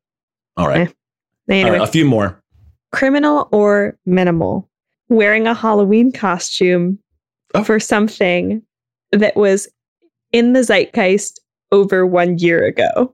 all 0.58 0.68
right. 0.68 0.90
Eh. 0.90 0.92
Anyway, 1.48 1.70
All 1.70 1.80
right, 1.80 1.88
a 1.88 1.92
few 1.92 2.04
more. 2.06 2.41
Criminal 2.92 3.48
or 3.52 3.98
minimal? 4.06 4.70
Wearing 5.10 5.48
a 5.48 5.54
Halloween 5.54 6.12
costume 6.12 7.00
Oh. 7.54 7.64
for 7.66 7.80
something 7.82 8.62
that 9.12 9.36
was 9.36 9.68
in 10.32 10.54
the 10.54 10.64
zeitgeist 10.64 11.42
over 11.74 12.06
one 12.06 12.38
year 12.38 12.64
ago. 12.66 13.14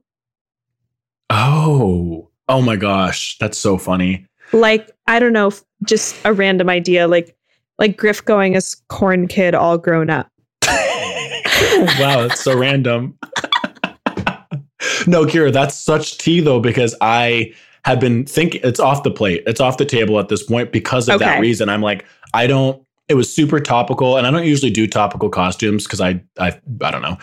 Oh, 1.30 2.28
oh 2.48 2.62
my 2.62 2.76
gosh, 2.76 3.36
that's 3.40 3.58
so 3.58 3.78
funny. 3.78 4.24
Like, 4.52 4.90
I 5.08 5.18
don't 5.18 5.32
know, 5.32 5.50
just 5.84 6.16
a 6.24 6.32
random 6.32 6.68
idea, 6.70 7.08
like 7.08 7.36
like 7.78 7.96
Griff 7.96 8.24
going 8.24 8.56
as 8.56 8.76
corn 8.88 9.26
kid 9.28 9.54
all 9.54 9.76
grown 9.78 10.08
up. 10.10 10.30
wow, 10.66 12.26
that's 12.26 12.40
so 12.42 12.56
random. 12.56 13.16
no, 15.06 15.26
Ceara, 15.26 15.50
that's 15.50 15.74
such 15.74 16.18
tea 16.18 16.40
though, 16.40 16.60
because 16.60 16.94
I 17.00 17.52
have 17.84 18.00
been 18.00 18.24
thinking 18.26 18.60
it's 18.64 18.80
off 18.80 19.02
the 19.02 19.10
plate. 19.10 19.42
It's 19.46 19.60
off 19.60 19.76
the 19.78 19.84
table 19.84 20.18
at 20.18 20.28
this 20.28 20.42
point 20.42 20.72
because 20.72 21.08
of 21.08 21.20
that 21.20 21.40
reason. 21.40 21.68
I'm 21.68 21.82
like, 21.82 22.04
I 22.34 22.46
don't, 22.46 22.82
it 23.08 23.14
was 23.14 23.32
super 23.32 23.60
topical, 23.60 24.16
and 24.16 24.26
I 24.26 24.30
don't 24.30 24.44
usually 24.44 24.70
do 24.70 24.86
topical 24.86 25.28
costumes 25.30 25.84
because 25.84 26.00
I, 26.00 26.22
I, 26.38 26.58
I 26.82 26.90
don't 26.90 27.02
know. 27.02 27.16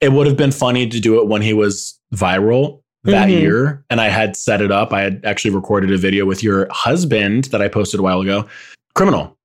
It 0.00 0.12
would 0.12 0.26
have 0.26 0.36
been 0.36 0.50
funny 0.52 0.88
to 0.88 0.98
do 1.00 1.20
it 1.20 1.28
when 1.28 1.42
he 1.42 1.52
was 1.52 1.98
viral 2.14 2.82
that 3.04 3.28
Mhm. 3.28 3.40
year, 3.40 3.84
and 3.90 4.00
I 4.00 4.08
had 4.08 4.36
set 4.36 4.60
it 4.60 4.72
up. 4.72 4.92
I 4.92 5.02
had 5.02 5.20
actually 5.24 5.52
recorded 5.54 5.92
a 5.92 5.96
video 5.98 6.26
with 6.26 6.42
your 6.42 6.66
husband 6.70 7.44
that 7.44 7.62
I 7.62 7.68
posted 7.68 8.00
a 8.00 8.02
while 8.02 8.20
ago. 8.20 8.46
Criminal. 8.94 9.36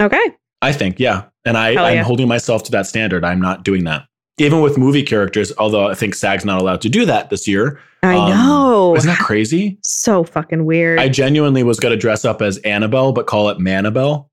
Okay. 0.00 0.22
I 0.62 0.72
think, 0.72 0.98
yeah. 1.00 1.24
And 1.44 1.58
I, 1.58 1.72
Hell 1.74 1.84
I'm 1.84 1.94
yeah. 1.96 2.02
holding 2.04 2.28
myself 2.28 2.62
to 2.64 2.70
that 2.72 2.86
standard. 2.86 3.24
I'm 3.24 3.40
not 3.40 3.64
doing 3.64 3.84
that. 3.84 4.06
Even 4.38 4.60
with 4.60 4.76
movie 4.76 5.02
characters, 5.04 5.52
although 5.58 5.86
I 5.88 5.94
think 5.94 6.14
SAG's 6.14 6.44
not 6.44 6.60
allowed 6.60 6.80
to 6.80 6.88
do 6.88 7.04
that 7.06 7.30
this 7.30 7.46
year. 7.46 7.78
I 8.02 8.16
Um, 8.16 8.30
know. 8.30 8.96
Isn't 8.96 9.08
that 9.08 9.18
crazy? 9.20 9.78
so 9.82 10.24
fucking 10.24 10.64
weird. 10.66 10.98
I 10.98 11.08
genuinely 11.08 11.62
was 11.62 11.78
going 11.78 11.92
to 11.92 11.96
dress 11.96 12.24
up 12.24 12.42
as 12.42 12.58
Annabelle, 12.58 13.12
but 13.12 13.26
call 13.26 13.48
it 13.48 13.58
Manabelle. 13.58 14.28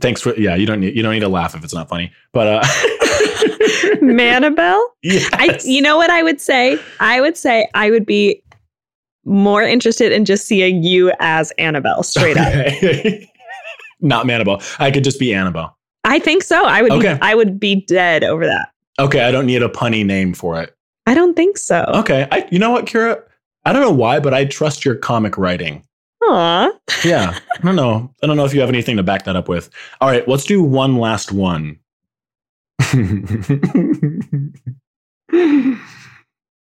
Thanks 0.00 0.20
for 0.20 0.34
yeah. 0.36 0.54
You 0.54 0.66
don't 0.66 0.80
need 0.80 0.94
you 0.96 1.02
don't 1.02 1.12
need 1.14 1.20
to 1.20 1.28
laugh 1.28 1.54
if 1.54 1.64
it's 1.64 1.72
not 1.72 1.88
funny. 1.88 2.12
But 2.32 2.46
uh, 2.46 2.62
Manabelle? 4.02 4.82
yes. 5.02 5.28
I 5.32 5.58
you 5.64 5.80
know 5.80 5.96
what 5.96 6.10
I 6.10 6.22
would 6.22 6.40
say? 6.40 6.78
I 7.00 7.20
would 7.20 7.36
say 7.36 7.68
I 7.74 7.90
would 7.90 8.04
be 8.04 8.42
more 9.24 9.62
interested 9.62 10.12
in 10.12 10.24
just 10.24 10.46
seeing 10.46 10.82
you 10.82 11.12
as 11.20 11.52
Annabelle 11.52 12.02
straight 12.02 12.36
up. 12.36 12.52
Not 14.00 14.26
Manabelle. 14.26 14.62
I 14.78 14.90
could 14.90 15.04
just 15.04 15.18
be 15.18 15.32
Annabelle. 15.34 15.76
I 16.04 16.18
think 16.18 16.42
so. 16.42 16.64
I 16.64 16.82
would 16.82 16.92
Okay. 16.92 17.14
be 17.14 17.20
I 17.22 17.34
would 17.34 17.58
be 17.60 17.84
dead 17.86 18.24
over 18.24 18.46
that. 18.46 18.70
Okay, 18.98 19.20
I 19.22 19.30
don't 19.30 19.46
need 19.46 19.62
a 19.62 19.68
punny 19.68 20.04
name 20.04 20.34
for 20.34 20.60
it. 20.60 20.74
I 21.06 21.14
don't 21.14 21.34
think 21.34 21.56
so. 21.58 21.84
Okay, 21.94 22.26
I 22.32 22.46
you 22.50 22.58
know 22.58 22.70
what, 22.70 22.86
Ceara? 22.88 23.22
I 23.64 23.72
don't 23.72 23.82
know 23.82 23.90
why, 23.92 24.20
but 24.20 24.32
I 24.34 24.44
trust 24.44 24.84
your 24.84 24.94
comic 24.94 25.36
writing. 25.38 25.84
Aw. 26.22 26.70
Yeah. 27.04 27.38
I 27.54 27.58
don't 27.62 27.76
know. 27.76 28.12
I 28.22 28.26
don't 28.26 28.36
know 28.36 28.44
if 28.44 28.52
you 28.54 28.60
have 28.60 28.68
anything 28.68 28.96
to 28.96 29.02
back 29.02 29.24
that 29.24 29.36
up 29.36 29.48
with. 29.48 29.70
All 30.00 30.08
right, 30.08 30.26
let's 30.28 30.44
do 30.44 30.62
one 30.62 30.96
last 30.96 31.32
one. 31.32 31.78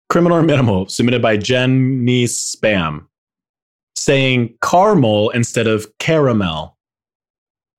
Criminal 0.10 0.38
or 0.38 0.42
minimal, 0.44 0.88
submitted 0.88 1.22
by 1.22 1.38
Jenny 1.38 2.26
Spam, 2.26 3.06
saying 3.96 4.56
caramel 4.64 5.30
instead 5.32 5.68
of 5.68 5.88
caramel. 6.00 6.76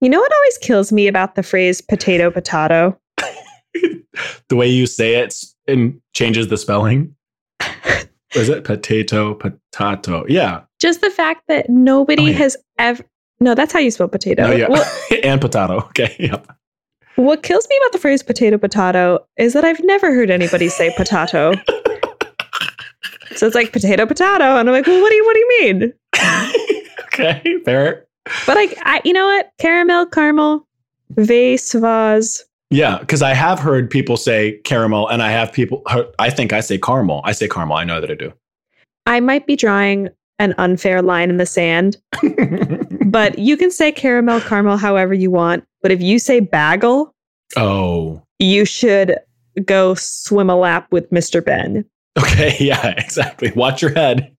You 0.00 0.08
know 0.08 0.20
what 0.20 0.32
always 0.32 0.58
kills 0.58 0.92
me 0.92 1.06
about 1.08 1.34
the 1.34 1.42
phrase 1.42 1.80
potato 1.80 2.30
potato? 2.30 2.98
The 4.48 4.56
way 4.56 4.66
you 4.66 4.86
say 4.86 5.14
it 5.14 5.32
and 5.68 6.00
changes 6.14 6.48
the 6.48 6.56
spelling. 6.56 7.14
Is 8.34 8.48
it 8.48 8.64
potato 8.64 9.34
potato? 9.34 10.24
Yeah. 10.28 10.62
Just 10.80 11.00
the 11.00 11.10
fact 11.10 11.44
that 11.46 11.70
nobody 11.70 12.22
Oh, 12.24 12.26
yeah. 12.26 12.36
has 12.38 12.56
ever 12.78 13.04
No, 13.38 13.54
that's 13.54 13.72
how 13.72 13.78
you 13.78 13.90
spell 13.92 14.08
potato. 14.08 14.42
Oh, 14.48 14.50
yeah. 14.50 14.68
What, 14.68 14.86
and 15.24 15.40
potato. 15.40 15.78
Okay. 15.90 16.14
Yep. 16.18 16.46
what 17.16 17.42
kills 17.44 17.66
me 17.70 17.78
about 17.82 17.92
the 17.92 17.98
phrase 17.98 18.22
potato 18.24 18.58
potato 18.58 19.24
is 19.36 19.52
that 19.52 19.64
I've 19.64 19.82
never 19.84 20.12
heard 20.12 20.30
anybody 20.30 20.68
say 20.68 20.92
potato. 20.96 21.52
so 23.36 23.46
it's 23.46 23.54
like 23.54 23.72
potato 23.72 24.04
potato 24.06 24.44
and 24.56 24.68
I'm 24.68 24.74
like, 24.74 24.86
"Well, 24.88 25.00
what 25.00 25.10
do 25.10 25.14
you 25.14 25.24
what 25.24 25.34
do 25.34 25.40
you 25.40 25.48
mean?" 25.62 25.92
okay. 27.04 27.58
Fair. 27.64 28.06
But 28.46 28.56
I, 28.56 28.68
I 28.82 29.00
you 29.04 29.12
know 29.12 29.26
what? 29.26 29.52
Caramel, 29.58 30.06
caramel, 30.06 30.66
vase, 31.10 31.72
vase. 31.72 32.44
Yeah, 32.70 32.98
because 32.98 33.20
I 33.20 33.34
have 33.34 33.58
heard 33.58 33.90
people 33.90 34.16
say 34.16 34.58
caramel, 34.64 35.08
and 35.08 35.22
I 35.22 35.30
have 35.30 35.52
people. 35.52 35.82
I 36.18 36.30
think 36.30 36.52
I 36.52 36.60
say 36.60 36.78
caramel. 36.78 37.20
I 37.24 37.32
say 37.32 37.48
caramel. 37.48 37.76
I 37.76 37.84
know 37.84 38.00
that 38.00 38.10
I 38.10 38.14
do. 38.14 38.32
I 39.06 39.18
might 39.20 39.46
be 39.46 39.56
drawing 39.56 40.08
an 40.38 40.54
unfair 40.56 41.02
line 41.02 41.30
in 41.30 41.36
the 41.36 41.46
sand, 41.46 41.96
but 43.06 43.38
you 43.38 43.56
can 43.56 43.70
say 43.70 43.90
caramel, 43.90 44.40
caramel 44.40 44.76
however 44.76 45.14
you 45.14 45.30
want. 45.30 45.64
But 45.82 45.90
if 45.90 46.00
you 46.00 46.18
say 46.18 46.40
bagel, 46.40 47.14
oh, 47.56 48.22
you 48.38 48.64
should 48.64 49.16
go 49.64 49.94
swim 49.94 50.48
a 50.48 50.56
lap 50.56 50.86
with 50.92 51.10
Mr. 51.10 51.44
Ben. 51.44 51.84
okay. 52.18 52.56
Yeah, 52.60 52.94
exactly. 52.96 53.52
Watch 53.56 53.82
your 53.82 53.92
head. 53.92 54.34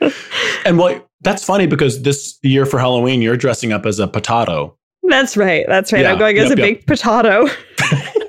and 0.64 0.78
well, 0.78 1.08
that's 1.22 1.44
funny 1.44 1.66
because 1.66 2.02
this 2.02 2.38
year 2.42 2.66
for 2.66 2.78
Halloween, 2.78 3.22
you're 3.22 3.36
dressing 3.36 3.72
up 3.72 3.86
as 3.86 3.98
a 3.98 4.06
potato. 4.06 4.76
That's 5.04 5.36
right. 5.36 5.64
That's 5.66 5.92
right. 5.92 6.02
Yeah, 6.02 6.12
I'm 6.12 6.18
going 6.18 6.38
as 6.38 6.50
yep, 6.50 6.58
a 6.58 6.60
yep. 6.60 6.78
big 6.78 6.86
potato. 6.86 7.48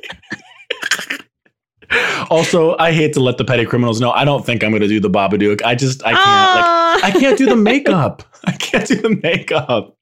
Also, 2.29 2.75
I 2.79 2.91
hate 2.91 3.13
to 3.13 3.19
let 3.19 3.37
the 3.37 3.45
petty 3.45 3.65
criminals 3.65 4.01
know. 4.01 4.11
I 4.11 4.25
don't 4.25 4.45
think 4.45 4.63
I'm 4.63 4.71
going 4.71 4.81
to 4.81 4.87
do 4.87 4.99
the 4.99 5.09
Babadook. 5.09 5.61
I 5.63 5.75
just 5.75 6.03
I 6.03 6.13
can't. 6.13 6.19
Ah! 6.25 6.99
Like, 7.03 7.15
I 7.15 7.19
can't 7.19 7.37
do 7.37 7.45
the 7.45 7.55
makeup. 7.55 8.23
I 8.45 8.53
can't 8.53 8.87
do 8.87 8.95
the 8.95 9.19
makeup. 9.21 9.95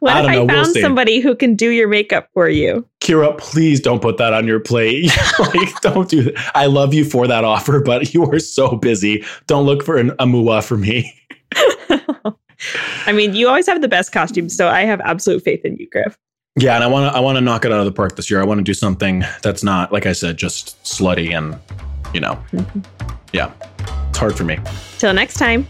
what 0.00 0.16
I 0.16 0.20
if 0.20 0.26
I 0.26 0.34
know, 0.34 0.44
we'll 0.44 0.64
found 0.64 0.76
somebody 0.76 1.20
who 1.20 1.36
can 1.36 1.54
do 1.54 1.70
your 1.70 1.88
makeup 1.88 2.28
for 2.34 2.48
you? 2.48 2.86
Ceara, 3.00 3.34
please 3.34 3.80
don't 3.80 4.02
put 4.02 4.16
that 4.18 4.32
on 4.32 4.46
your 4.46 4.60
plate. 4.60 5.10
like, 5.38 5.80
don't 5.80 6.08
do 6.08 6.24
that. 6.24 6.52
I 6.54 6.66
love 6.66 6.92
you 6.92 7.04
for 7.04 7.26
that 7.26 7.44
offer, 7.44 7.80
but 7.80 8.12
you 8.12 8.24
are 8.24 8.38
so 8.38 8.76
busy. 8.76 9.24
Don't 9.46 9.66
look 9.66 9.84
for 9.84 9.96
an 9.96 10.10
amua 10.12 10.64
for 10.64 10.76
me. 10.76 11.14
I 13.06 13.12
mean, 13.12 13.34
you 13.34 13.48
always 13.48 13.66
have 13.66 13.80
the 13.82 13.88
best 13.88 14.12
costumes, 14.12 14.56
so 14.56 14.68
I 14.68 14.82
have 14.82 15.00
absolute 15.00 15.42
faith 15.42 15.64
in 15.64 15.76
you, 15.76 15.88
Griff. 15.90 16.18
Yeah, 16.58 16.74
and 16.74 16.82
I 16.82 16.86
want 16.86 17.12
to 17.12 17.16
I 17.16 17.20
want 17.20 17.36
to 17.36 17.42
knock 17.42 17.64
it 17.66 17.72
out 17.72 17.80
of 17.80 17.84
the 17.84 17.92
park 17.92 18.16
this 18.16 18.30
year. 18.30 18.40
I 18.40 18.44
want 18.44 18.58
to 18.58 18.64
do 18.64 18.74
something 18.74 19.24
that's 19.42 19.62
not 19.62 19.92
like 19.92 20.06
I 20.06 20.12
said, 20.12 20.38
just 20.38 20.82
slutty 20.84 21.36
and 21.36 21.58
you 22.14 22.20
know, 22.20 22.42
mm-hmm. 22.52 22.80
yeah, 23.32 23.52
it's 24.08 24.18
hard 24.18 24.34
for 24.36 24.44
me. 24.44 24.58
Till 24.98 25.12
next 25.12 25.34
time. 25.34 25.68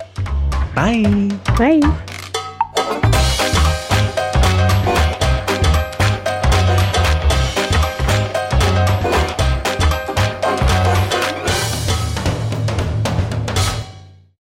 Bye. 0.74 1.30
Bye. 1.58 2.12